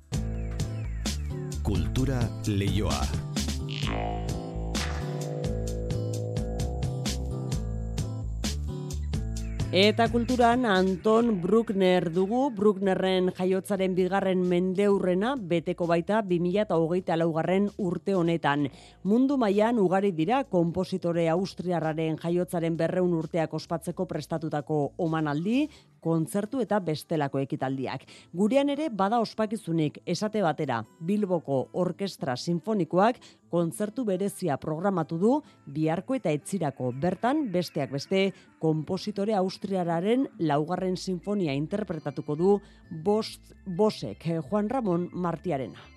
Kultura 1.65 2.19
leioa. 2.45 2.99
Eta 9.75 10.05
kulturan 10.07 10.63
Anton 10.69 11.41
Bruckner 11.41 12.05
dugu, 12.13 12.51
Brucknerren 12.55 13.31
jaiotzaren 13.35 13.95
bigarren 13.97 14.43
mendeurrena 14.47 15.33
beteko 15.35 15.87
baita 15.89 16.21
2008 16.21 17.17
laugarren 17.17 17.65
urte 17.81 18.13
honetan. 18.15 18.69
Mundu 19.03 19.35
mailan 19.41 19.81
ugari 19.81 20.13
dira 20.15 20.43
kompositore 20.45 21.25
austriarraren 21.33 22.21
jaiotzaren 22.21 22.77
berreun 22.77 23.17
urteak 23.17 23.57
ospatzeko 23.57 24.05
prestatutako 24.05 24.93
omanaldi, 24.95 25.65
kontzertu 26.05 26.61
eta 26.61 26.79
bestelako 26.85 27.41
ekitaldiak. 27.41 28.05
Gurean 28.33 28.69
ere 28.69 28.91
bada 28.93 29.19
ospakizunik 29.23 29.99
esate 30.05 30.43
batera 30.45 30.83
Bilboko 31.01 31.65
Orkestra 31.81 32.37
Sinfonikoak 32.37 33.17
kontzertu 33.49 34.05
berezia 34.05 34.59
programatu 34.61 35.17
du 35.21 35.33
biharko 35.65 36.17
eta 36.19 36.33
etzirako 36.35 36.91
bertan 37.01 37.47
besteak 37.53 37.93
beste 37.95 38.27
kompositore 38.61 39.35
austriararen 39.39 40.27
laugarren 40.39 40.97
sinfonia 40.97 41.57
interpretatuko 41.57 42.35
du 42.35 42.55
bost, 43.03 43.53
bosek 43.65 44.29
Juan 44.49 44.69
Ramon 44.69 45.09
Martiarena. 45.13 45.94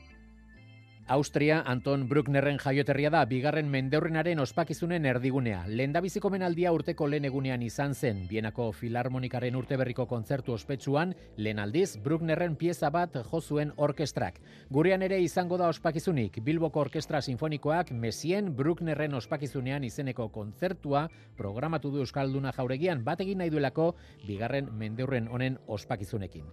Austria 1.09 1.63
Anton 1.65 2.03
Brucknerren 2.07 2.59
jaioterria 2.61 3.09
da 3.09 3.23
bigarren 3.25 3.71
mendeurrenaren 3.73 4.43
ospakizunen 4.43 5.07
erdigunea. 5.09 5.63
Lehendabiziko 5.65 6.29
menaldia 6.29 6.69
urteko 6.77 7.07
lehen 7.09 7.25
egunean 7.25 7.63
izan 7.65 7.95
zen, 7.95 8.27
bienako 8.29 8.67
filarmonikaren 8.77 9.57
urteberriko 9.57 10.05
kontzertu 10.11 10.53
ospetsuan, 10.53 11.15
lehen 11.39 11.63
aldiz 11.65 11.97
Brucknerren 12.05 12.59
pieza 12.61 12.91
bat 12.93 13.17
jozuen 13.31 13.73
orkestrak. 13.77 14.37
Gurean 14.69 15.07
ere 15.07 15.23
izango 15.25 15.57
da 15.57 15.71
ospakizunik, 15.73 16.43
Bilboko 16.45 16.85
Orkestra 16.85 17.23
Sinfonikoak 17.25 17.93
Mesien 17.93 18.53
Brucknerren 18.57 19.17
ospakizunean 19.17 19.89
izeneko 19.89 20.29
kontzertua 20.29 21.07
programatu 21.41 21.89
du 21.95 22.05
Euskalduna 22.05 22.53
jauregian 22.53 23.01
bat 23.05 23.25
egin 23.25 23.41
nahi 23.41 23.55
duelako 23.57 23.95
bigarren 24.27 24.69
mendeurren 24.77 25.33
honen 25.33 25.57
ospakizunekin. 25.67 26.45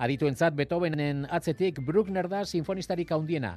Adituentzat 0.00 0.54
Beethovenen 0.56 1.26
atzetik 1.28 1.76
Bruckner 1.84 2.24
da 2.24 2.38
sinfonistarik 2.48 3.10
handiena. 3.12 3.50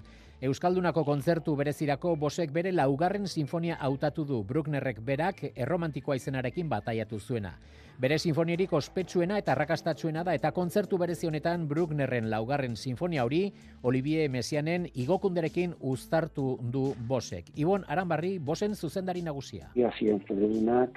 Euskaldunako 0.43 1.05
kontzertu 1.07 1.53
berezirako 1.55 2.17
bosek 2.19 2.51
bere 2.51 2.73
laugarren 2.75 3.29
sinfonia 3.31 3.77
hautatu 3.79 4.25
du 4.27 4.41
Brucknerrek 4.43 4.99
berak 5.07 5.39
erromantikoa 5.55 6.17
izenarekin 6.19 6.67
bataiatu 6.67 7.21
zuena. 7.21 7.53
Bere 8.01 8.17
sinfonierik 8.17 8.71
ospetsuena 8.73 9.35
eta 9.37 9.53
rakastatsuena 9.53 10.23
da 10.25 10.33
eta 10.33 10.49
kontzertu 10.51 10.97
berezi 10.97 11.27
honetan 11.29 11.67
Brucknerren 11.69 12.25
laugarren 12.31 12.73
sinfonia 12.75 13.21
hori 13.23 13.51
Olivier 13.85 14.31
Messianen 14.33 14.87
igokunderekin 14.97 15.75
uztartu 15.79 16.57
du 16.73 16.95
bosek. 17.07 17.51
Ibon 17.55 17.85
Aranbarri, 17.87 18.39
bosen 18.39 18.73
zuzendari 18.73 19.21
nagusia. 19.21 19.69
Ia 19.75 19.91
zien 19.99 20.19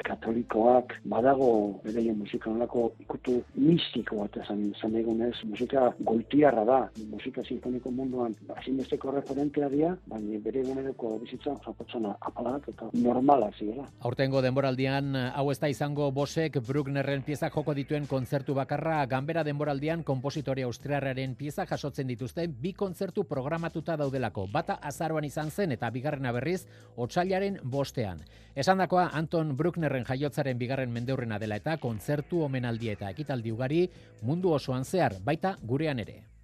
katolikoak, 0.02 0.94
badago 1.04 1.80
bere 1.84 2.12
musika 2.14 2.50
nolako 2.50 2.92
ikutu 3.00 3.42
mistiko 3.54 4.22
bat 4.22 4.40
esan, 4.42 4.72
esan 4.72 4.96
egunez, 4.96 5.34
musika 5.44 5.92
goitiarra 6.00 6.64
da, 6.64 6.80
musika 7.10 7.44
sinfoniko 7.44 7.90
munduan, 7.90 8.34
asimesteko 8.56 9.10
referentea 9.10 9.68
dia, 9.68 9.96
baina 10.06 10.40
bere 10.40 10.60
eguneroko 10.60 11.18
bizitzan 11.18 11.60
zapotzana 11.64 12.16
apalak 12.20 12.70
eta 12.72 12.88
normala 12.94 13.50
zira. 13.58 13.84
Aurtengo 14.00 14.40
denboraldian, 14.40 15.14
hau 15.34 15.50
ez 15.50 15.58
da 15.60 15.68
izango 15.68 16.10
bosek 16.10 16.56
Bruckner 16.66 16.85
Wagnerren 16.86 17.24
piezak 17.26 17.50
joko 17.50 17.72
dituen 17.74 18.04
kontzertu 18.06 18.54
bakarra 18.54 19.00
ganbera 19.10 19.42
denboraldian 19.42 20.04
kompositore 20.06 20.62
austriarraren 20.62 21.32
pieza 21.34 21.64
jasotzen 21.66 22.06
dituzte 22.06 22.44
bi 22.46 22.70
kontzertu 22.78 23.24
programatuta 23.26 23.96
daudelako. 23.98 24.44
Bata 24.52 24.76
azaroan 24.90 25.26
izan 25.26 25.50
zen 25.50 25.74
eta 25.74 25.90
bigarrena 25.90 26.30
berriz 26.36 26.60
otsailaren 26.94 27.58
bostean. 27.64 28.22
Esandakoa 28.54 29.08
Anton 29.18 29.56
Brucknerren 29.56 30.06
jaiotzaren 30.06 30.62
bigarren 30.62 30.94
mendeurrena 30.94 31.40
dela 31.42 31.58
eta 31.58 31.74
kontzertu 31.82 32.44
omenaldi 32.46 32.94
eta 32.94 33.10
ekitaldi 33.10 33.50
ugari 33.50 33.82
mundu 34.22 34.54
osoan 34.54 34.86
zehar, 34.86 35.18
baita 35.26 35.56
gurean 35.66 36.06
ere. 36.06 36.35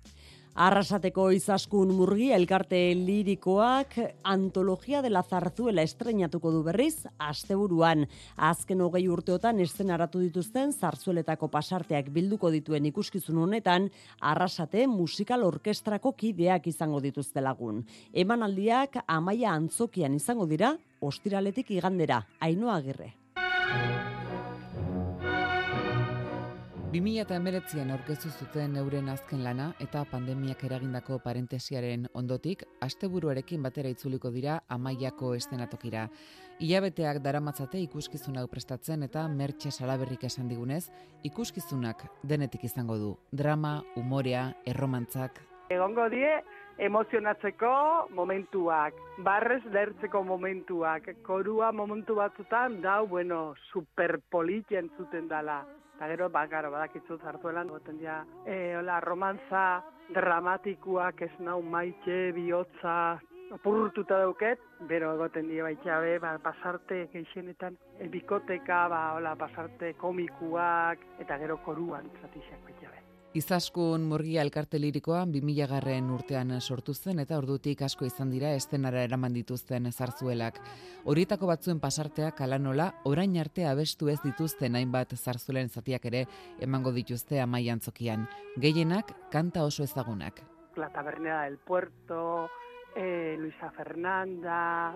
Arrasateko 0.52 1.30
izaskun 1.32 1.94
murgi 1.96 2.26
elkarte 2.36 2.76
lirikoak 2.92 3.94
antologia 4.28 5.00
dela 5.00 5.22
zarzuela 5.24 5.80
estrenatuko 5.80 6.50
du 6.52 6.60
berriz 6.66 7.06
asteburuan. 7.16 8.04
Azken 8.36 8.82
hogei 8.84 9.06
urteotan 9.08 9.64
aratu 9.90 10.20
dituzten 10.20 10.72
zarzueletako 10.72 11.48
pasarteak 11.48 12.10
bilduko 12.12 12.50
dituen 12.50 12.84
ikuskizun 12.84 13.38
honetan 13.38 13.88
arrasate 14.20 14.86
musikal 14.86 15.42
orkestrako 15.42 16.12
kideak 16.12 16.66
izango 16.66 17.00
dituzte 17.00 17.40
lagun. 17.40 17.86
Emanaldiak 18.12 19.04
amaia 19.06 19.54
antzokian 19.54 20.14
izango 20.14 20.46
dira 20.46 20.76
ostiraletik 21.00 21.70
igandera. 21.70 22.26
Ainoa 22.40 22.76
agirre. 22.76 23.14
2019an 26.92 27.88
aurkeztu 27.94 28.28
zuten 28.36 28.74
euren 28.76 29.06
azken 29.08 29.40
lana 29.40 29.70
eta 29.80 30.02
pandemiak 30.10 30.60
eragindako 30.66 31.16
parentesiaren 31.24 32.04
ondotik 32.20 32.66
asteburuarekin 32.84 33.62
batera 33.64 33.88
itzuliko 33.94 34.28
dira 34.34 34.58
Amaiako 34.76 35.30
estenatokira. 35.38 36.02
Ilabeteak 36.60 37.22
daramatzate 37.24 37.80
ikuskizun 37.86 38.36
hau 38.36 38.44
prestatzen 38.52 39.08
eta 39.08 39.24
mertxe 39.40 39.72
salaberrik 39.72 40.28
esan 40.28 40.52
digunez, 40.52 40.90
ikuskizunak 41.24 42.04
denetik 42.28 42.68
izango 42.68 43.00
du. 43.00 43.16
Drama, 43.32 43.78
umorea, 43.96 44.50
erromantzak. 44.68 45.40
Egongo 45.72 46.10
die 46.12 46.42
emozionatzeko 46.76 47.74
momentuak, 48.20 49.00
barrez 49.24 49.62
lertzeko 49.64 50.26
momentuak, 50.28 51.08
korua 51.24 51.72
momentu 51.72 52.20
batzutan 52.20 52.82
dau, 52.84 53.06
bueno, 53.06 53.54
superpolit 53.72 54.68
zuten 54.98 55.32
dala. 55.32 55.62
Eta 56.02 56.08
gero, 56.10 56.26
ba, 56.34 56.40
garo, 56.50 56.70
badakitzu 56.74 57.14
zartuelan, 57.22 57.68
goten 57.70 58.00
dia, 58.00 58.16
e, 58.42 58.74
hola, 58.74 58.96
romantza 59.04 59.84
dramatikuak 60.10 61.22
ez 61.22 61.30
nau 61.38 61.60
maite, 61.62 62.16
bihotza, 62.34 62.96
apurtuta 63.54 64.18
dauket, 64.24 64.58
bero 64.90 65.12
egoten 65.14 65.46
die 65.46 65.62
baitxabe, 65.62 66.18
ba, 66.18 66.34
pasarte 66.42 67.04
geixenetan, 67.14 67.78
e, 68.00 68.10
bikoteka, 68.10 68.82
ba, 68.90 69.02
hola, 69.14 69.36
pasarte 69.38 69.94
komikuak, 70.02 71.06
eta 71.22 71.38
gero 71.38 71.62
koruan 71.62 72.10
zatixak. 72.18 72.81
Izaskun 73.32 74.02
murgia 74.04 74.42
elkarte 74.44 74.76
lirikoan 74.76 75.30
2000 75.32 75.66
garren 75.70 76.10
urtean 76.12 76.50
sortu 76.60 76.92
zen 76.92 77.22
eta 77.22 77.38
ordutik 77.40 77.80
asko 77.86 78.04
izan 78.04 78.28
dira 78.28 78.50
estenara 78.52 79.00
eraman 79.06 79.32
dituzten 79.32 79.88
zarzuelak. 79.90 80.58
Horietako 81.08 81.48
batzuen 81.48 81.80
pasarteak 81.80 82.42
alanola, 82.44 82.90
orain 83.08 83.38
arte 83.40 83.64
abestu 83.64 84.10
ez 84.12 84.18
dituzten 84.20 84.76
hainbat 84.76 85.14
zarzuelen 85.16 85.72
zatiak 85.72 86.04
ere 86.12 86.26
emango 86.60 86.92
dituzte 86.92 87.40
amaian 87.40 87.80
zokian. 87.80 88.28
Gehienak 88.60 89.14
kanta 89.32 89.64
oso 89.64 89.82
ezagunak. 89.82 90.44
La 90.76 90.90
tabernera 90.92 91.44
del 91.44 91.56
puerto, 91.56 92.50
eh, 92.94 93.36
Luisa 93.38 93.70
Fernanda, 93.70 94.94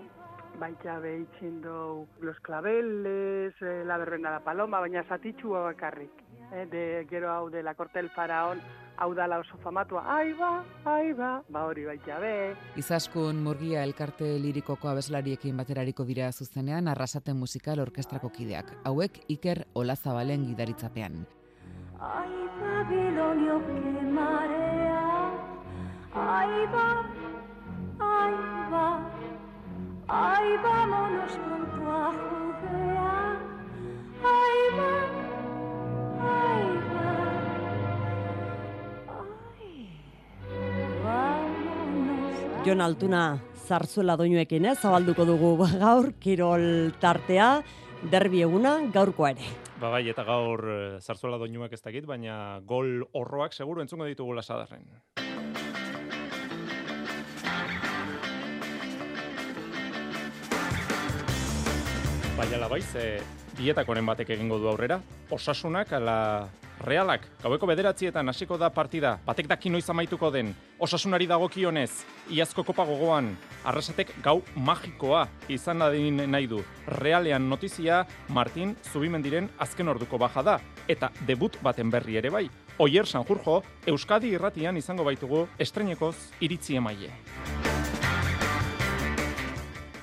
baita 0.59 0.99
behitzen 0.99 1.63
Los 2.21 2.39
Claveles, 2.41 3.55
eh, 3.61 3.83
La 3.83 3.97
Verbena 3.97 4.29
da 4.29 4.39
Paloma, 4.41 4.79
baina 4.79 5.03
zatitxua 5.09 5.63
bakarrik. 5.71 6.26
Eh, 6.51 6.65
de, 6.71 7.05
gero 7.09 7.29
hau 7.31 7.49
de 7.49 7.61
La 7.61 7.73
Corte 7.75 7.99
del 7.99 8.09
Faraón, 8.09 8.61
hau 8.97 9.13
da 9.13 9.27
la 9.27 9.39
oso 9.39 9.57
famatua, 9.59 10.03
ai 10.07 10.31
ba, 10.33 10.63
ai 10.85 11.13
ba, 11.13 11.43
ba 11.49 11.65
hori 11.67 11.83
baita 11.85 12.19
be. 12.19 12.55
Izaskun 12.79 13.41
murgia 13.43 13.83
elkarte 13.83 14.29
lirikoko 14.39 14.87
abeslariekin 14.87 15.57
baterariko 15.57 16.05
dira 16.07 16.31
zuzenean 16.31 16.87
arrasaten 16.87 17.35
musikal 17.35 17.79
orkestrako 17.83 18.29
kideak. 18.29 18.71
Hauek 18.85 19.19
Iker 19.27 19.65
Olazabalen 19.73 20.47
gidaritzapean. 20.47 21.25
Ay, 21.99 22.31
Babilonio, 22.61 23.59
que 23.65 24.01
marea, 24.05 25.31
ay, 26.13 26.65
va, 26.73 26.89
ay, 27.99 28.33
va, 28.71 28.87
ay, 30.07 30.57
vámonos 30.63 31.31
pronto 31.43 31.91
a 31.91 32.13
Judea, 32.13 33.37
ay, 34.23 34.59
va, 34.77 35.16
Jon 42.67 42.81
Altuna 42.83 43.37
zarzuela 43.63 44.17
doinuekin 44.19 44.65
ez, 44.67 44.73
zabalduko 44.81 45.23
dugu 45.23 45.53
gaur, 45.79 46.09
kirol 46.19 46.91
tartea, 46.99 47.61
derbi 48.11 48.41
eguna, 48.43 48.73
gaurkoa 48.91 49.29
ere. 49.37 49.47
Ba 49.79 49.91
bai, 49.93 50.01
eta 50.11 50.25
gaur 50.27 50.65
eh, 50.67 50.99
zarzuela 50.99 51.39
doinuak 51.39 51.71
ez 51.71 51.79
dakit, 51.79 52.03
baina 52.09 52.59
gol 52.67 53.05
horroak 53.15 53.55
seguru 53.55 53.85
entzungo 53.85 54.09
ditugu 54.09 54.35
lasadarren. 54.35 54.83
Bai, 62.35 62.53
ala 62.53 62.67
bai, 62.67 62.83
ze 63.57 63.63
bietakoren 63.63 64.05
batek 64.05 64.29
egingo 64.29 64.57
du 64.59 64.67
aurrera. 64.67 65.01
Osasunak, 65.31 65.91
ala 65.93 66.49
realak, 66.85 67.21
gaueko 67.41 67.67
bederatzietan 67.67 68.29
hasiko 68.29 68.57
da 68.57 68.69
partida, 68.69 69.17
batek 69.25 69.47
daki 69.47 69.69
noiz 69.69 69.89
amaituko 69.89 70.29
den, 70.31 70.53
osasunari 70.79 71.27
dagokionez, 71.27 72.03
iazko 72.29 72.63
kopa 72.63 72.85
gogoan, 72.85 73.35
arrasatek 73.65 74.13
gau 74.23 74.41
magikoa 74.55 75.27
izan 75.49 75.79
dadin 75.79 76.21
nahi 76.29 76.47
du. 76.47 76.61
Realean 76.87 77.49
notizia, 77.49 78.05
Martin 78.29 78.75
Zubimendiren 78.91 79.49
azken 79.57 79.87
orduko 79.87 80.17
baja 80.17 80.43
da, 80.43 80.59
eta 80.87 81.09
debut 81.27 81.57
baten 81.63 81.89
berri 81.89 82.17
ere 82.17 82.29
bai. 82.29 82.47
Oier 82.79 83.07
Sanjurjo, 83.07 83.63
Euskadi 83.87 84.35
irratian 84.37 84.77
izango 84.77 85.03
baitugu 85.03 85.47
estrenekoz 85.57 86.15
iritzi 86.39 86.77
emaile. 86.77 87.09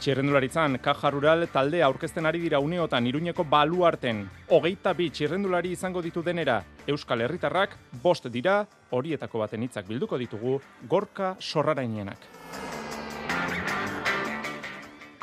Txirrendularitzan, 0.04 0.82
Kaja 0.84 1.08
Rural 1.08 1.46
talde 1.48 1.78
aurkezten 1.80 2.26
ari 2.28 2.42
dira 2.42 2.58
uneotan 2.60 3.06
iruñeko 3.08 3.46
baluarten. 3.48 4.18
Hogeita 4.52 4.92
bi 4.92 5.06
txirrendulari 5.08 5.70
izango 5.72 6.02
ditu 6.04 6.20
denera, 6.20 6.58
Euskal 6.84 7.24
Herritarrak 7.24 7.78
bost 8.02 8.28
dira, 8.28 8.58
horietako 8.90 9.40
baten 9.40 9.64
hitzak 9.64 9.88
bilduko 9.88 10.18
ditugu, 10.20 10.58
gorka 10.90 11.30
sorrarainenak. 11.40 12.28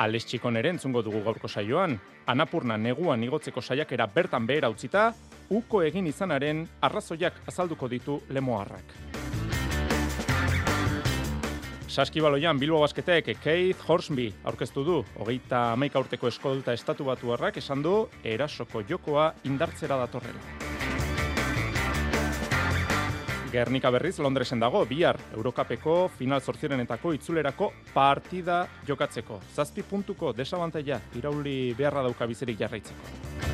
Ales 0.02 0.26
txikon 0.26 0.58
ere 0.58 0.74
entzungo 0.74 1.06
dugu 1.06 1.22
gaurko 1.30 1.48
saioan, 1.48 2.00
Anapurna 2.26 2.74
neguan 2.82 3.22
igotzeko 3.22 3.62
saiakera 3.62 4.10
bertan 4.10 4.50
behera 4.50 4.74
utzita, 4.74 5.12
uko 5.62 5.84
egin 5.86 6.10
izanaren 6.10 6.66
arrazoiak 6.82 7.44
azalduko 7.46 7.86
ditu 7.88 8.18
lemoarrak. 8.34 8.98
Saskibaloian 11.92 12.56
Bilbo 12.56 12.78
Basketek 12.80 13.34
Keith 13.44 13.84
Horsby 13.84 14.30
aurkeztu 14.48 14.84
du, 14.88 14.94
hogeita 15.20 15.74
amaika 15.74 16.00
urteko 16.00 16.30
eskolta 16.32 16.72
estatu 16.72 17.04
batuarrak 17.04 17.58
esan 17.60 17.82
du 17.84 17.96
erasoko 18.24 18.80
jokoa 18.88 19.26
indartzera 19.44 19.98
datorrela. 20.00 20.40
Gernika 23.52 23.92
berriz 23.92 24.14
Londresen 24.24 24.64
dago, 24.64 24.86
bihar 24.88 25.20
Eurokapeko 25.36 25.96
final 26.16 26.40
zortzirenetako 26.40 27.12
itzulerako 27.18 27.74
partida 27.94 28.62
jokatzeko. 28.88 29.42
Zazpi 29.52 29.84
puntuko 29.84 30.32
desabantaia 30.32 31.02
irauli 31.20 31.74
beharra 31.76 32.06
dauka 32.08 32.26
bizirik 32.26 32.60
jarraitzeko. 32.64 33.52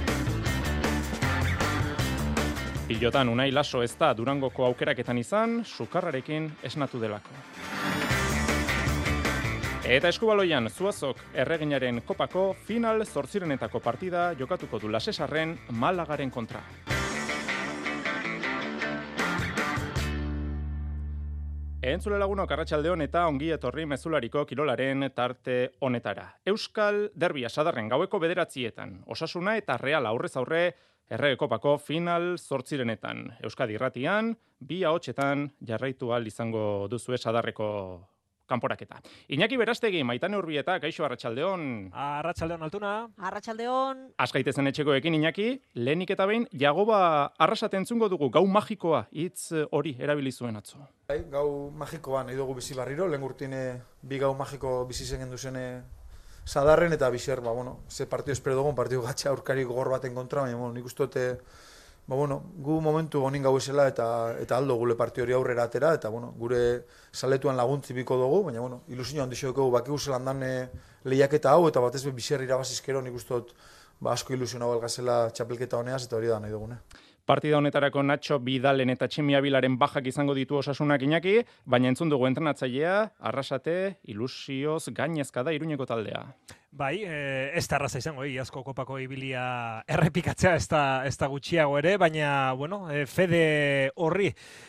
Pilotan 2.88 3.34
unai 3.34 3.50
laso 3.52 3.82
ez 3.82 3.96
da 3.98 4.14
Durangoko 4.14 4.64
aukeraketan 4.70 5.18
izan, 5.18 5.64
sukarrarekin 5.66 6.52
esnatu 6.70 7.02
delako. 7.02 7.34
Eta 9.88 10.10
eskubaloian 10.12 10.66
zuazok 10.68 11.22
erreginaren 11.32 12.02
kopako 12.04 12.42
final 12.68 13.06
zortzirenetako 13.06 13.80
partida 13.80 14.34
jokatuko 14.36 14.82
du 14.84 14.90
lasesarren 14.92 15.54
malagaren 15.80 16.28
kontra. 16.30 16.60
Entzule 21.88 22.20
lagunok 22.20 22.52
arratsaldeon 22.52 23.06
eta 23.06 23.24
ongi 23.32 23.54
etorri 23.56 23.86
mezulariko 23.88 24.44
kirolaren 24.50 25.08
tarte 25.16 25.56
honetara. 25.80 26.28
Euskal 26.46 27.06
Derbia 27.16 27.48
sadarren 27.48 27.88
gaueko 27.88 28.20
bederatzietan, 28.20 29.06
osasuna 29.08 29.56
eta 29.56 29.80
real 29.80 30.12
aurrez 30.12 30.34
aurre 30.36 30.62
errege 31.08 31.40
kopako 31.40 31.78
final 31.78 32.34
zortzirenetan. 32.36 33.24
Euskadi 33.40 33.80
irratian, 33.80 34.36
bi 34.60 34.84
ahotsetan 34.84 35.48
jarraitu 35.64 36.12
al 36.12 36.28
izango 36.28 36.90
duzu 36.92 37.16
sadarreko 37.16 38.17
kanporaketa. 38.48 39.02
Iñaki 39.28 39.58
Berastegi, 39.58 40.04
Maitane 40.04 40.38
Urbieta, 40.38 40.80
Gaixo 40.80 41.06
Arratsaldeon. 41.06 41.92
Arratsaldeon 41.94 42.64
altuna. 42.64 43.10
Arratsaldeon. 43.18 44.14
etxekoekin 44.18 45.14
Iñaki, 45.14 45.62
lehenik 45.76 46.12
eta 46.16 46.26
behin 46.26 46.48
Jagoba 46.52 47.34
arrasaten 47.38 47.86
zungo 47.86 48.10
dugu 48.10 48.30
gau 48.30 48.46
magikoa 48.48 49.08
hitz 49.12 49.52
hori 49.72 49.96
erabili 50.00 50.32
zuen 50.32 50.56
atzo. 50.56 50.80
Bai, 51.08 51.24
gau 51.30 51.70
magikoa 51.72 52.24
nahi 52.24 52.36
dugu 52.36 52.56
bizi 52.56 52.76
barriro, 52.76 53.08
lehen 53.08 53.24
urtine 53.24 53.62
bi 54.02 54.20
gau 54.20 54.34
magiko 54.36 54.86
bizi 54.88 55.06
zen 55.06 55.20
gendu 55.20 55.38
zene 55.38 55.84
sadarren 56.48 56.94
eta 56.94 57.10
bizer, 57.10 57.42
ba, 57.42 57.52
bueno, 57.52 57.80
ze 57.90 58.06
partio 58.08 58.34
espero 58.34 58.56
dugun, 58.56 58.76
partio 58.76 59.02
gatxa 59.02 59.30
aurkari 59.30 59.64
gogor 59.64 59.90
baten 59.90 60.16
kontra, 60.16 60.42
baina, 60.42 60.58
bueno, 60.58 60.74
nik 60.74 60.86
uste 60.86 61.04
dute 61.04 61.26
ba, 62.08 62.16
bueno, 62.16 62.42
gu 62.64 62.80
momentu 62.82 63.22
honin 63.28 63.44
gau 63.44 63.58
esela 63.58 63.88
eta, 63.88 64.08
eta 64.40 64.58
aldo 64.58 64.76
gule 64.80 64.96
partio 64.96 65.24
hori 65.24 65.34
aurrera 65.36 65.68
atera, 65.68 65.94
eta 65.94 66.10
bueno, 66.10 66.32
gure 66.40 66.86
saletuan 67.12 67.58
laguntzi 67.58 67.94
biko 67.94 68.18
dugu, 68.18 68.44
baina 68.46 68.62
bueno, 68.64 68.84
ilusio 68.88 69.24
handixo 69.24 69.52
dugu, 69.52 69.72
baki 69.72 69.92
zelan 70.00 70.26
dan 70.26 70.46
lehiaketa 71.04 71.52
hau, 71.52 71.68
eta 71.68 71.84
batez 71.84 72.06
be 72.06 72.12
biser 72.12 72.42
irabazizkero 72.42 73.02
nik 73.02 73.14
uste 73.14 73.34
dut 73.34 73.54
ba, 74.00 74.14
asko 74.14 74.34
ilusio 74.34 74.60
nago 74.60 74.78
elgazela 74.78 75.30
txapelketa 75.34 75.78
honeaz, 75.78 76.06
eta 76.06 76.16
hori 76.16 76.28
da 76.28 76.40
nahi 76.40 76.52
dugune. 76.52 76.80
Partida 77.28 77.58
honetarako 77.58 78.06
Nacho 78.08 78.38
Bidalen 78.40 78.94
eta 78.94 79.10
Tximia 79.12 79.42
Bilaren 79.44 79.76
bajak 79.78 80.06
izango 80.08 80.32
ditu 80.34 80.62
osasunak 80.62 81.02
inaki, 81.04 81.42
baina 81.66 81.90
entzun 81.92 82.08
dugu 82.08 82.24
entrenatzailea, 82.30 82.94
arrasate, 83.20 83.98
ilusioz, 84.08 84.88
gainezka 84.96 85.44
da 85.44 85.52
iruñeko 85.52 85.86
taldea. 85.90 86.24
Bai, 86.78 87.02
e, 87.02 87.50
ez 87.58 87.66
da 87.72 87.80
izango, 87.98 88.22
iazko 88.30 88.62
kopako 88.62 89.00
ibilia 89.02 89.82
errepikatzea 89.90 90.52
ez 90.60 90.68
da, 90.70 90.82
ez 91.10 91.16
da 91.18 91.26
gutxiago 91.32 91.80
ere, 91.80 91.96
baina, 91.98 92.54
bueno, 92.54 92.92
e, 92.94 93.08
fede 93.10 93.90
horri 93.96 94.28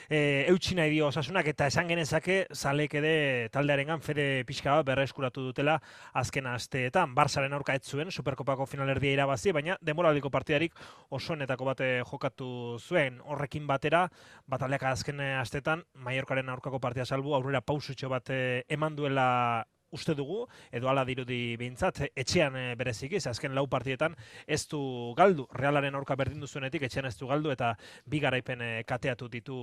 e, 0.08 0.46
eutxi 0.48 0.78
nahi 0.78 0.94
dio 0.94 1.10
osasunak 1.10 1.50
eta 1.52 1.66
esan 1.68 1.90
genezake 1.92 2.38
zalek 2.54 2.96
ere 3.02 3.12
taldearengan 3.52 4.00
fede 4.00 4.46
pixka 4.48 4.78
bat 4.78 4.88
berreskuratu 4.88 5.44
dutela 5.50 5.76
azken 6.14 6.48
asteetan. 6.48 7.12
Barsaren 7.14 7.52
aurka 7.52 7.76
ez 7.76 7.84
zuen, 7.84 8.10
superkopako 8.10 8.64
finalerdia 8.64 9.18
irabazi, 9.18 9.52
baina 9.52 9.76
demoraldiko 9.84 10.32
partidarik 10.32 10.80
osoenetako 11.10 11.72
bate 11.74 11.94
jokatu 12.08 12.78
zuen. 12.80 13.20
Horrekin 13.20 13.66
batera, 13.68 14.06
bataleak 14.48 14.88
azken 14.94 15.20
asteetan, 15.42 15.84
Mallorcaren 15.92 16.48
aurkako 16.56 16.80
partia 16.80 17.04
salbu, 17.04 17.36
aurrera 17.36 17.60
pausutxo 17.60 18.08
bat 18.08 18.32
eman 18.32 18.96
duela 18.96 19.28
uste 19.90 20.14
dugu, 20.14 20.46
edo 20.72 20.88
ala 20.90 21.04
dirudi 21.08 21.56
behintzat, 21.56 22.02
etxean 22.18 22.56
e, 22.56 22.64
berezik 22.78 23.14
ez, 23.16 23.24
azken 23.30 23.54
lau 23.56 23.66
partietan 23.70 24.14
ez 24.46 24.60
du 24.68 24.80
galdu, 25.16 25.46
realaren 25.54 25.96
aurka 25.96 26.16
berdin 26.18 26.40
duzuenetik, 26.42 26.84
etxean 26.88 27.08
ez 27.08 27.16
du 27.18 27.28
galdu, 27.30 27.52
eta 27.54 27.72
bi 28.06 28.20
garaipen 28.20 28.62
e, 28.62 28.70
kateatu 28.88 29.28
ditu 29.32 29.58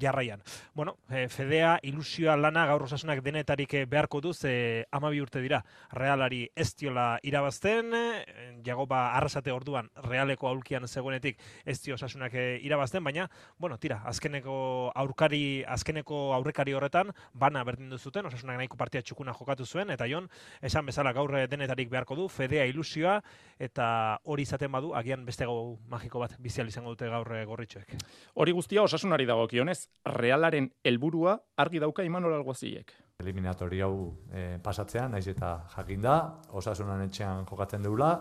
jarraian. 0.00 0.42
Bueno, 0.74 0.96
e, 1.10 1.26
fedea, 1.28 1.78
ilusioa 1.82 2.36
lana, 2.36 2.64
gaur 2.70 2.86
osasunak 2.88 3.22
denetarik 3.24 3.74
beharko 3.90 4.22
duz, 4.24 4.38
e, 4.48 4.86
amabi 4.92 5.20
urte 5.20 5.42
dira, 5.44 5.62
realari 5.92 6.46
ez 6.56 6.70
diola 6.76 7.18
irabazten, 7.22 7.92
e, 7.92 8.48
jagoba 8.64 9.12
arrasate 9.18 9.52
orduan, 9.52 9.90
realeko 10.08 10.48
aulkian 10.48 10.88
zegoenetik 10.88 11.38
ez 11.64 11.78
dio 11.82 11.98
osasunak 11.98 12.32
irabazten, 12.62 13.04
baina, 13.04 13.28
bueno, 13.58 13.76
tira, 13.78 14.00
azkeneko 14.08 14.92
aurkari, 14.96 15.62
azkeneko 15.68 16.32
aurrekari 16.38 16.72
horretan, 16.72 17.12
bana 17.34 17.64
berdin 17.64 17.90
duzuten, 17.92 18.26
osasunak 18.26 18.56
nahiko 18.58 18.78
partia 18.80 19.02
txukuna 19.02 19.34
jokatu 19.36 19.57
zuen, 19.66 19.90
eta 19.90 20.06
jon, 20.06 20.28
esan 20.62 20.86
bezala 20.86 21.12
gaur 21.12 21.32
denetarik 21.48 21.90
beharko 21.90 22.16
du, 22.16 22.28
fedea 22.28 22.66
ilusioa, 22.66 23.18
eta 23.58 23.88
hori 24.24 24.42
izaten 24.42 24.72
badu, 24.72 24.94
agian 24.94 25.24
beste 25.26 25.46
gau 25.46 25.78
magiko 25.88 26.22
bat 26.22 26.36
bizial 26.38 26.68
izango 26.68 26.94
dute 26.94 27.08
gaur 27.08 27.32
gorritxoek. 27.46 27.96
Hori 28.34 28.52
guztia 28.52 28.82
osasunari 28.82 29.26
dago 29.26 29.46
kionez, 29.48 29.88
realaren 30.18 30.70
helburua 30.84 31.38
argi 31.56 31.82
dauka 31.82 32.04
imanol 32.06 32.34
alguaziek. 32.34 32.92
Eliminatori 33.18 33.80
hau 33.82 34.14
e, 34.30 34.60
pasatzea, 34.62 35.08
naiz 35.10 35.26
eta 35.26 35.56
jakinda, 35.72 36.12
osasunan 36.54 37.02
etxean 37.08 37.46
jokatzen 37.48 37.82
deula, 37.82 38.12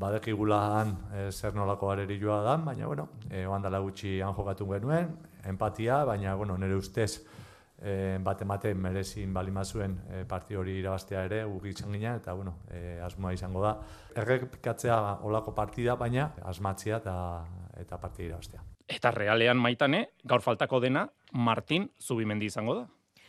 badekigula 0.00 0.60
han 0.78 0.94
e, 1.12 1.26
zer 1.30 1.52
nolako 1.52 1.90
areri 1.92 2.16
joa 2.20 2.38
da, 2.46 2.56
baina, 2.56 2.86
bueno, 2.88 3.08
e, 3.28 3.44
oandala 3.44 3.82
gutxi 3.84 4.20
han 4.24 4.32
jokatu 4.32 4.70
genuen, 4.70 5.12
empatia, 5.44 6.04
baina, 6.08 6.34
bueno, 6.40 6.56
nire 6.56 6.78
ustez, 6.80 7.26
e, 7.82 8.18
bate 8.22 8.44
mate 8.44 8.72
merezin 8.74 9.32
balimazuen 9.34 9.98
e, 10.08 10.22
parti 10.28 10.56
hori 10.56 10.78
irabaztea 10.80 11.24
ere 11.28 11.42
ugitzen 11.44 11.92
ginen 11.92 12.20
eta 12.20 12.32
bueno, 12.38 12.58
e, 12.70 13.00
asmoa 13.02 13.32
izango 13.34 13.62
da. 13.64 13.74
Errepikatzea 14.22 14.98
olako 15.28 15.54
partida 15.54 15.96
baina 15.96 16.30
asmatzea 16.44 17.02
eta 17.02 17.16
eta 17.82 17.98
partida 17.98 18.28
irabaztea. 18.28 18.64
Eta 18.92 19.10
realean 19.14 19.58
maitane, 19.58 20.06
gaur 20.28 20.42
faltako 20.44 20.80
dena, 20.80 21.06
Martin 21.32 21.88
Zubimendi 22.00 22.50
izango 22.52 22.74
da. 22.80 22.86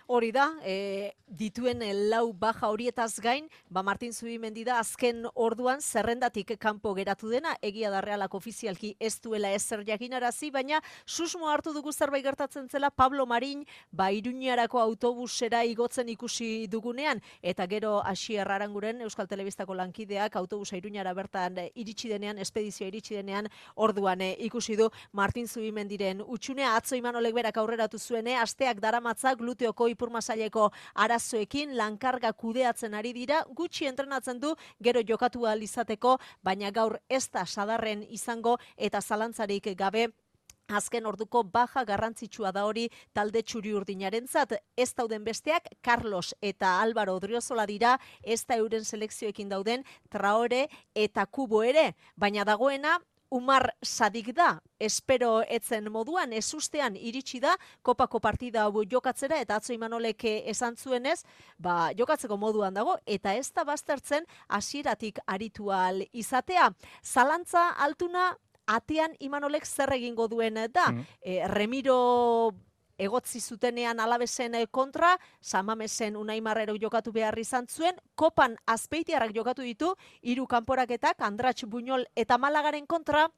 Hori 0.07 0.31
da, 0.35 0.49
e, 0.63 1.13
dituen 1.27 1.79
lau 2.09 2.33
baja 2.33 2.67
horietaz 2.69 3.19
gain, 3.23 3.47
ba 3.69 3.81
Martin 3.83 4.13
Zubimendi 4.13 4.63
da 4.63 4.77
azken 4.79 5.23
orduan 5.33 5.81
zerrendatik 5.81 6.57
kanpo 6.59 6.93
geratu 6.93 7.29
dena, 7.29 7.55
egia 7.61 7.89
da 7.89 8.01
realak 8.01 8.33
ofizialki 8.35 8.95
ez 8.99 9.19
duela 9.21 9.51
ezer 9.55 9.83
jakinarazi, 9.87 10.51
baina 10.51 10.81
susmo 11.05 11.47
hartu 11.49 11.73
dugu 11.73 11.93
zerbait 11.93 12.23
gertatzen 12.23 12.67
zela 12.69 12.89
Pablo 12.91 13.25
Marin, 13.25 13.63
ba 13.91 14.11
Iruñarako 14.11 14.81
autobusera 14.81 15.63
igotzen 15.65 16.09
ikusi 16.09 16.67
dugunean, 16.67 17.21
eta 17.41 17.65
gero 17.67 18.01
hasi 18.03 18.35
erraranguren 18.35 19.01
Euskal 19.01 19.27
Telebistako 19.27 19.73
lankideak 19.73 20.35
autobusa 20.35 20.77
Iruñara 20.77 21.13
bertan 21.13 21.57
iritsi 21.73 22.09
denean, 22.09 22.37
espedizioa 22.37 22.91
iritsi 22.91 23.15
denean, 23.15 23.47
orduan 23.75 24.21
e, 24.21 24.33
ikusi 24.49 24.75
du 24.75 24.89
Martin 25.11 25.47
Zubimendiren 25.47 26.21
utxunea. 26.27 26.75
Atzo 26.75 26.95
imanolek 26.99 27.33
berak 27.33 27.57
aurreratu 27.57 27.99
zuene, 27.99 28.35
asteak 28.37 28.81
daramatzak 28.83 29.39
gluteoko 29.39 29.87
ipurmasaileko 29.93 30.69
arazoekin 31.05 31.77
lankarga 31.77 32.33
kudeatzen 32.33 32.93
ari 32.93 33.13
dira, 33.13 33.43
gutxi 33.49 33.87
entrenatzen 33.87 34.39
du 34.39 34.55
gero 34.81 35.01
jokatu 35.01 35.47
izateko, 35.61 36.17
baina 36.43 36.71
gaur 36.71 36.99
ez 37.09 37.29
da 37.29 37.45
sadarren 37.45 38.03
izango 38.09 38.57
eta 38.77 39.01
zalantzarik 39.01 39.75
gabe 39.77 40.09
Azken 40.71 41.05
orduko 41.05 41.43
baja 41.43 41.83
garrantzitsua 41.83 42.51
da 42.55 42.63
hori 42.65 42.87
talde 43.13 43.41
txuri 43.43 43.73
urdinaren 43.75 44.27
zat. 44.27 44.53
Ez 44.77 44.93
dauden 44.95 45.23
besteak, 45.23 45.67
Carlos 45.83 46.33
eta 46.41 46.79
Álvaro 46.81 47.17
Odriozola 47.19 47.65
dira, 47.67 47.97
ez 48.23 48.45
da 48.47 48.57
euren 48.57 48.85
selekzioekin 48.85 49.49
dauden, 49.49 49.83
traore 50.09 50.67
eta 50.95 51.25
kubo 51.25 51.63
ere. 51.63 51.93
Baina 52.15 52.45
dagoena, 52.47 52.99
Umar 53.33 53.73
Sadik 53.81 54.29
da, 54.37 54.59
espero 54.77 55.41
etzen 55.49 55.87
moduan, 55.89 56.35
ez 56.37 56.53
ustean 56.53 56.93
iritsi 56.93 57.39
da, 57.41 57.55
kopako 57.81 58.19
partida 58.21 58.67
hau 58.67 58.83
jokatzera, 58.85 59.39
eta 59.41 59.57
atzo 59.57 59.73
imanolek 59.73 60.27
esan 60.53 60.77
zuenez, 60.77 61.23
ba, 61.57 61.89
jokatzeko 61.97 62.37
moduan 62.37 62.77
dago, 62.77 62.99
eta 63.05 63.33
ez 63.33 63.49
da 63.49 63.65
baztertzen 63.65 64.29
hasieratik 64.47 65.17
aritual 65.25 66.03
izatea. 66.13 66.69
Zalantza 67.01 67.71
altuna, 67.87 68.35
atean 68.69 69.17
imanolek 69.19 69.65
zer 69.65 69.91
egingo 69.97 70.29
duen 70.29 70.61
da. 70.69 70.91
Mm. 70.91 71.07
E, 71.25 71.47
Remiro 71.49 71.97
egotzi 72.97 73.39
zutenean 73.41 73.99
alabesen 73.99 74.55
eh, 74.55 74.65
kontra, 74.71 75.17
samamesen 75.41 76.15
unai 76.15 76.39
marrero 76.41 76.75
jokatu 76.79 77.11
behar 77.11 77.37
izan 77.39 77.67
zuen, 77.67 77.95
kopan 78.15 78.57
azpeitiarrak 78.65 79.33
jokatu 79.35 79.61
ditu, 79.61 79.93
hiru 80.21 80.47
kanporaketak, 80.47 81.21
Andratx 81.21 81.65
Buñol 81.65 82.05
eta 82.15 82.37
Malagaren 82.37 82.85
kontra, 82.87 83.29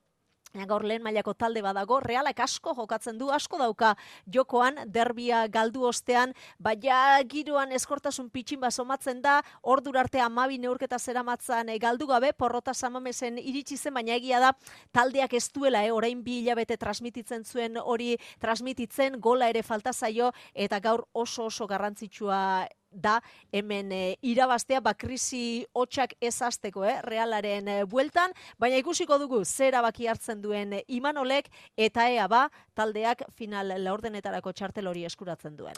Gaur 0.54 0.86
lehen 0.88 1.04
mailako 1.04 1.34
talde 1.36 1.60
badago, 1.62 2.00
realak 2.00 2.40
asko 2.40 2.72
jokatzen 2.78 3.18
du, 3.20 3.28
asko 3.34 3.58
dauka 3.60 3.96
jokoan, 4.32 4.78
derbia 4.88 5.48
galdu 5.52 5.84
ostean, 5.84 6.32
baina 6.60 7.20
giroan 7.28 7.74
eskortasun 7.76 8.30
pitxin 8.30 8.64
somatzen 8.72 9.22
da, 9.22 9.42
ordur 9.64 9.98
arte 9.98 10.22
amabi 10.22 10.58
neurketa 10.58 10.98
zera 10.98 11.24
matzan 11.24 11.70
eh, 11.70 11.78
galdu 11.78 12.08
gabe, 12.08 12.32
porrota 12.34 12.74
samamesen 12.74 13.38
iritsi 13.38 13.76
zen, 13.78 13.94
baina 13.94 14.16
egia 14.16 14.40
da, 14.40 14.54
taldeak 14.94 15.34
ez 15.34 15.52
duela, 15.52 15.84
eh, 15.84 15.92
orain 15.92 16.24
bi 16.24 16.40
hilabete 16.40 16.78
transmititzen 16.78 17.44
zuen 17.44 17.78
hori 17.78 18.16
transmititzen, 18.40 19.20
gola 19.20 19.50
ere 19.50 19.62
falta 19.62 19.92
zaio, 19.94 20.32
eta 20.54 20.80
gaur 20.80 21.06
oso 21.14 21.46
oso 21.46 21.68
garrantzitsua 21.68 22.68
da 22.96 23.20
hemen 23.52 23.92
e, 23.92 24.18
irabaztea 24.22 24.82
ba 24.82 24.94
krisi 24.94 25.66
hotxak 25.74 26.16
ezasteko 26.22 26.86
eh 26.86 27.02
realaren 27.04 27.68
e, 27.68 27.78
bueltan 27.86 28.32
baina 28.60 28.78
ikusiko 28.78 29.18
dugu 29.20 29.44
zera 29.46 29.82
baki 29.82 30.08
hartzen 30.08 30.42
duen 30.42 30.74
e, 30.74 30.84
Imanolek 30.88 31.50
eta 31.78 32.10
ea 32.10 32.28
ba 32.28 32.50
taldeak 32.74 33.24
final 33.36 33.76
laurdenetarako 33.84 34.52
txartel 34.52 34.88
hori 34.88 35.06
eskuratzen 35.06 35.56
duen 35.58 35.76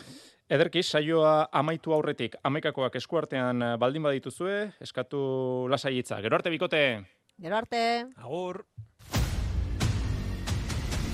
Ederki, 0.49 0.83
saioa 0.83 1.49
amaitu 1.51 1.93
aurretik 1.93 2.37
amekakoak 2.43 2.95
eskuartean 2.95 3.59
baldin 3.79 4.03
badituzue, 4.03 4.71
eskatu 4.79 5.67
lasaiitza. 5.67 6.21
Gero 6.23 6.37
arte 6.39 6.49
bikote. 6.49 6.83
Gero 7.41 7.57
arte. 7.57 8.07
Agur. 8.15 8.63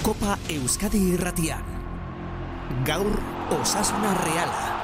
Kopa 0.03 0.37
Euskadi 0.51 1.01
Irratian. 1.15 1.63
Gaur 2.85 3.19
Osasuna 3.55 4.13
Reala. 4.25 4.82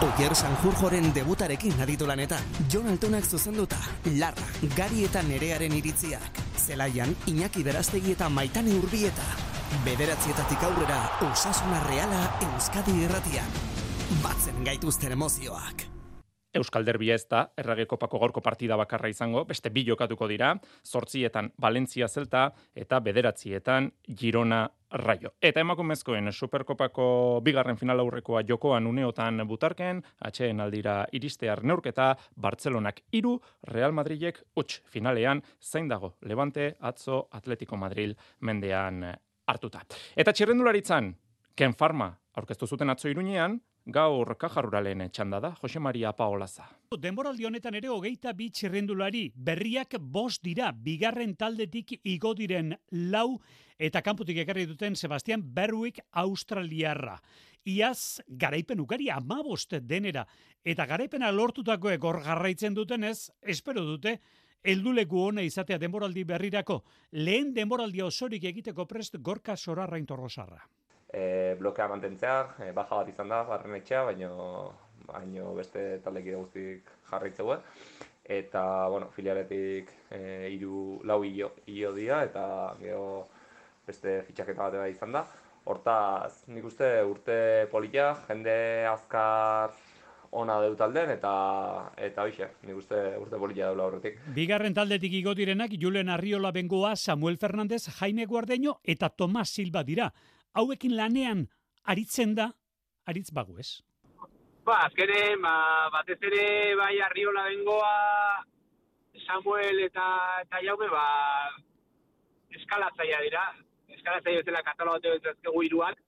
Oier 0.00 0.32
Sanjurjoren 0.34 1.10
debutarekin 1.12 1.80
aditu 1.84 2.06
lanetan, 2.08 2.40
Jon 2.72 2.88
Altonak 2.88 3.26
zuzenduta, 3.28 3.76
Larra, 4.16 4.48
Gari 4.76 5.04
eta 5.04 5.22
Nerearen 5.26 5.76
iritziak, 5.76 6.40
Zelaian, 6.56 7.12
Iñaki 7.28 7.64
Beraztegi 7.66 8.16
eta 8.16 8.30
Maitane 8.32 8.78
Urbieta, 8.80 9.28
Bederatzietatik 9.84 10.64
aurrera, 10.70 11.02
Osasuna 11.28 11.84
Reala 11.88 12.24
Euskadi 12.48 12.96
Erratian, 13.04 13.56
batzen 14.24 14.64
gaituzten 14.64 15.18
emozioak. 15.18 15.89
Euskal 16.54 16.84
Derbia 16.84 17.14
ez 17.14 17.26
da, 17.30 17.44
errage 17.56 17.86
kopako 17.86 18.18
gorko 18.18 18.42
partida 18.42 18.76
bakarra 18.76 19.08
izango, 19.08 19.44
beste 19.46 19.70
bi 19.70 19.84
jokatuko 19.86 20.26
dira, 20.26 20.54
sortzietan 20.82 21.52
Valentzia 21.62 22.08
Zelta 22.08 22.48
eta 22.74 22.98
bederatzietan 23.00 23.90
Girona 24.18 24.64
Raio. 24.90 25.30
Eta 25.40 25.62
emakumezkoen 25.62 26.32
Superkopako 26.32 27.40
bigarren 27.46 27.78
final 27.78 28.02
aurrekoa 28.02 28.42
jokoan 28.48 28.88
uneotan 28.90 29.44
butarken, 29.46 30.02
atxeen 30.26 30.60
aldira 30.60 31.04
iristear 31.12 31.62
neurketa, 31.62 32.16
Bartzelonak 32.34 33.04
iru, 33.12 33.36
Real 33.70 33.94
Madridek 33.94 34.42
utx 34.56 34.80
finalean, 34.90 35.44
zain 35.60 35.88
dago, 35.88 36.16
Levante, 36.22 36.74
Atzo, 36.80 37.28
Atletico 37.30 37.76
Madrid 37.76 38.16
mendean 38.40 39.04
hartuta. 39.46 39.84
Eta 40.16 40.32
txirrendularitzan, 40.32 41.14
Ken 41.54 41.74
Farma, 41.78 42.10
aurkeztu 42.34 42.66
zuten 42.66 42.90
atzo 42.90 43.08
irunean, 43.10 43.60
Gaur 43.86 44.36
kajaruralen 44.36 45.06
txanda 45.08 45.40
da, 45.40 45.50
Jose 45.62 45.80
Maria 45.80 46.12
Paolaza. 46.12 46.66
Denboraldi 47.00 47.46
honetan 47.48 47.74
ere 47.74 47.88
hogeita 47.88 48.34
bi 48.36 48.50
txirrendulari 48.50 49.30
berriak 49.34 49.96
bost 50.00 50.42
dira, 50.44 50.70
bigarren 50.72 51.34
taldetik 51.34 51.96
igo 52.04 52.34
diren 52.34 52.74
lau 52.92 53.40
eta 53.78 54.02
kanputik 54.02 54.36
ekarri 54.42 54.66
duten 54.66 54.96
Sebastian 54.96 55.42
Berwick 55.42 56.02
Australiarra. 56.12 57.16
Iaz, 57.64 58.20
garaipen 58.28 58.80
ugari 58.80 59.08
amabost 59.10 59.74
denera, 59.80 60.26
eta 60.64 60.86
garaipena 60.86 61.32
lortutakoek 61.32 62.04
hor 62.04 62.20
garraitzen 62.24 62.74
dutenez, 62.74 63.30
espero 63.42 63.84
dute, 63.84 64.18
helduleku 64.62 65.24
hona 65.24 65.42
izatea 65.42 65.78
denboraldi 65.80 66.24
berrirako, 66.24 66.82
lehen 67.12 67.54
denboraldia 67.54 68.06
osorik 68.06 68.44
egiteko 68.44 68.86
prest 68.86 69.16
gorka 69.20 69.56
sorarrain 69.56 70.06
torrosarra. 70.06 70.60
E, 71.12 71.56
blokea 71.58 71.88
mantentzea, 71.88 72.36
e, 72.58 72.70
baja 72.72 73.00
bat 73.00 73.10
izan 73.10 73.28
da, 73.32 73.42
barren 73.48 73.74
etxea, 73.80 74.04
baino, 74.10 74.30
baino 75.08 75.54
beste 75.58 75.98
taldekide 76.04 76.38
guztik 76.38 76.90
jarraitzeu. 77.10 77.58
Eta, 78.30 78.62
bueno, 78.88 79.10
filialetik 79.10 79.90
e, 80.14 80.48
iru, 80.54 81.00
lau 81.04 81.22
hilo, 81.24 81.52
hilo 81.66 81.92
dira, 81.96 82.22
eta 82.24 82.44
gero 82.78 83.26
beste 83.86 84.20
fitxaketa 84.28 84.68
bat 84.68 84.78
ere 84.78 84.90
izan 84.94 85.16
da. 85.18 85.24
Hortaz, 85.70 86.46
nik 86.48 86.64
uste 86.64 86.88
urte 87.04 87.38
polita, 87.72 88.12
jende 88.28 88.86
azkar 88.88 89.74
ona 90.30 90.60
deu 90.62 90.76
talden, 90.78 91.10
eta, 91.10 91.30
eta 91.98 92.22
hoxe, 92.22 92.46
nik 92.62 92.78
uste 92.78 93.00
urte 93.18 93.38
polita 93.42 93.66
daula 93.66 93.88
horretik. 93.88 94.20
Bigarren 94.34 94.76
taldetik 94.76 95.16
igo 95.18 95.34
direnak 95.34 95.74
Julen 95.74 96.08
Arriola 96.08 96.52
Bengoa, 96.54 96.94
Samuel 96.94 97.36
Fernandez, 97.36 97.88
Jaime 97.98 98.26
Guardeño 98.30 98.78
eta 98.84 99.10
Tomas 99.10 99.50
Silva 99.50 99.82
dira. 99.82 100.12
Hauekin 100.54 100.96
lanean 100.96 101.46
aritzen 101.86 102.34
da, 102.34 102.50
aritz 103.06 103.30
bagu 103.34 103.58
ez. 103.62 103.80
Ba, 104.66 104.76
azkenen, 104.86 105.40
ba, 105.42 105.54
batez 105.94 106.18
ere 106.30 106.74
bai 106.78 106.96
Arriola 107.06 107.46
bengoa, 107.48 107.94
Samuel 109.26 109.84
eta, 109.86 110.06
eta 110.42 110.60
Jaume, 110.66 110.88
ba, 110.90 111.04
eskalatzaia 112.58 113.22
dira. 113.24 113.44
Eskalatzaia 113.90 114.42
bezala 114.42 114.62
katalogatu 114.66 115.14
bezazkegu 115.16 115.62
iruak. 115.68 115.98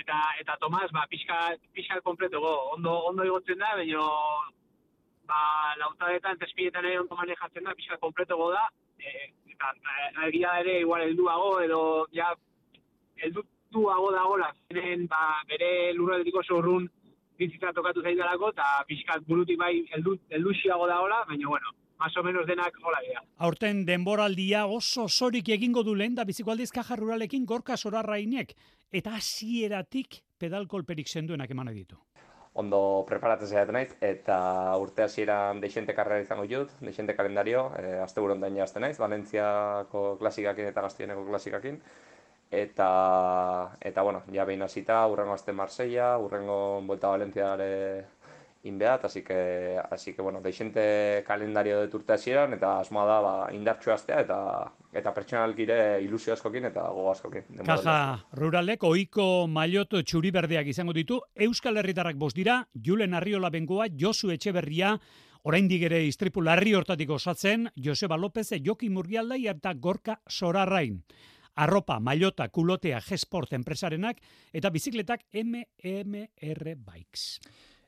Eta, 0.00 0.18
eta 0.42 0.56
Tomas, 0.60 0.90
ba, 0.94 1.06
pixka, 1.10 1.38
pixka 1.74 2.00
kompleto 2.04 2.40
go. 2.40 2.54
Ondo, 2.76 2.94
ondo 3.10 3.26
igotzen 3.26 3.58
da, 3.58 3.74
baina 3.80 4.04
ba, 5.30 5.40
lautadetan, 5.80 6.38
tespietan 6.38 6.84
ere 6.84 7.00
ondo 7.00 7.18
manejatzen 7.18 7.66
da, 7.66 7.74
pixka 7.78 7.98
kompleto 8.02 8.36
go 8.38 8.50
da. 8.54 8.68
E, 9.00 9.30
eta 9.54 9.72
egia 10.28 10.58
ere 10.60 10.80
igual 10.84 11.06
helduago 11.06 11.50
edo 11.64 11.80
ja 12.16 12.30
helduago 13.70 14.10
dagola. 14.12 14.54
Zenen, 14.72 15.06
ba, 15.08 15.42
bere 15.48 15.92
lurraldiko 15.94 16.42
zorrun 16.42 16.88
bizitza 17.38 17.72
tokatu 17.72 18.02
zaidalako, 18.02 18.50
eta 18.52 18.84
pixkat 18.88 19.24
burutik 19.26 19.58
bai 19.58 19.86
heldu, 19.94 20.16
helduxiago 20.30 20.86
dagola, 20.86 21.24
baina 21.28 21.48
bueno, 21.48 21.72
más 21.98 22.16
o 22.16 22.22
menos 22.22 22.46
denak 22.46 22.74
hola 22.82 23.00
dira. 23.06 23.22
Aurten 23.38 23.86
denboraldia 23.86 24.66
oso 24.66 25.08
sorik 25.08 25.48
egingo 25.48 25.82
du 25.82 25.94
lehen 25.94 26.14
da 26.14 26.24
biziko 26.24 26.50
aldiz 26.50 26.70
kaja 26.70 26.96
ruralekin 26.96 27.46
gorka 27.46 27.76
sorarrainek. 27.76 28.54
Eta 28.92 29.14
hasieratik 29.16 30.22
pedal 30.38 30.66
kolperik 30.66 31.08
senduenak 31.08 31.50
eman 31.50 31.74
ditu. 31.74 31.96
ondo 32.60 33.04
preparatzen 33.06 33.46
saiatzen 33.46 33.76
naiz 33.78 33.92
eta 34.02 34.36
urte 34.82 35.04
hasieran 35.04 35.60
deixente 35.62 35.94
karrera 35.94 36.20
izango 36.20 36.46
dut, 36.50 36.72
deixente 36.80 37.14
kalendario, 37.14 37.70
e, 37.78 38.00
asteburu 38.02 38.34
ondain 38.34 38.58
hasten 38.60 38.82
naiz, 38.82 38.98
Valentziako 38.98 40.16
klasikakin 40.18 40.66
eta 40.66 40.82
Gaztieneko 40.82 41.24
klasikakin. 41.28 41.80
Eta, 42.50 43.76
eta 43.80 44.02
bueno, 44.02 44.24
ja 44.34 44.44
behin 44.44 44.62
hasita, 44.62 45.06
urrengo 45.06 45.34
aste 45.34 45.52
Marsella, 45.52 46.16
urrengo 46.18 46.82
Vuelta 46.82 47.06
a 47.06 47.10
Valentziare 47.10 48.06
inbeat, 48.64 49.04
así 49.04 49.22
que, 49.22 49.78
así 49.90 50.12
que 50.12 50.20
bueno, 50.20 50.40
deixente 50.42 51.24
kalendario 51.26 51.80
dut 51.80 51.94
urte 51.94 52.12
hasieran, 52.12 52.52
eta 52.52 52.80
asmoa 52.80 53.06
da 53.06 53.20
ba, 53.24 53.32
indartxo 53.56 53.94
astea, 53.94 54.20
eta, 54.26 54.40
eta 54.92 55.14
pertsonalkire 55.16 55.78
ilusio 56.02 56.34
askokin 56.34 56.68
eta 56.68 56.82
gogo 56.90 57.10
askokin. 57.14 57.62
Kaja 57.64 57.96
ruralek 58.36 58.84
oiko 58.84 59.46
maillot 59.48 60.02
txuri 60.04 60.30
berdeak 60.34 60.68
izango 60.74 60.92
ditu, 60.92 61.22
Euskal 61.34 61.80
Herritarrak 61.80 62.18
bost 62.20 62.36
dira, 62.36 62.60
Julen 62.74 63.14
Arriola 63.14 63.50
Bengoa, 63.50 63.88
Josu 63.96 64.34
Etxeberria, 64.34 64.96
oraindik 65.42 65.86
ere 65.88 66.04
istripu 66.04 66.42
larri 66.44 66.74
hortatik 66.74 67.10
osatzen, 67.10 67.70
Joseba 67.76 68.18
López, 68.18 68.50
Joki 68.60 68.90
Murgialdai 68.90 69.46
eta 69.48 69.72
Gorka 69.72 70.20
Sorarrain. 70.28 71.00
Arropa, 71.60 72.00
maillota, 72.00 72.48
kulotea, 72.48 73.02
G-Sport 73.04 73.52
enpresarenak 73.52 74.22
eta 74.54 74.70
bizikletak 74.72 75.26
MMR 75.34 76.76
Bikes. 76.86 77.40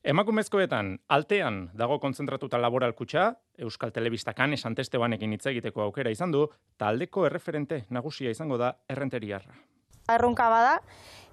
Emakumezkoetan, 0.04 0.98
altean 1.08 1.70
dago 1.78 1.96
kontzentratuta 2.02 2.60
laboral 2.60 2.92
kutxa, 2.92 3.30
Euskal 3.64 3.94
Telebistakan 3.94 4.52
esan 4.58 4.76
testebanekin 4.76 5.32
hitz 5.32 5.46
egiteko 5.46 5.86
aukera 5.86 6.12
izan 6.12 6.34
du, 6.34 6.48
taldeko 6.76 7.24
erreferente 7.30 7.84
nagusia 7.88 8.34
izango 8.34 8.58
da 8.60 8.74
errenteriarra. 8.90 9.56
Erronka 10.08 10.48
bada, 10.48 10.82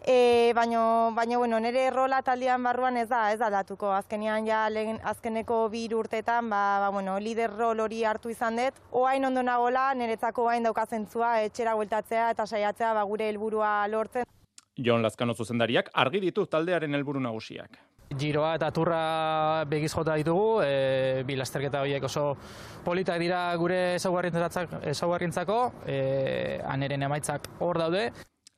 e, 0.05 0.53
baino, 0.55 1.11
baino 1.13 1.39
bueno, 1.39 1.59
nire 1.59 1.89
rola 1.89 2.21
taldean 2.21 2.63
barruan 2.63 2.97
ez 2.97 3.07
da, 3.09 3.31
ez 3.33 3.41
aldatuko. 3.41 3.91
Azkenean 3.93 4.47
ja 4.47 4.67
lehen, 4.69 4.99
azkeneko 5.03 5.67
bi 5.69 5.87
urtetan, 5.93 6.49
ba, 6.49 6.79
ba, 6.85 6.89
bueno, 6.89 7.19
lider 7.19 7.51
rol 7.51 7.79
hori 7.79 8.03
hartu 8.03 8.29
izan 8.29 8.57
dut. 8.57 8.79
Oain 8.91 9.25
ondo 9.25 9.43
nagola, 9.43 9.93
niretzako 9.93 10.49
oain 10.49 10.63
daukazentzua, 10.63 11.41
etxera 11.49 11.75
bueltatzea 11.75 12.31
eta 12.31 12.45
saiatzea 12.45 12.93
ba, 12.93 13.03
gure 13.03 13.29
helburua 13.29 13.87
lortzen. 13.87 14.25
Jon 14.79 15.03
Lazkano 15.03 15.33
zuzendariak 15.35 15.89
argi 15.93 16.21
ditu 16.23 16.45
taldearen 16.45 16.95
helburu 16.95 17.19
nagusiak. 17.19 17.79
Giroa 18.19 18.55
eta 18.55 18.71
turra 18.73 19.65
begiz 19.69 19.91
jota 19.93 20.15
ditugu, 20.17 20.63
e, 20.65 21.21
bi 21.27 21.35
lasterketa 21.37 21.83
horiek 21.83 22.03
oso 22.07 22.31
politak 22.85 23.19
dira 23.21 23.43
gure 23.59 23.99
ezaugarrientzako, 23.99 25.59
e, 25.85 25.99
aneren 26.65 27.05
emaitzak 27.05 27.51
hor 27.59 27.77
daude. 27.77 28.07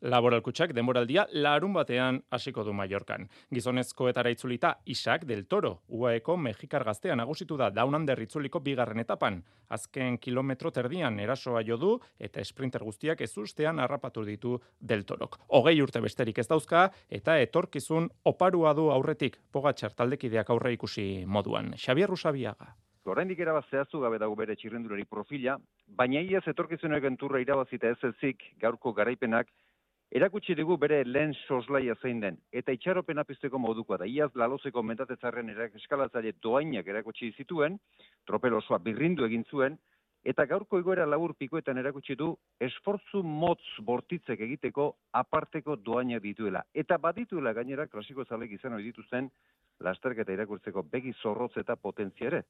Laboral 0.01 0.41
kutxak 0.41 0.71
denboraldia 0.73 1.27
larun 1.45 1.75
batean 1.75 2.15
hasiko 2.33 2.63
du 2.65 2.73
Mallorcan. 2.73 3.27
Gizonezkoetara 3.53 4.31
itzulita 4.33 4.71
Isak 4.89 5.27
del 5.29 5.45
Toro, 5.45 5.83
UAEko 5.89 6.37
Mexikar 6.41 6.83
gaztea 6.83 7.15
nagusitu 7.15 7.57
da 7.57 7.69
Daunander 7.69 8.17
itzuliko 8.23 8.63
bigarren 8.65 9.03
etapan. 9.03 9.37
Azken 9.69 10.17
kilometro 10.17 10.71
terdian 10.73 11.19
erasoa 11.19 11.61
jo 11.67 11.77
du 11.77 11.91
eta 12.17 12.41
sprinter 12.43 12.81
guztiak 12.81 13.21
ezustean 13.21 13.77
harrapatu 13.79 14.25
ditu 14.25 14.57
del 14.79 15.05
Torok. 15.05 15.37
Hogei 15.49 15.77
urte 15.85 16.01
besterik 16.01 16.39
ez 16.41 16.47
dauzka 16.49 16.87
eta 17.07 17.37
etorkizun 17.37 18.09
oparua 18.25 18.73
du 18.73 18.89
aurretik 18.89 19.37
Pogatxar 19.51 19.93
taldekideak 19.93 20.49
aurre 20.49 20.73
ikusi 20.73 21.27
moduan. 21.27 21.75
Xabier 21.77 22.09
Rusabiaga. 22.09 22.73
Oraindik 23.05 23.39
erabaz 23.39 23.67
zehaztu 23.69 23.99
gabe 24.01 24.17
dago 24.21 24.35
bere 24.37 24.55
txirrendulari 24.55 25.05
profila, 25.09 25.59
baina 25.87 26.21
iaz 26.21 26.47
etorkizuneko 26.47 27.09
turra 27.19 27.39
irabazita 27.41 27.89
ez 27.89 27.97
ezik 28.15 28.43
gaurko 28.61 28.93
garaipenak 28.93 29.47
erakutsi 30.11 30.55
digu 30.59 30.75
bere 30.77 31.03
lehen 31.07 31.31
soslaia 31.47 31.95
zein 32.01 32.19
den, 32.19 32.37
eta 32.51 32.73
itxaropena 32.75 33.23
pizteko 33.23 33.59
modukoa 33.59 34.01
da. 34.01 34.05
Iaz 34.05 34.31
lalozeko 34.35 34.83
mentatetzarren 34.83 35.49
erak 35.53 35.77
eskalatzaile 35.79 36.33
doainak 36.43 36.87
erakutsi 36.87 37.31
zituen, 37.37 37.79
tropel 38.27 38.57
osoa 38.59 38.81
birrindu 38.83 39.25
egin 39.25 39.45
zuen, 39.49 39.77
eta 40.23 40.45
gaurko 40.45 40.81
egoera 40.81 41.05
labur 41.07 41.33
pikoetan 41.39 41.79
erakutsi 41.81 42.15
du 42.19 42.33
esfortzu 42.59 43.23
motz 43.23 43.63
bortitzek 43.87 44.43
egiteko 44.47 44.91
aparteko 45.21 45.77
doaina 45.77 46.19
dituela. 46.19 46.61
Eta 46.73 46.97
badituela 46.97 47.53
gainera 47.57 47.87
klasiko 47.87 48.25
zalek 48.25 48.51
izan 48.59 48.75
hori 48.77 48.91
dituzten 48.91 49.31
lasterketa 49.79 50.35
irakurtzeko 50.35 50.83
begi 50.91 51.15
zorrotz 51.23 51.55
eta 51.63 51.75
potentzia 51.75 52.27
ere. 52.27 52.43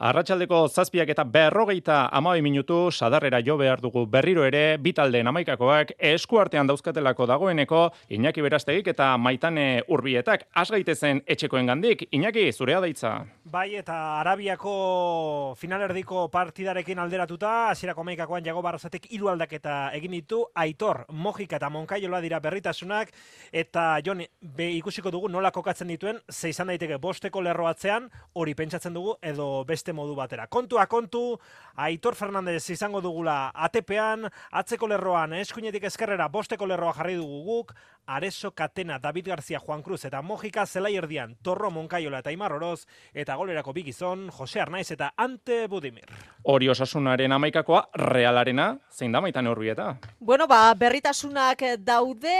Arratxaldeko 0.00 0.68
zazpiak 0.72 1.10
eta 1.12 1.22
berrogeita 1.28 2.06
amabi 2.16 2.40
minutu 2.40 2.90
sadarrera 2.90 3.42
jo 3.44 3.58
behar 3.60 3.80
dugu 3.80 4.06
berriro 4.06 4.44
ere 4.48 4.78
bitaldeen 4.80 5.28
amaikakoak 5.28 5.92
eskuartean 5.98 6.66
dauzkatelako 6.66 7.26
dagoeneko 7.28 7.82
Iñaki 8.08 8.40
Berastegik 8.42 8.88
eta 8.88 9.10
Maitane 9.18 9.82
Urbietak 9.88 10.46
asgaitezen 10.54 11.20
etxekoen 11.26 11.66
gandik. 11.66 12.06
Iñaki, 12.10 12.50
zurea 12.52 12.80
daitza. 12.80 13.26
Bai, 13.44 13.74
eta 13.76 14.20
Arabiako 14.20 15.54
finalerdiko 15.60 16.24
partidarekin 16.32 16.98
alderatuta, 16.98 17.68
hasierako 17.74 18.00
amaikakoan 18.00 18.44
jago 18.46 18.62
barrazatek 18.62 19.10
hiru 19.12 19.28
aldaketa 19.28 19.90
egin 19.92 20.16
ditu, 20.16 20.40
Aitor, 20.54 21.04
Mojika 21.12 21.58
eta 21.60 21.68
Monkaiola 21.68 22.22
dira 22.24 22.40
berritasunak, 22.40 23.12
eta 23.52 24.00
Jon, 24.06 24.24
be 24.40 24.70
ikusiko 24.78 25.12
dugu 25.12 25.28
nola 25.28 25.50
kokatzen 25.52 25.92
dituen, 25.92 26.22
ze 26.30 26.48
izan 26.48 26.72
daiteke 26.72 26.96
bosteko 26.96 27.42
lerroatzean, 27.44 28.08
hori 28.32 28.54
pentsatzen 28.54 28.94
dugu, 28.96 29.18
edo 29.20 29.66
modu 29.90 30.14
batera. 30.14 30.46
Kontua 30.46 30.86
kontu, 30.86 31.40
Aitor 31.74 32.14
Fernandez 32.14 32.62
izango 32.70 33.00
dugula 33.02 33.50
ATP-an, 33.66 34.28
atzeko 34.54 34.86
lerroan, 34.86 35.34
eskuinetik 35.40 35.88
eskerrera, 35.90 36.28
bosteko 36.30 36.68
lerroa 36.70 36.94
jarri 36.94 37.16
dugu 37.18 37.42
guk, 37.48 37.74
Areso 38.06 38.52
Katena, 38.54 39.00
David 39.02 39.26
García, 39.28 39.58
Juan 39.58 39.82
Cruz 39.82 40.04
eta 40.04 40.22
Mojika 40.22 40.66
zelai 40.66 40.94
erdian, 40.96 41.36
Torro 41.42 41.70
Monkaiola 41.70 42.22
eta 42.22 42.30
Imar 42.30 42.52
Oroz, 42.52 42.86
eta 43.14 43.34
golerako 43.34 43.72
bigizon, 43.72 44.28
Jose 44.30 44.60
Arnaiz 44.60 44.90
eta 44.90 45.12
Ante 45.16 45.66
Budimir. 45.66 46.06
Hori 46.44 46.68
osasunaren 46.68 47.32
amaikakoa, 47.32 47.88
realarena, 47.94 48.76
zein 48.90 49.12
da 49.12 49.20
Maitane 49.20 49.50
Urbieta? 49.50 49.96
Bueno, 50.20 50.46
ba, 50.46 50.74
berritasunak 50.78 51.62
daude, 51.82 52.38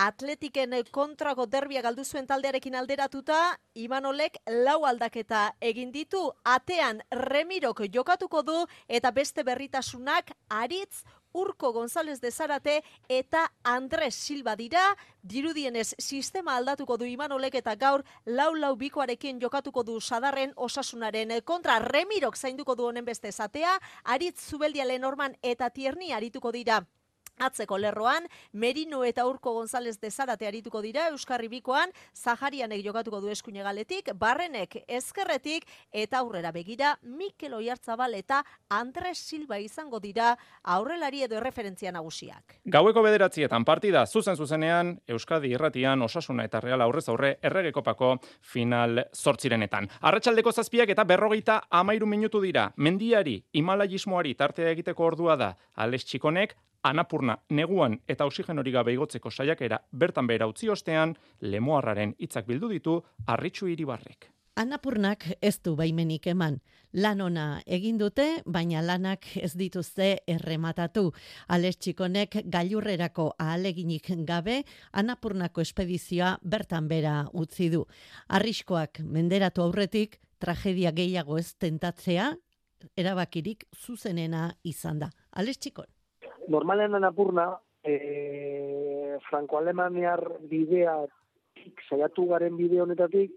Atletiken 0.00 0.72
kontrako 0.96 1.44
derbia 1.44 1.82
galdu 1.84 2.06
zuen 2.08 2.24
taldearekin 2.26 2.74
alderatuta, 2.78 3.58
Imanolek 3.76 4.38
lau 4.64 4.78
aldaketa 4.88 5.50
egin 5.60 5.90
ditu, 5.92 6.22
atean 6.44 7.02
Remirok 7.12 7.82
jokatuko 7.92 8.40
du, 8.42 8.54
eta 8.88 9.10
beste 9.10 9.42
berritasunak 9.44 10.30
aritz 10.48 11.02
Urko 11.36 11.72
González 11.74 12.18
de 12.22 12.30
Zarate 12.30 12.78
eta 13.08 13.42
Andres 13.62 14.14
Silva 14.14 14.54
dira, 14.56 14.80
dirudienez 15.22 15.92
sistema 15.98 16.56
aldatuko 16.56 16.96
du 16.96 17.04
Imanolek 17.04 17.58
eta 17.60 17.74
gaur 17.76 18.00
lau 18.24 18.54
lau 18.54 18.72
bikoarekin 18.76 19.42
jokatuko 19.42 19.82
du 19.84 19.98
sadarren 20.00 20.54
osasunaren 20.56 21.36
kontra. 21.44 21.78
Remirok 21.78 22.40
zainduko 22.40 22.74
du 22.74 22.88
honen 22.88 23.04
beste 23.04 23.32
zatea, 23.32 23.76
Aritz 24.04 24.48
Zubeldia 24.48 24.88
Lenorman 24.88 25.36
eta 25.42 25.68
Tierni 25.68 26.12
arituko 26.12 26.52
dira. 26.56 26.80
Atzeko 27.40 27.78
lerroan, 27.80 28.26
Merino 28.52 29.00
eta 29.08 29.24
Urko 29.26 29.54
González 29.56 29.98
de 30.00 30.10
Zarate 30.10 30.46
arituko 30.46 30.82
dira 30.84 31.06
Euskarri 31.08 31.48
Bikoan, 31.48 31.88
Zaharianek 32.14 32.84
jokatuko 32.84 33.22
du 33.24 33.30
eskuine 33.32 33.62
galetik, 33.64 34.10
Barrenek 34.14 34.82
ezkerretik 34.86 35.64
eta 35.90 36.20
aurrera 36.20 36.52
begira 36.52 36.98
Mikel 37.02 37.54
Oiartzabal 37.56 38.18
eta 38.18 38.42
Andres 38.68 39.16
Silva 39.18 39.58
izango 39.58 40.00
dira 40.04 40.34
aurrelari 40.62 41.24
edo 41.24 41.38
erreferentzia 41.40 41.92
nagusiak. 41.96 42.58
Gaueko 42.66 43.02
bederatzietan 43.08 43.64
partida 43.64 44.04
zuzen 44.06 44.36
zuzenean 44.36 44.98
Euskadi 45.08 45.54
irratian 45.56 46.02
osasuna 46.02 46.44
eta 46.44 46.60
reala 46.60 46.84
aurrez 46.84 47.08
aurre 47.08 47.38
erregekopako 47.42 48.18
final 48.40 49.06
zortzirenetan. 49.16 49.88
Arratxaldeko 50.00 50.52
zazpiak 50.52 50.92
eta 50.92 51.04
berrogeita 51.08 51.62
amairu 51.70 52.06
minutu 52.06 52.44
dira. 52.44 52.70
Mendiari, 52.76 53.40
Himalajismoari 53.56 54.34
tartea 54.34 54.76
egiteko 54.76 55.08
ordua 55.08 55.36
da. 55.40 55.54
Alex 55.80 56.04
Txikonek 56.04 56.56
Anapurna 56.82 57.36
neguan 57.50 57.98
eta 58.08 58.24
oxigenori 58.24 58.72
gabe 58.72 58.94
igotzeko 58.94 59.30
saiakera 59.30 59.78
bertan 59.92 60.26
behera 60.26 60.46
utzi 60.48 60.68
ostean, 60.72 61.14
lemoarraren 61.40 62.14
hitzak 62.18 62.46
bildu 62.48 62.70
ditu 62.72 63.00
arritxu 63.26 63.68
iribarrek. 63.68 64.30
Anapurnak 64.56 65.26
ez 65.40 65.60
du 65.64 65.74
baimenik 65.76 66.26
eman. 66.26 66.58
Lan 66.92 67.20
ona 67.20 67.44
egin 67.66 67.98
dute, 68.00 68.42
baina 68.46 68.80
lanak 68.82 69.28
ez 69.36 69.52
dituzte 69.56 70.08
errematatu. 70.26 71.12
Ales 71.48 71.76
txikonek 71.76 72.40
gailurrerako 72.50 73.30
ahaleginik 73.38 74.10
gabe, 74.26 74.64
Anapurnako 74.92 75.60
espedizioa 75.60 76.38
bertan 76.42 76.88
bera 76.88 77.28
utzi 77.32 77.70
du. 77.70 77.84
Arriskoak 78.28 79.00
menderatu 79.04 79.62
aurretik, 79.62 80.18
tragedia 80.38 80.90
gehiago 80.92 81.38
ez 81.38 81.54
tentatzea, 81.54 82.34
erabakirik 82.96 83.64
zuzenena 83.76 84.56
izan 84.64 84.98
da. 84.98 85.10
Ales 85.30 85.58
normalen 86.50 86.98
anapurna, 86.98 87.46
e, 87.84 89.16
franco-alemaniar 89.28 90.20
bidea 90.50 90.96
saiatu 91.88 92.26
garen 92.30 92.56
bide 92.58 92.80
honetatik, 92.82 93.32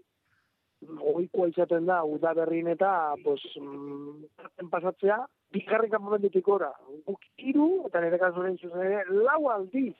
goikoa 0.84 1.48
izaten 1.48 1.86
da, 1.88 2.02
udaberrin 2.04 2.68
eta, 2.72 3.14
pues, 3.24 3.40
mm, 3.60 4.68
pasatzea, 4.70 5.24
bigarren 5.54 5.94
momentutik 6.00 6.48
ora. 6.48 6.72
Guk 7.06 7.22
iru, 7.38 7.86
eta 7.88 8.02
nire 8.02 8.18
kasuren 8.18 8.58
zuzen 8.58 9.12
lau 9.24 9.48
aldiz, 9.50 9.94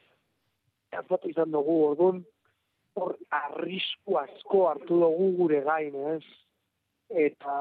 azatu 0.93 1.31
izan 1.31 1.53
dugu, 1.55 1.77
orduan, 1.91 2.25
hor 2.95 3.17
arrisku 3.31 4.19
asko 4.21 4.69
hartu 4.71 5.01
dugu 5.01 5.31
gure 5.39 5.61
gain, 5.67 5.95
ez? 6.15 6.23
Eta, 7.11 7.55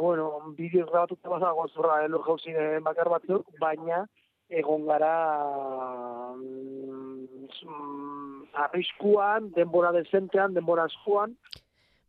bueno, 0.00 0.26
bideo 0.56 0.86
grabatuta 0.86 1.28
bazago 1.28 1.66
zurra, 1.68 2.04
elur 2.04 2.24
jauzine 2.26 2.80
bakar 2.86 3.08
batzuk, 3.12 3.46
baina, 3.60 4.04
egon 4.50 4.86
gara 4.86 5.14
mm, 6.34 7.26
arriskuan, 8.66 9.50
denbora 9.56 9.92
desentean, 9.94 10.54
denbora 10.54 10.84
askuan. 10.90 11.36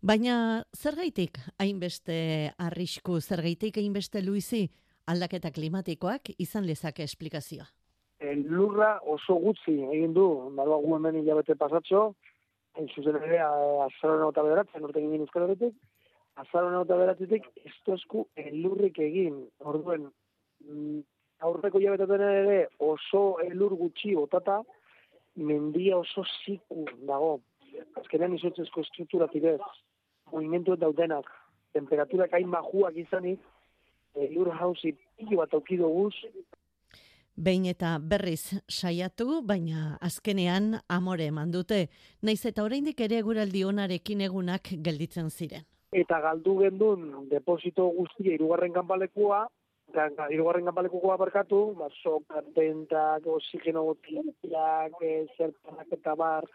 Baina 0.02 0.64
zergaitik 0.74 1.38
hainbeste 1.62 2.16
arrisku, 2.58 3.20
zergaitik 3.22 3.78
hainbeste 3.78 4.24
luizi 4.26 4.66
aldaketa 5.12 5.52
klimatikoak 5.54 6.34
izan 6.40 6.66
lezake 6.66 7.06
esplikazioa? 7.06 7.68
Lurra 8.22 9.00
oso 9.10 9.36
gutxi 9.42 9.80
egin 9.94 10.14
du, 10.14 10.26
dago 10.58 10.78
gu 10.84 10.96
hemen 10.98 11.22
hilabete 11.22 11.56
pasatxo, 11.58 12.04
hain 12.78 12.90
zuzen 12.96 13.18
ere 13.22 13.40
azaroen 13.42 14.28
eta 14.28 14.44
bederatzen, 14.46 14.86
urte 14.86 15.02
egin 15.02 15.26
euskal 15.26 15.48
horretik, 15.48 15.74
azaroen 16.44 16.78
eta 16.82 16.98
beratzetik 16.98 17.48
ez 17.66 17.74
tozku 17.86 18.28
elurrik 18.38 19.00
egin, 19.02 19.42
orduen, 19.74 20.06
mm, 20.66 21.02
aurreko 21.42 21.82
jabetetan 21.82 22.22
ere 22.22 22.58
oso 22.80 23.24
elur 23.46 23.76
gutxi 23.80 24.14
botata, 24.16 24.62
mendia 25.36 25.98
oso 25.98 26.24
ziku 26.44 26.86
dago. 27.08 27.40
Azkenean 27.98 28.36
izotzezko 28.36 28.84
estruktura 28.84 29.28
tirez, 29.32 29.62
movimentu 30.32 30.76
daudenak, 30.76 31.28
temperaturak 31.74 32.34
hain 32.36 32.50
majuak 32.52 32.98
izanik, 33.00 33.40
elur 34.16 34.52
hausi 34.60 34.94
pilo 35.18 35.40
bat 35.40 35.54
aukido 35.54 35.90
guz. 35.90 36.14
Behin 37.42 37.66
eta 37.72 37.96
berriz 37.98 38.60
saiatu, 38.68 39.40
baina 39.48 39.98
azkenean 40.04 40.76
amore 40.90 41.30
eman 41.32 41.52
dute, 41.52 41.88
naiz 42.22 42.44
eta 42.46 42.64
oraindik 42.64 43.00
ere 43.02 43.22
guraldi 43.24 43.64
onarekin 43.66 44.22
egunak 44.28 44.74
gelditzen 44.84 45.32
ziren. 45.32 45.64
Eta 45.92 46.20
galdu 46.24 46.58
gendun 46.60 47.30
deposito 47.32 47.88
guztia 47.96 48.36
irugarren 48.36 48.76
kanpalekua, 48.76 49.46
eta 49.92 50.28
irugarren 50.32 50.68
kanpalekukoa 50.70 51.18
barkatu, 51.20 51.62
ba, 51.80 51.90
soka, 52.02 52.42
tentak, 52.56 53.28
oxigeno 53.28 53.84
gotiak, 53.90 54.96
e, 55.04 55.26
zertanak 55.38 55.92
eta 55.98 56.16
bar, 56.16 56.48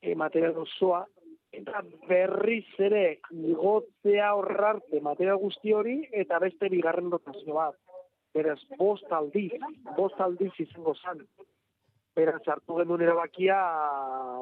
e, 0.00 0.14
material 0.14 0.56
osoa, 0.64 1.04
eta 1.52 1.82
berriz 2.08 2.66
ere 2.78 3.04
igotzea 3.34 4.32
horrarte 4.38 5.00
material 5.04 5.38
guzti 5.42 5.74
hori, 5.74 5.96
eta 6.24 6.38
beste 6.38 6.70
bigarren 6.72 7.10
rotazio 7.10 7.58
bat. 7.58 7.76
Beraz, 8.34 8.60
bost 8.78 9.10
aldiz, 9.12 9.52
bost 9.96 10.20
aldiz 10.20 10.52
izango 10.62 10.94
zan. 10.94 11.24
Beraz, 12.14 12.42
hartu 12.46 12.76
genuen 12.78 13.02
erabakia, 13.02 13.58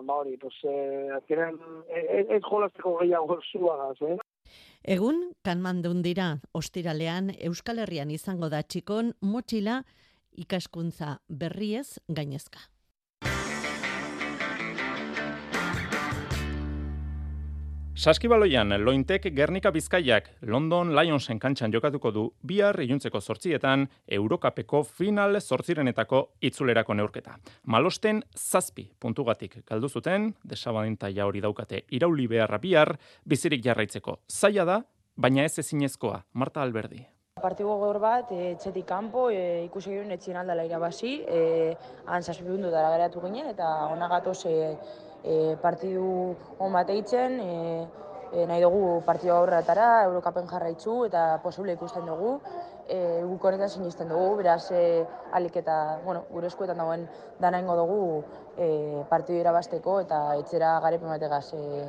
ba 0.05 0.21
hori, 0.21 0.37
pues, 0.41 0.57
eh, 0.65 1.09
azkenean, 1.17 1.57
ez, 1.89 2.27
ez 2.37 2.43
jolazteko 2.45 2.99
gehiago 3.01 3.41
zuagaz, 3.53 3.97
eh? 4.03 4.19
Egun, 4.89 5.19
kanmandun 5.45 5.99
dira, 6.01 6.27
ostiralean 6.57 7.27
Euskal 7.45 7.83
Herrian 7.83 8.09
izango 8.09 8.49
da 8.49 8.63
txikon 8.65 9.11
motxila 9.21 9.83
ikaskuntza 10.41 11.19
berriez 11.29 11.99
gainezka. 12.09 12.63
Saskibaloian, 17.99 18.71
Lointek 18.85 19.25
Gernika 19.35 19.73
Bizkaiak 19.75 20.29
London 20.47 20.93
Lionsen 20.95 21.41
kantxan 21.43 21.73
jokatuko 21.75 22.13
du 22.15 22.23
bihar 22.47 22.79
iluntzeko 22.79 23.19
sortzietan 23.19 23.89
Eurokapeko 24.15 24.85
final 24.87 25.41
sortzirenetako 25.41 26.21
itzulerako 26.41 26.95
neurketa. 26.95 27.35
Malosten 27.67 28.23
zazpi 28.37 28.85
puntugatik 29.01 29.57
galdu 29.67 29.89
zuten, 29.89 30.31
desabadinta 30.45 31.11
ja 31.11 31.27
hori 31.27 31.43
daukate 31.43 31.83
irauli 31.91 32.29
beharra 32.31 32.63
bihar, 32.63 32.95
bizirik 33.27 33.67
jarraitzeko. 33.67 34.21
Zaila 34.31 34.65
da, 34.65 34.81
baina 35.17 35.43
ez 35.43 35.59
ezinezkoa, 35.59 36.23
Marta 36.35 36.63
Alberdi. 36.63 37.03
Partigo 37.43 37.81
gaur 37.83 37.99
bat, 37.99 38.31
e, 38.31 38.83
kanpo, 38.87 39.29
e, 39.31 39.65
ikusi 39.65 39.91
gero 39.91 40.07
netzien 40.07 40.37
aldala 40.37 40.63
irabazi, 40.65 41.25
e, 41.27 41.75
han 42.07 42.23
zazpi 42.23 42.47
puntu 42.47 42.71
dara 42.71 42.95
geratu 42.95 43.21
ginen, 43.27 43.51
eta 43.51 43.89
ona 43.91 44.09
gatoz 44.09 44.45
e, 44.47 44.77
e, 45.25 45.57
partidu 45.63 46.37
hon 46.59 46.73
bat 46.73 46.91
eitzen, 46.91 47.39
e, 47.41 47.87
e, 48.33 48.47
nahi 48.47 48.63
dugu 48.63 49.03
partidu 49.07 49.35
aurretara, 49.35 50.05
Eurokapen 50.09 50.49
jarraitzu 50.49 51.05
eta 51.07 51.39
posible 51.43 51.75
ikusten 51.77 52.07
dugu, 52.07 52.39
e, 52.89 53.23
guk 53.23 53.45
honetan 53.45 53.71
sinisten 53.71 54.09
dugu, 54.09 54.37
beraz 54.43 54.71
e, 54.73 55.05
alik 55.33 55.57
eta 55.63 56.01
bueno, 56.05 56.25
gure 56.33 56.51
eskuetan 56.51 56.79
dagoen 56.79 57.09
dana 57.41 57.61
ingo 57.61 57.77
dugu 57.77 58.03
e, 58.57 59.05
partidu 59.09 59.41
irabasteko 59.41 60.01
eta 60.05 60.23
etzera 60.43 60.79
garepen 60.85 61.17
bategaz 61.17 61.47
e, 61.55 61.89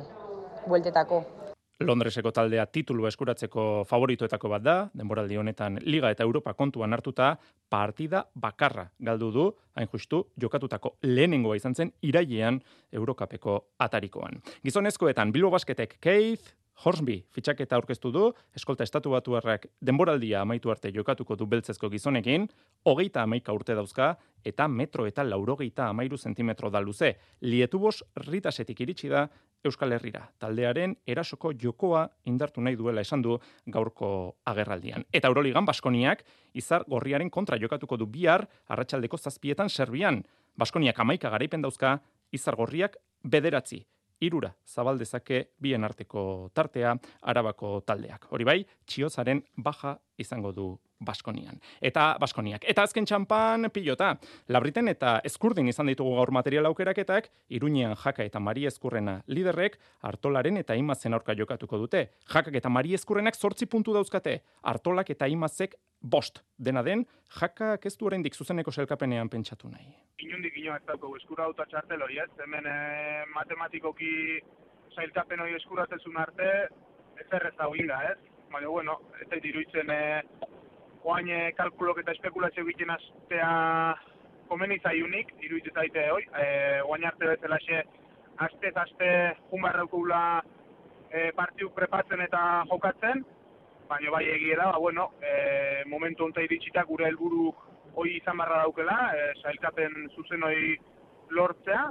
bueltetako. 0.66 1.39
Londreseko 1.80 2.30
taldea 2.30 2.66
titulu 2.68 3.06
eskuratzeko 3.08 3.62
favoritoetako 3.88 4.50
bat 4.52 4.64
da, 4.64 4.74
denboraldi 4.96 5.38
honetan 5.40 5.78
Liga 5.86 6.10
eta 6.12 6.26
Europa 6.26 6.52
kontuan 6.54 6.92
hartuta, 6.92 7.30
partida 7.72 8.26
bakarra 8.34 8.90
galdu 9.00 9.30
du, 9.32 9.46
hain 9.80 9.88
justu, 9.88 10.26
jokatutako 10.40 10.98
lehenengoa 11.08 11.56
izan 11.56 11.74
zen 11.74 11.92
irailean 12.02 12.60
Eurokapeko 12.92 13.56
atarikoan. 13.78 14.42
Gizonezkoetan 14.64 15.32
Bilbo 15.32 15.54
Basketek 15.56 15.96
Keith, 16.00 16.52
Horsby 16.80 17.18
fitxaketa 17.34 17.76
aurkeztu 17.76 18.10
du, 18.12 18.30
eskolta 18.56 18.84
estatu 18.86 19.12
batuarrak 19.12 19.66
denboraldia 19.84 20.40
amaitu 20.40 20.70
arte 20.72 20.92
jokatuko 20.94 21.36
du 21.36 21.46
beltzezko 21.46 21.90
gizonekin, 21.92 22.46
hogeita 22.88 23.24
amaika 23.26 23.52
urte 23.52 23.76
dauzka, 23.76 24.14
eta 24.44 24.68
metro 24.68 25.04
eta 25.06 25.24
laurogeita 25.24 25.90
amairu 25.90 26.16
zentimetro 26.16 26.70
da 26.70 26.80
luze. 26.80 27.14
Lietubos 27.44 28.00
ritasetik 28.26 28.80
iritsi 28.80 29.12
da 29.12 29.26
Euskal 29.64 29.92
Herrira. 29.92 30.22
Taldearen 30.40 30.96
erasoko 31.06 31.52
jokoa 31.52 32.06
indartu 32.30 32.62
nahi 32.64 32.76
duela 32.76 33.04
esan 33.04 33.22
du 33.22 33.36
gaurko 33.66 34.10
agerraldian. 34.48 35.04
Eta 35.12 35.28
Euroligan 35.28 35.66
Baskoniak 35.68 36.24
izar 36.54 36.84
gorriaren 36.88 37.30
kontra 37.30 37.58
jokatuko 37.60 37.98
du 38.00 38.06
bihar 38.06 38.46
arratsaldeko 38.68 39.18
zazpietan 39.18 39.68
Serbian. 39.68 40.22
Baskoniak 40.56 40.98
amaika 40.98 41.30
garaipen 41.30 41.62
dauzka, 41.62 41.98
izar 42.32 42.56
gorriak 42.56 42.96
bederatzi 43.22 43.84
irura 44.20 44.52
zabaldezake 44.66 45.50
bien 45.58 45.84
arteko 45.84 46.50
tartea 46.54 46.94
arabako 47.22 47.80
taldeak. 47.86 48.28
Hori 48.30 48.44
bai, 48.44 48.58
txiozaren 48.86 49.42
baja 49.56 49.96
izango 50.20 50.52
du 50.52 50.70
Baskonian. 51.00 51.60
Eta 51.80 52.16
Baskoniak. 52.20 52.64
Eta 52.68 52.84
azken 52.84 53.06
txampan 53.08 53.70
pilota. 53.72 54.12
Labriten 54.48 54.88
eta 54.92 55.18
Eskurdin 55.24 55.68
izan 55.68 55.88
ditugu 55.88 56.14
gaur 56.18 56.30
material 56.30 56.68
aukeraketak, 56.70 57.30
Iruñean 57.48 57.96
Jaka 57.96 58.24
eta 58.24 58.40
Mari 58.40 58.66
Eskurrena 58.68 59.20
liderrek 59.26 59.78
Artolaren 60.02 60.60
eta 60.60 60.76
Imazen 60.76 61.16
aurka 61.16 61.34
jokatuko 61.36 61.78
dute. 61.78 62.10
Jakak 62.28 62.54
eta 62.60 62.68
Mari 62.68 62.94
Eskurrenak 62.94 63.34
8 63.34 63.66
puntu 63.66 63.94
dauzkate. 63.96 64.40
Artolak 64.62 65.10
eta 65.10 65.26
Imazek 65.26 65.76
bost. 66.00 66.42
Dena 66.58 66.82
den, 66.82 67.06
Jakak 67.40 67.86
ez 67.86 67.96
du 67.96 68.06
oraindik 68.06 68.34
zuzeneko 68.34 68.72
selkapenean 68.72 69.28
pentsatu 69.28 69.68
nahi. 69.68 69.88
Inundik 70.18 70.56
ino 70.56 70.74
ez 70.76 70.82
dauko 70.86 71.14
eskura 71.16 71.44
auta 71.44 71.64
txartel 71.68 72.02
hori 72.02 72.18
ez, 72.18 72.30
hemen 72.44 72.66
eh, 72.66 73.24
matematikoki 73.34 74.40
zailkapen 74.94 75.40
hori 75.40 75.56
eskuratzen 75.56 76.16
arte, 76.16 76.50
ez 77.20 77.28
errez 77.32 77.54
da 77.56 77.68
da 77.92 78.02
ez? 78.10 78.18
Baina, 78.50 78.68
bueno, 78.68 78.98
ez 79.20 79.28
zait 79.28 79.44
iruditzen 79.44 79.90
eh, 79.90 80.22
oain 81.04 81.28
eh, 81.28 81.52
kalkulok 81.56 82.02
eta 82.02 82.12
espekulazio 82.12 82.64
egiten 82.66 82.90
astea 82.90 83.50
komeni 84.48 84.80
zaiunik, 84.82 85.34
iruditzen 85.40 85.74
zaite 85.74 86.08
hoi, 86.10 86.22
eh, 86.42 86.80
oain 86.84 87.04
arte 87.06 87.28
bezala 87.34 87.58
xe, 87.64 87.82
aste 88.46 88.72
aste 88.84 89.10
junbarraukula 89.50 90.22
eh, 91.10 91.30
partiu 91.36 91.70
prepatzen 91.76 92.24
eta 92.26 92.64
jokatzen, 92.70 93.24
baina 93.90 94.12
bai 94.14 94.24
egiela, 94.30 94.70
ba, 94.70 94.78
bueno, 94.78 95.10
e, 95.18 95.82
momentu 95.90 96.24
onta 96.24 96.42
iritsita 96.46 96.84
gure 96.86 97.08
helburu 97.08 97.50
hoi 97.98 98.12
izan 98.20 98.38
barra 98.38 98.62
daukela, 98.62 98.98
e, 99.16 99.32
sailkapen 99.42 100.06
zuzen 100.14 100.46
hoi 100.46 100.76
lortzea. 101.34 101.88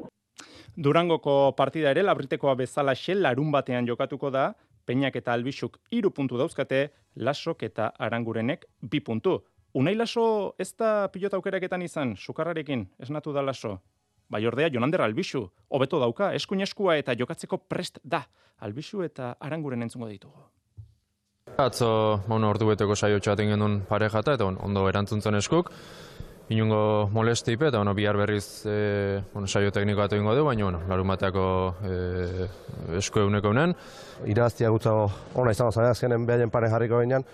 Durangoko 0.80 1.52
partida 1.58 1.92
ere, 1.92 2.06
labritekoa 2.08 2.56
bezala 2.62 2.96
xel, 2.96 3.24
larun 3.26 3.52
batean 3.52 3.88
jokatuko 3.90 4.32
da, 4.32 4.54
Peñak 4.90 5.20
eta 5.20 5.36
Albixuk 5.38 5.78
iru 5.94 6.10
puntu 6.10 6.38
dauzkate, 6.40 6.90
Lasok 7.22 7.62
eta 7.68 7.92
Arangurenek 8.02 8.66
bi 8.82 9.04
puntu. 9.06 9.36
Unai 9.78 9.94
Laso 9.94 10.56
ez 10.58 10.72
da 10.74 11.12
pilota 11.14 11.38
aukeraketan 11.38 11.84
izan, 11.86 12.16
sukarrarekin, 12.18 12.88
esnatu 12.98 13.34
da 13.36 13.44
Laso. 13.46 13.76
Bai 14.30 14.42
ordea, 14.50 14.70
Jonander 14.74 15.04
Albixu, 15.06 15.44
hobeto 15.70 16.00
dauka, 16.02 16.32
eskuin 16.34 16.66
eskua 16.66 16.98
eta 16.98 17.14
jokatzeko 17.14 17.62
prest 17.70 18.00
da. 18.04 18.24
Albixu 18.66 19.04
eta 19.06 19.36
Aranguren 19.40 19.86
entzungo 19.86 20.10
ditugu. 20.10 20.42
Atzo, 21.58 22.24
bueno, 22.28 22.50
ordu 22.50 22.72
beteko 22.72 22.96
saio 22.96 23.20
txaten 23.20 23.54
genuen 23.54 23.82
parejata, 23.86 24.34
eta 24.40 24.50
ondo 24.50 24.88
erantzuntzen 24.90 25.38
eskuk. 25.38 25.70
Inungo 26.50 27.08
molestipe, 27.14 27.68
eta 27.68 27.78
bueno, 27.78 27.94
bihar 27.94 28.18
berriz 28.18 28.66
e, 28.66 29.22
bueno, 29.34 29.48
saio 29.48 29.70
tekniko 29.70 30.02
bat 30.02 30.14
egingo 30.18 30.34
du, 30.34 30.42
baina 30.48 30.64
bueno, 30.66 30.80
larun 30.90 31.12
bateako 31.12 31.44
e, 31.86 32.48
esku 32.98 33.22
eguneko 33.22 33.52
unen. 33.54 33.76
Iraztia 34.26 34.72
gutzago 34.74 35.04
ona 35.38 35.54
izango 35.54 35.72
zara, 35.72 35.92
azkenen 35.94 36.26
behaien 36.26 36.50
pare 36.50 36.72
jarriko 36.74 36.98
behinean, 36.98 37.28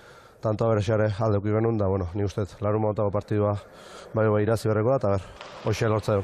tanto 0.43 0.67
aberesiare 0.67 1.07
aldeuki 1.15 1.55
benun, 1.55 1.79
da, 1.79 1.87
bueno, 1.87 2.09
ni 2.13 2.27
ustez, 2.27 2.49
larun 2.59 2.91
partidua 3.13 3.55
bai 4.13 4.27
bai 4.27 4.43
irazi 4.43 4.67
berreko 4.67 4.91
da, 4.91 4.97
eta 4.97 5.15
ber, 5.15 5.23
hoxe 5.63 5.87
lortza. 5.87 6.19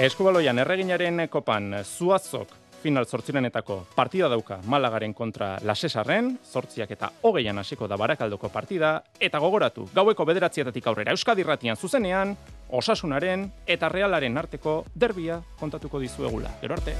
Eskubaloian 0.00 0.58
erreginaren 0.58 1.26
kopan 1.28 1.84
zuazok 1.84 2.61
final 2.82 3.06
zortzirenetako 3.06 3.86
partida 3.94 4.28
dauka 4.28 4.58
Malagaren 4.66 5.14
kontra 5.14 5.54
Lasesarren, 5.62 6.34
zortziak 6.42 6.90
eta 6.90 7.12
hogeian 7.22 7.58
hasiko 7.58 7.88
da 7.88 7.96
barakaldoko 7.96 8.50
partida, 8.50 8.96
eta 9.20 9.38
gogoratu, 9.38 9.86
gaueko 9.94 10.26
bederatzietatik 10.26 10.86
aurrera 10.86 11.14
Euskadi 11.14 11.46
Ratian 11.46 11.76
zuzenean, 11.76 12.36
osasunaren 12.68 13.46
eta 13.66 13.88
realaren 13.88 14.36
arteko 14.38 14.82
derbia 14.94 15.40
kontatuko 15.60 16.00
dizuegula. 16.02 16.50
Gero 16.60 16.74
arte. 16.74 16.96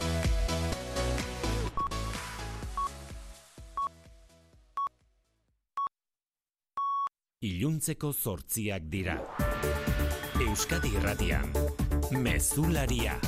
Iluntzeko 7.42 8.12
zortziak 8.12 8.86
dira. 8.86 9.18
Euskadi 10.46 10.94
Ratian. 11.02 11.50
Mezularia. 12.22 13.18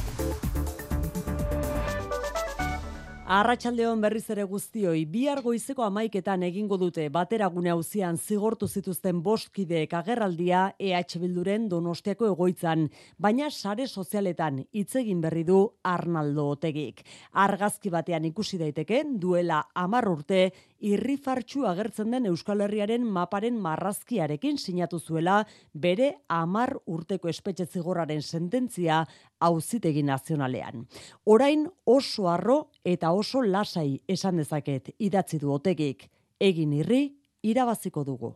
Arratxaldeon 3.24 4.02
berriz 4.04 4.26
ere 4.28 4.42
guztioi, 4.44 5.06
bihar 5.08 5.38
goizeko 5.40 5.80
amaiketan 5.86 6.42
egingo 6.44 6.76
dute 6.76 7.06
bateragune 7.08 7.70
hauzian 7.72 8.18
zigortu 8.20 8.68
zituzten 8.68 9.22
bostkideek 9.24 9.94
agerraldia 9.96 10.74
EH 10.78 11.16
Bilduren 11.22 11.64
donostiako 11.70 12.28
egoitzan, 12.34 12.84
baina 13.16 13.48
sare 13.48 13.86
sozialetan 13.88 14.58
hitz 14.76 14.96
egin 15.00 15.22
berri 15.24 15.46
du 15.48 15.62
Arnaldo 15.82 16.50
Otegik. 16.50 17.00
Argazki 17.32 17.88
batean 17.88 18.28
ikusi 18.28 18.60
daiteke 18.60 19.00
duela 19.08 19.62
amar 19.72 20.04
urte 20.12 20.50
irrifartxu 20.84 21.64
agertzen 21.64 22.12
den 22.12 22.26
Euskal 22.28 22.60
Herriaren 22.64 23.06
maparen 23.08 23.56
marrazkiarekin 23.60 24.58
sinatu 24.60 25.00
zuela 25.00 25.38
bere 25.72 26.10
amar 26.28 26.74
urteko 26.86 27.30
espetxe 27.32 27.66
zigorraren 27.66 28.22
sententzia 28.22 29.00
auzitegi 29.40 30.02
nazionalean. 30.04 30.84
Orain 31.24 31.66
oso 31.84 32.28
arro 32.28 32.58
eta 32.84 33.12
oso 33.12 33.42
lasai 33.42 34.00
esan 34.08 34.42
dezaket 34.42 34.92
idatzi 34.98 35.40
du 35.40 35.52
otegik. 35.54 36.08
Egin 36.40 36.72
irri, 36.76 37.04
irabaziko 37.44 38.04
dugu. 38.04 38.34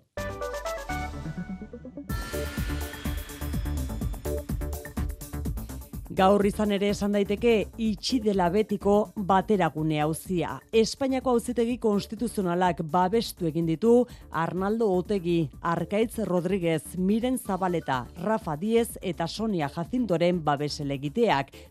Gaur 6.19 6.43
izan 6.49 6.73
ere 6.75 6.89
esan 6.91 7.13
daiteke 7.15 7.51
itxi 7.79 8.17
dela 8.19 8.49
betiko 8.51 8.95
bateragune 9.29 10.01
hauzia. 10.03 10.57
Espainiako 10.75 11.37
auzitegi 11.37 11.77
konstituzionalak 11.79 12.81
babestu 12.91 13.47
egin 13.47 13.69
ditu 13.69 13.93
Arnaldo 14.43 14.89
Otegi, 14.97 15.37
Arkaitz 15.63 16.19
Rodríguez, 16.27 16.97
Miren 16.99 17.39
Zabaleta, 17.39 18.01
Rafa 18.25 18.57
Diez 18.59 18.99
eta 19.01 19.29
Sonia 19.29 19.69
Jacintoren 19.69 20.43
babesele 20.43 20.99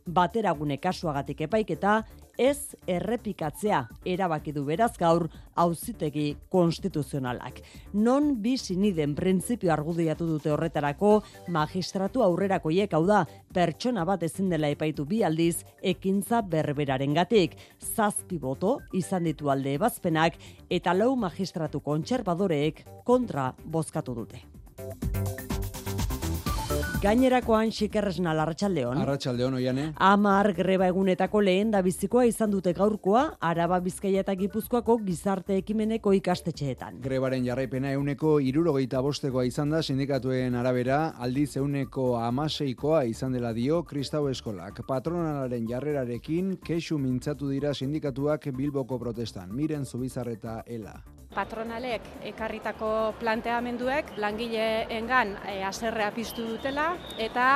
bateragune 0.06 0.78
kasuagatik 0.78 1.42
epaiketa 1.42 2.06
ez 2.38 2.76
errepikatzea 2.88 3.82
erabaki 4.06 4.54
du 4.54 4.64
beraz 4.66 4.94
gaur 4.98 5.28
auzitegi 5.56 6.36
konstituzionalak. 6.54 7.62
Non 7.94 8.36
bi 8.42 8.56
siniden 8.58 9.16
printzipio 9.18 9.74
argudiatu 9.74 10.28
dute 10.30 10.52
horretarako 10.54 11.24
magistratu 11.54 12.24
aurrerakoiek 12.24 12.94
hau 12.94 13.04
da 13.08 13.24
pertsona 13.54 14.06
bat 14.06 14.24
ezin 14.24 14.50
dela 14.54 14.70
epaitu 14.70 15.06
bi 15.06 15.24
aldiz 15.24 15.64
ekintza 15.82 16.42
berberaren 16.42 17.18
gatik. 17.18 17.58
Zazpi 17.82 18.38
boto 18.38 18.78
izan 18.94 19.26
ditu 19.28 19.50
alde 19.50 19.74
ebazpenak 19.80 20.38
eta 20.70 20.94
lau 20.94 21.16
magistratu 21.16 21.82
kontserbadoreek 21.82 22.86
kontra 23.04 23.54
bozkatu 23.66 24.16
dute. 24.22 25.57
Gainerakoan 26.98 27.70
xikerresna 27.70 28.32
larratxaldeon. 28.34 28.98
Arratxaldeon, 29.04 29.54
oiane. 29.60 29.84
Amar 30.02 30.48
greba 30.58 30.88
egunetako 30.90 31.44
lehen 31.46 31.70
da 31.70 31.84
bizikoa 31.86 32.24
izan 32.26 32.50
dute 32.50 32.72
gaurkoa, 32.74 33.22
araba 33.50 33.78
bizkaia 33.86 34.24
eta 34.26 34.34
gipuzkoako 34.40 34.96
gizarte 35.06 35.60
ekimeneko 35.62 36.16
ikastetxeetan. 36.18 36.98
Grebaren 37.04 37.46
jarraipena 37.46 37.92
euneko 37.94 38.40
irurogeita 38.42 39.04
bostekoa 39.06 39.46
izan 39.46 39.76
da 39.76 39.84
sindikatuen 39.84 40.58
arabera, 40.58 40.98
aldiz 41.22 41.52
euneko 41.62 42.08
amaseikoa 42.18 43.04
izan 43.12 43.38
dela 43.38 43.52
dio 43.54 43.84
Kristau 43.86 44.24
Eskolak. 44.32 44.82
Patronalaren 44.90 45.70
jarrerarekin, 45.70 46.56
kexu 46.66 46.98
mintzatu 46.98 47.52
dira 47.54 47.76
sindikatuak 47.78 48.50
Bilboko 48.58 48.98
protestan. 48.98 49.54
Miren 49.54 49.86
Zubizarreta 49.86 50.64
Ela 50.66 50.98
patronalek 51.38 52.08
ekarritako 52.32 52.92
planteamenduek 53.22 54.16
langileengan 54.24 55.36
e, 55.46 55.60
aserrea 55.70 56.10
piztu 56.16 56.48
dutela 56.54 56.90
eta 57.30 57.50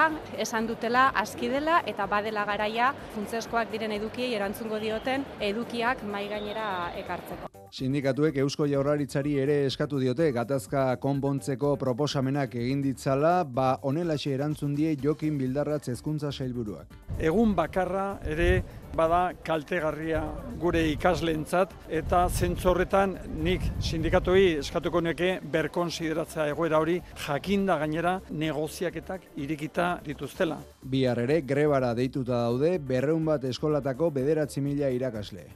esan 0.46 0.70
dutela 0.70 1.08
aski 1.24 1.50
dela 1.50 1.82
eta 1.94 2.06
badela 2.12 2.46
garaia 2.50 2.92
funtzeskoak 3.16 3.74
diren 3.74 3.98
edukiei 3.98 4.34
erantzungo 4.38 4.82
dioten 4.86 5.26
edukiak 5.52 6.06
mai 6.14 6.28
gainera 6.30 6.68
ekartzeko. 7.06 7.61
Sindikatuek 7.72 8.36
Eusko 8.42 8.66
Jaurlaritzari 8.68 9.38
ere 9.40 9.54
eskatu 9.64 9.96
diote 10.02 10.26
gatazka 10.36 10.82
konpontzeko 11.00 11.70
proposamenak 11.80 12.58
egin 12.60 12.82
ditzala, 12.84 13.46
ba 13.48 13.78
honelaxe 13.88 14.34
erantzun 14.36 14.74
die 14.76 14.98
Jokin 15.00 15.38
Bildarratz 15.40 15.88
hezkuntza 15.94 16.34
sailburuak. 16.34 16.92
Egun 17.24 17.54
bakarra 17.56 18.18
ere 18.28 18.50
bada 18.92 19.22
kaltegarria 19.48 20.20
gure 20.60 20.82
ikasleentzat 20.90 21.72
eta 22.02 22.26
zentzorretan 22.28 23.16
nik 23.40 23.64
sindikatuei 23.80 24.58
eskatuko 24.66 25.00
neke 25.08 25.38
berkonsideratzea 25.54 26.50
egoera 26.52 26.84
hori 26.84 26.98
jakinda 27.26 27.80
gainera 27.80 28.18
negoziaketak 28.32 29.32
irikita 29.46 29.94
dituztela. 30.04 30.60
Bihar 30.84 31.24
ere 31.24 31.40
grebara 31.48 31.96
deituta 31.96 32.44
daude 32.50 32.76
berreun 32.92 33.32
bat 33.32 33.48
eskolatako 33.48 34.12
bederatzi 34.20 34.60
mila 34.60 34.92
irakasle. 34.92 35.48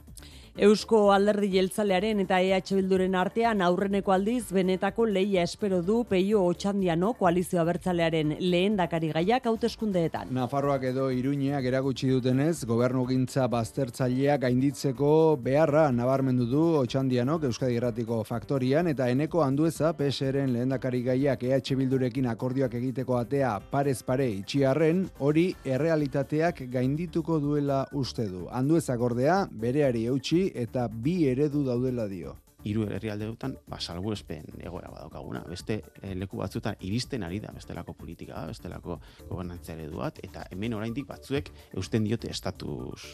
Eusko 0.56 1.10
alderdi 1.12 1.50
jeltzalearen 1.52 2.22
eta 2.22 2.38
EH 2.40 2.70
Bilduren 2.78 3.12
artean 3.20 3.60
aurreneko 3.60 4.14
aldiz 4.14 4.46
benetako 4.56 5.04
leia 5.04 5.42
espero 5.44 5.82
du 5.84 5.98
peio 6.08 6.38
otxandiano 6.48 7.10
koalizio 7.18 7.60
abertzalearen 7.60 8.32
lehen 8.40 8.78
dakari 8.78 9.10
gaiak 9.12 9.44
hauteskundeetan. 9.50 10.30
Nafarroak 10.32 10.86
edo 10.88 11.10
Iruñeak 11.12 11.68
eragutsi 11.68 12.08
dutenez, 12.08 12.64
gobernu 12.64 13.02
gintza 13.10 13.44
baztertzaileak 13.52 14.46
gainditzeko 14.46 15.10
beharra 15.44 15.90
nabarmendu 15.92 16.46
du 16.48 16.62
otxandianok 16.78 17.44
Euskadi 17.50 17.76
Erratiko 17.76 18.22
Faktorian 18.24 18.88
eta 18.88 19.10
eneko 19.12 19.44
handueza 19.44 19.92
PSRen 20.00 20.56
lehen 20.56 20.72
dakari 20.72 21.02
gaiak 21.04 21.44
EH 21.44 21.76
Bildurekin 21.82 22.30
akordioak 22.32 22.78
egiteko 22.80 23.18
atea 23.20 23.58
parez 23.60 23.98
pare 24.08 24.30
itxiarren, 24.38 25.04
hori 25.20 25.50
errealitateak 25.66 26.64
gaindituko 26.72 27.42
duela 27.44 27.84
uste 27.92 28.24
du. 28.32 28.48
Handuezak 28.48 29.04
ordea, 29.12 29.42
bereari 29.52 30.08
eutxi 30.08 30.45
eta 30.54 30.88
bi 30.88 31.24
eredu 31.28 31.64
daudela 31.64 32.06
dio 32.08 32.36
hiru 32.66 32.86
herrialdeetan 32.90 33.54
ba 33.70 33.78
salbuespen 33.80 34.58
egoera 34.58 34.90
badaukaguna. 34.90 35.44
Beste 35.48 35.80
eh, 36.02 36.14
leku 36.18 36.40
batzuetan 36.40 36.78
iristen 36.88 37.22
ari 37.22 37.38
da 37.40 37.52
bestelako 37.54 37.94
politika, 37.94 38.42
bestelako 38.50 38.98
gobernantza 39.28 39.74
ereduat 39.76 40.18
eta 40.26 40.46
hemen 40.50 40.74
oraindik 40.74 41.06
batzuek 41.06 41.52
eusten 41.76 42.06
diote 42.08 42.30
estatus 42.30 43.06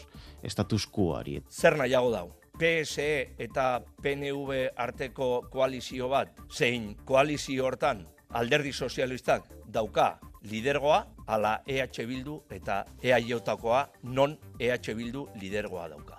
status 0.49 0.87
quoari. 0.87 1.39
Zer 1.49 1.77
nahiago 1.77 2.11
dau? 2.13 2.25
PSE 2.57 3.35
eta 3.41 3.81
PNV 4.01 4.59
arteko 4.77 5.29
koalizio 5.53 6.09
bat, 6.09 6.35
zein 6.49 6.93
koalizio 7.05 7.65
hortan 7.65 8.05
alderdi 8.33 8.73
sozialistak 8.73 9.49
dauka 9.73 10.19
lidergoa, 10.49 11.05
ala 11.27 11.61
EH 11.67 12.05
Bildu 12.07 12.41
eta 12.51 12.83
EAJ-takoa 13.01 13.87
non 14.03 14.37
EH 14.59 14.93
Bildu 14.97 15.27
lidergoa 15.39 15.87
dauka. 15.89 16.12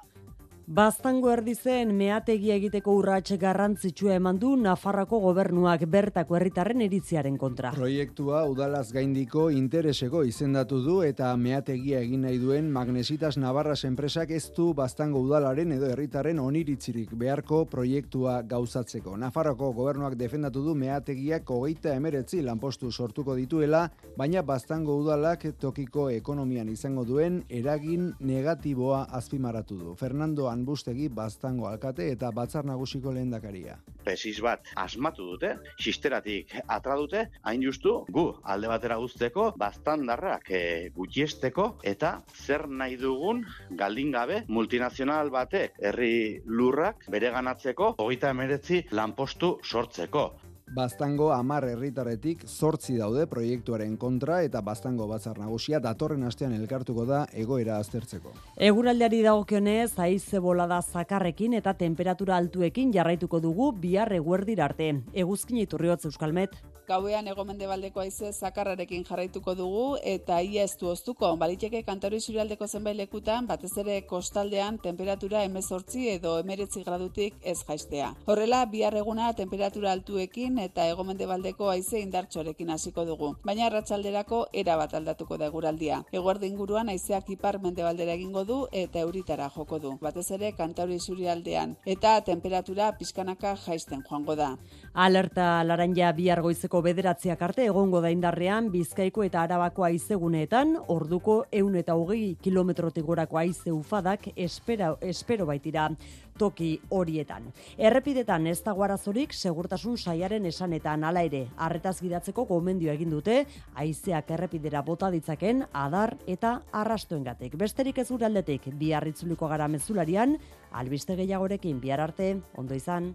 Baztango 0.64 1.28
erdizen 1.28 1.90
meategia 1.92 2.54
egiteko 2.56 2.94
urrats 2.96 3.36
garrantzitsua 3.36 4.14
eman 4.16 4.38
du 4.40 4.54
Nafarrako 4.56 5.18
gobernuak 5.20 5.82
bertako 5.92 6.38
herritarren 6.38 6.80
eritziaren 6.80 7.36
kontra. 7.36 7.74
Proiektua 7.76 8.46
udalaz 8.48 8.86
gaindiko 8.96 9.50
intereseko 9.52 10.22
izendatu 10.24 10.78
du 10.80 10.94
eta 11.04 11.34
meategia 11.36 12.00
egin 12.00 12.24
nahi 12.24 12.38
duen 12.40 12.70
Magnesitas 12.72 13.36
Navarras 13.36 13.84
enpresak 13.84 14.32
ez 14.32 14.46
du 14.56 14.70
Baztango 14.72 15.20
udalaren 15.20 15.74
edo 15.76 15.90
herritarren 15.92 16.40
oniritzirik 16.40 17.12
beharko 17.12 17.66
proiektua 17.66 18.40
gauzatzeko. 18.48 19.18
Nafarroko 19.20 19.70
gobernuak 19.76 20.16
defendatu 20.16 20.64
du 20.64 20.74
meategiak 20.74 21.44
hogeita 21.44 21.92
emeretzi 21.92 22.40
lanpostu 22.40 22.90
sortuko 22.90 23.36
dituela, 23.36 23.90
baina 24.16 24.40
Baztango 24.40 24.96
udalak 24.96 25.44
tokiko 25.60 26.08
ekonomian 26.08 26.72
izango 26.72 27.04
duen 27.04 27.42
eragin 27.50 28.14
negatiboa 28.18 29.04
azpimaratu 29.12 29.76
du. 29.76 29.94
Fernando 29.94 30.53
Anbustegi 30.54 31.08
baztango 31.20 31.66
alkate 31.70 32.06
eta 32.12 32.30
batzar 32.34 32.66
nagusiko 32.68 33.12
lehendakaria. 33.14 33.76
Pesis 34.04 34.36
bat 34.44 34.70
asmatu 34.80 35.26
dute, 35.32 35.54
sisteratik 35.80 36.54
atra 36.76 36.96
dute, 37.00 37.24
hain 37.42 37.62
justu 37.64 37.94
gu 38.18 38.26
alde 38.54 38.70
batera 38.70 38.98
guzteko 39.02 39.50
baztandarrak 39.60 40.50
e, 40.50 40.62
gutxiesteko 40.96 41.68
eta 41.94 42.14
zer 42.46 42.66
nahi 42.68 42.98
dugun 43.00 43.42
galdin 43.82 44.12
gabe 44.14 44.42
multinazional 44.48 45.32
bate 45.34 45.66
herri 45.80 46.14
lurrak 46.46 47.08
bere 47.16 47.32
ganatzeko 47.34 47.94
hogeita 47.98 48.34
emeretzi 48.36 48.84
lanpostu 49.00 49.56
sortzeko. 49.64 50.28
Baztango 50.72 51.28
amar 51.32 51.66
herritarretik 51.68 52.46
zortzi 52.48 52.96
daude 52.96 53.26
proiektuaren 53.28 53.98
kontra 54.00 54.40
eta 54.46 54.62
Baztango 54.64 55.06
batzar 55.06 55.38
nagusia 55.38 55.78
datorren 55.78 56.24
astean 56.24 56.54
elkartuko 56.56 57.04
da 57.04 57.20
egoera 57.44 57.76
aztertzeko. 57.78 58.32
Eguraldiari 58.56 59.20
dagokionez, 59.22 59.92
haize 59.98 60.40
bolada 60.40 60.80
zakarrekin 60.82 61.54
eta 61.60 61.74
temperatura 61.74 62.38
altuekin 62.40 62.92
jarraituko 62.92 63.40
dugu 63.40 63.72
bihar 63.72 64.12
eguerdir 64.12 64.62
arte. 64.62 64.94
Eguzkin 65.12 65.60
iturriotz 65.62 66.06
Euskalmet. 66.06 66.56
Gauean 66.84 67.28
egomende 67.32 67.64
baldeko 67.64 68.02
aize 68.02 68.30
zakarrarekin 68.32 69.06
jarraituko 69.08 69.54
dugu 69.56 69.84
eta 70.04 70.40
ia 70.44 70.64
ez 70.68 70.74
du 70.80 70.90
oztuko. 70.90 71.30
Baliteke 71.40 71.80
kantauri 71.82 72.18
zurialdeko 72.20 72.66
zenbait 72.68 72.96
lekutan, 72.98 73.46
batez 73.48 73.70
ere 73.80 74.02
kostaldean 74.10 74.76
temperatura 74.82 75.44
emezortzi 75.48 76.10
edo 76.12 76.34
emeretzi 76.42 76.84
gradutik 76.84 77.38
ez 77.40 77.56
jaistea. 77.62 78.10
Horrela, 78.26 78.60
bihar 78.66 78.98
eguna 79.00 79.32
temperatura 79.32 79.94
altuekin 79.96 80.53
eta 80.58 80.86
egomende 80.88 81.26
baldeko 81.26 81.68
aize 81.70 82.00
indartxorekin 82.00 82.70
hasiko 82.70 83.04
dugu. 83.04 83.30
Baina 83.44 83.66
arratsalderako 83.66 84.46
era 84.52 84.76
bat 84.76 84.94
aldatuko 84.94 85.38
da 85.38 85.46
eguraldia. 85.50 86.02
Eguerdi 86.12 86.48
inguruan 86.52 86.88
aizeak 86.88 87.30
ipar 87.34 87.60
mendebaldera 87.62 88.14
egingo 88.14 88.44
du 88.44 88.58
eta 88.72 89.00
euritara 89.00 89.50
joko 89.54 89.78
du. 89.78 89.94
Batez 90.00 90.30
ere 90.36 90.52
kantauri 90.52 90.98
zurialdean 90.98 91.76
eta 91.86 92.20
temperatura 92.26 92.92
pizkanaka 92.98 93.54
jaisten 93.66 94.02
joango 94.08 94.36
da. 94.36 94.54
Alerta 94.94 95.62
laranja 95.64 96.12
bihar 96.12 96.42
goizeko 96.42 96.82
bederatziak 96.82 97.42
arte 97.42 97.66
egongo 97.66 98.00
da 98.00 98.10
indarrean 98.14 98.70
Bizkaiko 98.70 99.24
eta 99.24 99.42
Arabako 99.42 99.84
haizeguneetan 99.88 100.76
orduko 100.88 101.44
ehun 101.52 101.76
eta 101.76 101.94
hogei 101.98 102.36
kilometrotik 102.42 103.04
gorako 103.04 103.38
haize 103.38 103.72
ufadak 103.72 104.28
espera, 104.36 104.94
espero 105.00 105.46
baitira 105.46 105.90
toki 106.38 106.80
horietan. 106.90 107.50
Errepidetan 107.78 108.46
ez 108.50 108.60
dago 108.64 108.84
arazorik 108.84 109.32
segurtasun 109.34 109.98
saiaren 109.98 110.46
esanetan 110.46 111.04
hala 111.04 111.22
ere 111.26 111.46
harretaz 111.56 111.96
gidatzeko 112.00 112.44
gomendio 112.50 112.92
egin 112.92 113.10
dute 113.14 113.44
haizeak 113.74 114.30
errepidera 114.36 114.82
bota 114.82 115.10
ditzaken 115.14 115.64
adar 115.72 116.16
eta 116.26 116.60
arrastoengatik. 116.72 117.56
Besterik 117.56 117.98
ez 117.98 118.10
uraldetik 118.10 118.70
biarritzuliko 118.78 119.48
gara 119.48 119.68
mezularian 119.68 120.38
albiste 120.72 121.16
gehiagorekin 121.16 121.80
bihar 121.80 122.00
arte 122.08 122.34
ondo 122.56 122.74
izan. 122.74 123.14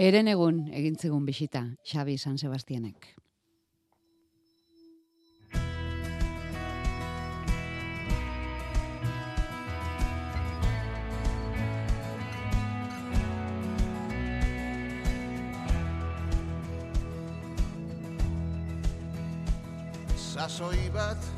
Eren 0.00 0.30
egun 0.32 0.62
egintzegun 0.72 1.26
bisita, 1.28 1.60
Xabi 1.84 2.14
San 2.16 2.38
Sebastianek. 2.40 3.10
Sasoi 20.16 20.88
bat 20.94 21.28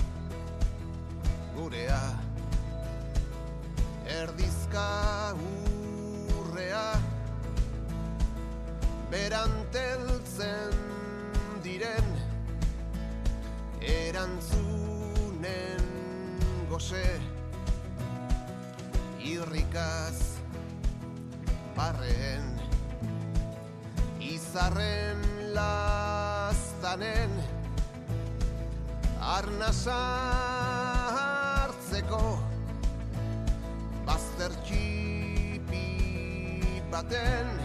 gurea 1.56 1.98
Erdizka 4.20 4.86
urrea 6.38 6.86
beranteltzen 9.12 10.76
diren 11.64 12.06
erantzunen 13.94 15.88
goze 16.70 17.02
irrikaz 19.32 20.20
barren 21.76 22.46
izarren 24.32 25.20
lastanen 25.58 27.36
arnasa 29.34 29.98
hartzeko 31.18 32.22
bazter 34.08 34.56
txipi 34.64 35.84
baten 36.96 37.61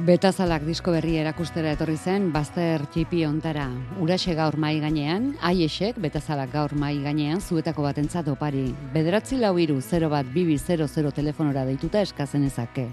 Betazalak 0.00 0.62
disko 0.64 0.94
berri 0.94 1.18
erakustera 1.20 1.74
etorri 1.74 1.98
zen 2.00 2.30
Bazter 2.32 2.86
txipi 2.88 3.18
ontara. 3.28 3.66
Uraxe 4.00 4.32
gaur 4.38 4.56
mai 4.56 4.78
gainean, 4.80 5.26
aiesek 5.44 5.98
betazalak 6.00 6.54
gaur 6.54 6.72
mai 6.72 6.94
gainean 7.04 7.42
zuetako 7.42 7.84
batentzat 7.84 8.30
opari. 8.32 8.70
Bederatzi 8.94 9.36
lau 9.36 9.52
iru 9.60 9.76
0 9.84 10.08
bat 10.08 10.30
bibi 10.32 10.56
00 10.56 11.12
telefonora 11.12 11.66
deituta 11.68 12.00
eskazen 12.00 12.46
ezake. 12.48 12.86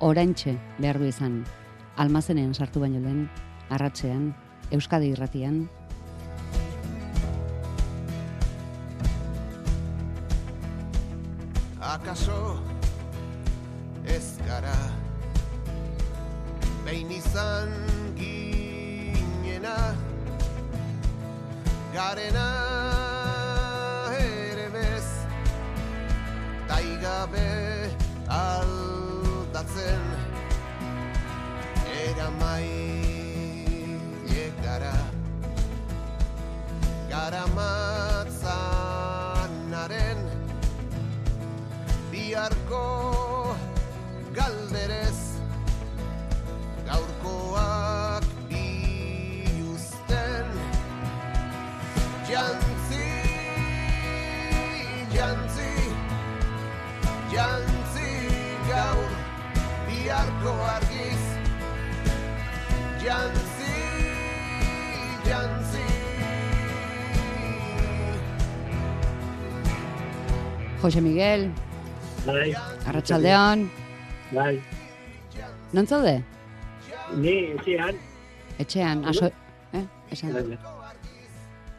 Oraintxe 0.00 0.56
behar 0.78 0.96
du 0.96 1.10
izan. 1.10 1.42
Almazenean 1.96 2.54
sartu 2.54 2.80
baino 2.80 3.02
lehen, 3.04 3.26
arratzean, 3.68 4.32
Euskadi 4.72 5.12
irratian. 5.12 5.66
Macarena. 21.98 22.87
Jose 70.82 71.00
Miguel, 71.00 71.50
Bai. 72.26 72.52
Arratsaldeon. 72.86 73.70
Bai. 74.34 74.60
Non 75.72 75.86
zaude? 75.86 76.22
Ni 77.16 77.52
etxean. 77.56 77.94
Etxean, 78.58 79.04
aso... 79.08 79.30
Eh? 79.72 79.84
Esan. 80.12 80.36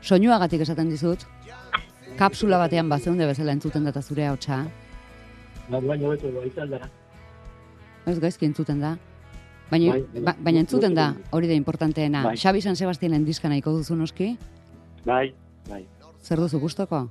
Soinuagatik 0.01 0.61
esaten 0.65 0.89
dizut. 0.89 1.25
Kapsula 2.17 2.57
batean 2.61 2.89
bazeunde 2.89 3.27
bezala 3.29 3.53
entzuten 3.53 3.85
data 3.85 4.01
zure. 4.01 4.27
Ba, 5.69 5.79
baina 5.79 6.09
beto 6.09 6.31
baitan 6.33 6.69
da. 6.69 6.89
Ez 8.07 8.19
gaizki 8.19 8.45
entzuten 8.45 8.79
da. 8.81 8.97
Baina, 9.69 9.91
Bai, 9.93 10.01
bai. 10.13 10.23
ba, 10.23 10.35
baina 10.39 10.59
entzuten 10.59 10.95
da, 10.95 11.13
hori 11.31 11.47
da 11.47 11.53
importanteena. 11.53 12.23
Bai. 12.23 12.35
Xabi 12.37 12.61
San 12.61 12.75
Sebastianen 12.75 13.25
diska 13.25 13.49
nahiko 13.49 13.71
duzu 13.71 13.95
noski? 13.95 14.37
Bai, 15.05 15.33
bai. 15.69 15.85
Zer 16.23 16.39
duzu 16.39 16.59
gustoko? 16.59 17.07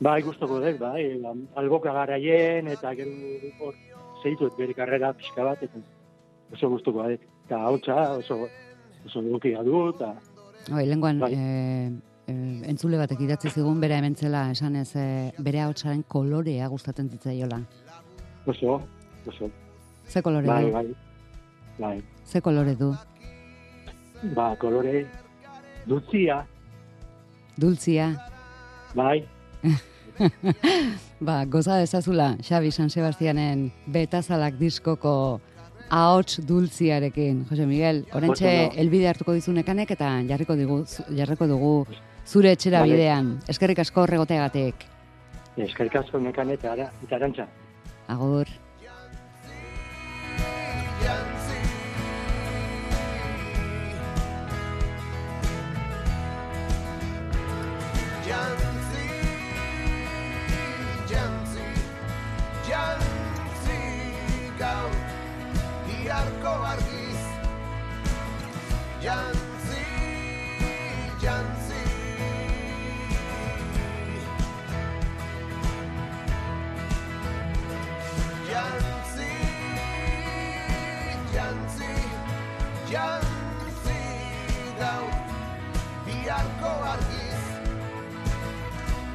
Bai, 0.00 0.20
gustoko 0.22 0.58
dut, 0.60 0.78
bai. 0.78 1.04
Alboka 1.56 1.92
garaien 1.92 2.66
eta 2.68 2.92
gero 2.98 3.12
hor 3.64 3.74
zeitut 4.22 4.56
bere 4.58 4.74
karrera 4.76 5.12
pixka 5.16 5.44
bat 5.46 5.62
eta 5.64 5.80
oso 6.52 6.68
gustoko 6.74 7.06
dut. 7.08 7.22
Eta 7.46 7.60
hautsa 7.68 7.94
oso 8.18 8.42
oso 9.06 9.22
egokia 9.22 9.62
du 9.62 9.88
eta 9.94 10.12
Bai, 10.68 10.84
lenguan 10.86 11.20
Bai. 11.22 11.32
eh, 11.32 11.90
eh, 12.26 12.68
entzule 12.72 12.98
batek 12.98 13.20
idatzi 13.22 13.50
zigun 13.54 13.80
bere 13.80 13.94
hementzela 14.00 14.50
esanez 14.50 14.88
eh, 14.96 15.30
bere 15.38 15.60
ahotsaren 15.62 16.02
kolorea 16.08 16.66
gustatzen 16.68 17.08
zitzaiola. 17.10 17.60
oso, 18.46 18.80
oso. 19.26 19.50
Ze 20.08 20.22
kolore 20.22 20.46
Bai, 20.46 20.64
du? 20.64 20.72
bai. 20.72 20.94
Bai. 21.78 22.02
Ze 22.24 22.40
kolore 22.40 22.74
du? 22.76 22.92
Ba, 24.34 24.56
kolore 24.56 25.06
dultzia, 25.86 26.44
Dultzia. 27.56 28.10
bai. 28.94 29.24
ba, 31.20 31.44
goza 31.44 31.76
dezazula 31.78 32.36
Xabi 32.40 32.70
San 32.72 32.90
Sebastianen 32.90 33.70
betazalak 33.86 34.56
diskoko 34.58 35.40
ahots 35.90 36.40
dultziarekin. 36.46 37.44
Jose 37.50 37.66
Miguel, 37.66 38.04
orentxe 38.16 38.52
elbide 38.80 39.08
hartuko 39.08 39.34
dizunekanek 39.36 39.92
eta 39.96 40.10
jarriko 40.28 40.56
digu, 40.58 40.82
zu- 40.86 41.06
jarriko 41.16 41.46
dugu 41.46 41.86
zure 42.26 42.52
etxera 42.56 42.80
Vale. 42.80 42.92
bidean. 42.96 43.32
Eskerrik 43.48 43.78
asko 43.84 44.02
horregoteagatik. 44.02 44.86
Eskerrik 45.56 45.94
asko 46.02 46.18
nekan 46.20 46.50
eta 46.50 46.72
ara, 46.72 46.90
eta 47.06 47.16
arantza. 47.16 47.46
Agur. 48.08 48.46
Jantzi, 69.06 69.82
jantzi 71.22 71.82
Jantzi, 78.50 79.30
jantzi, 81.34 81.92
jantzi 82.90 84.00
gaur 84.80 85.14
biharko 86.06 86.72
argiz 86.92 87.44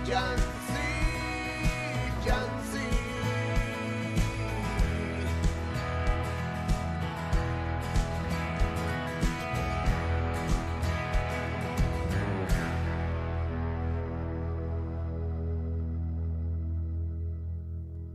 Jantzi 0.09 0.50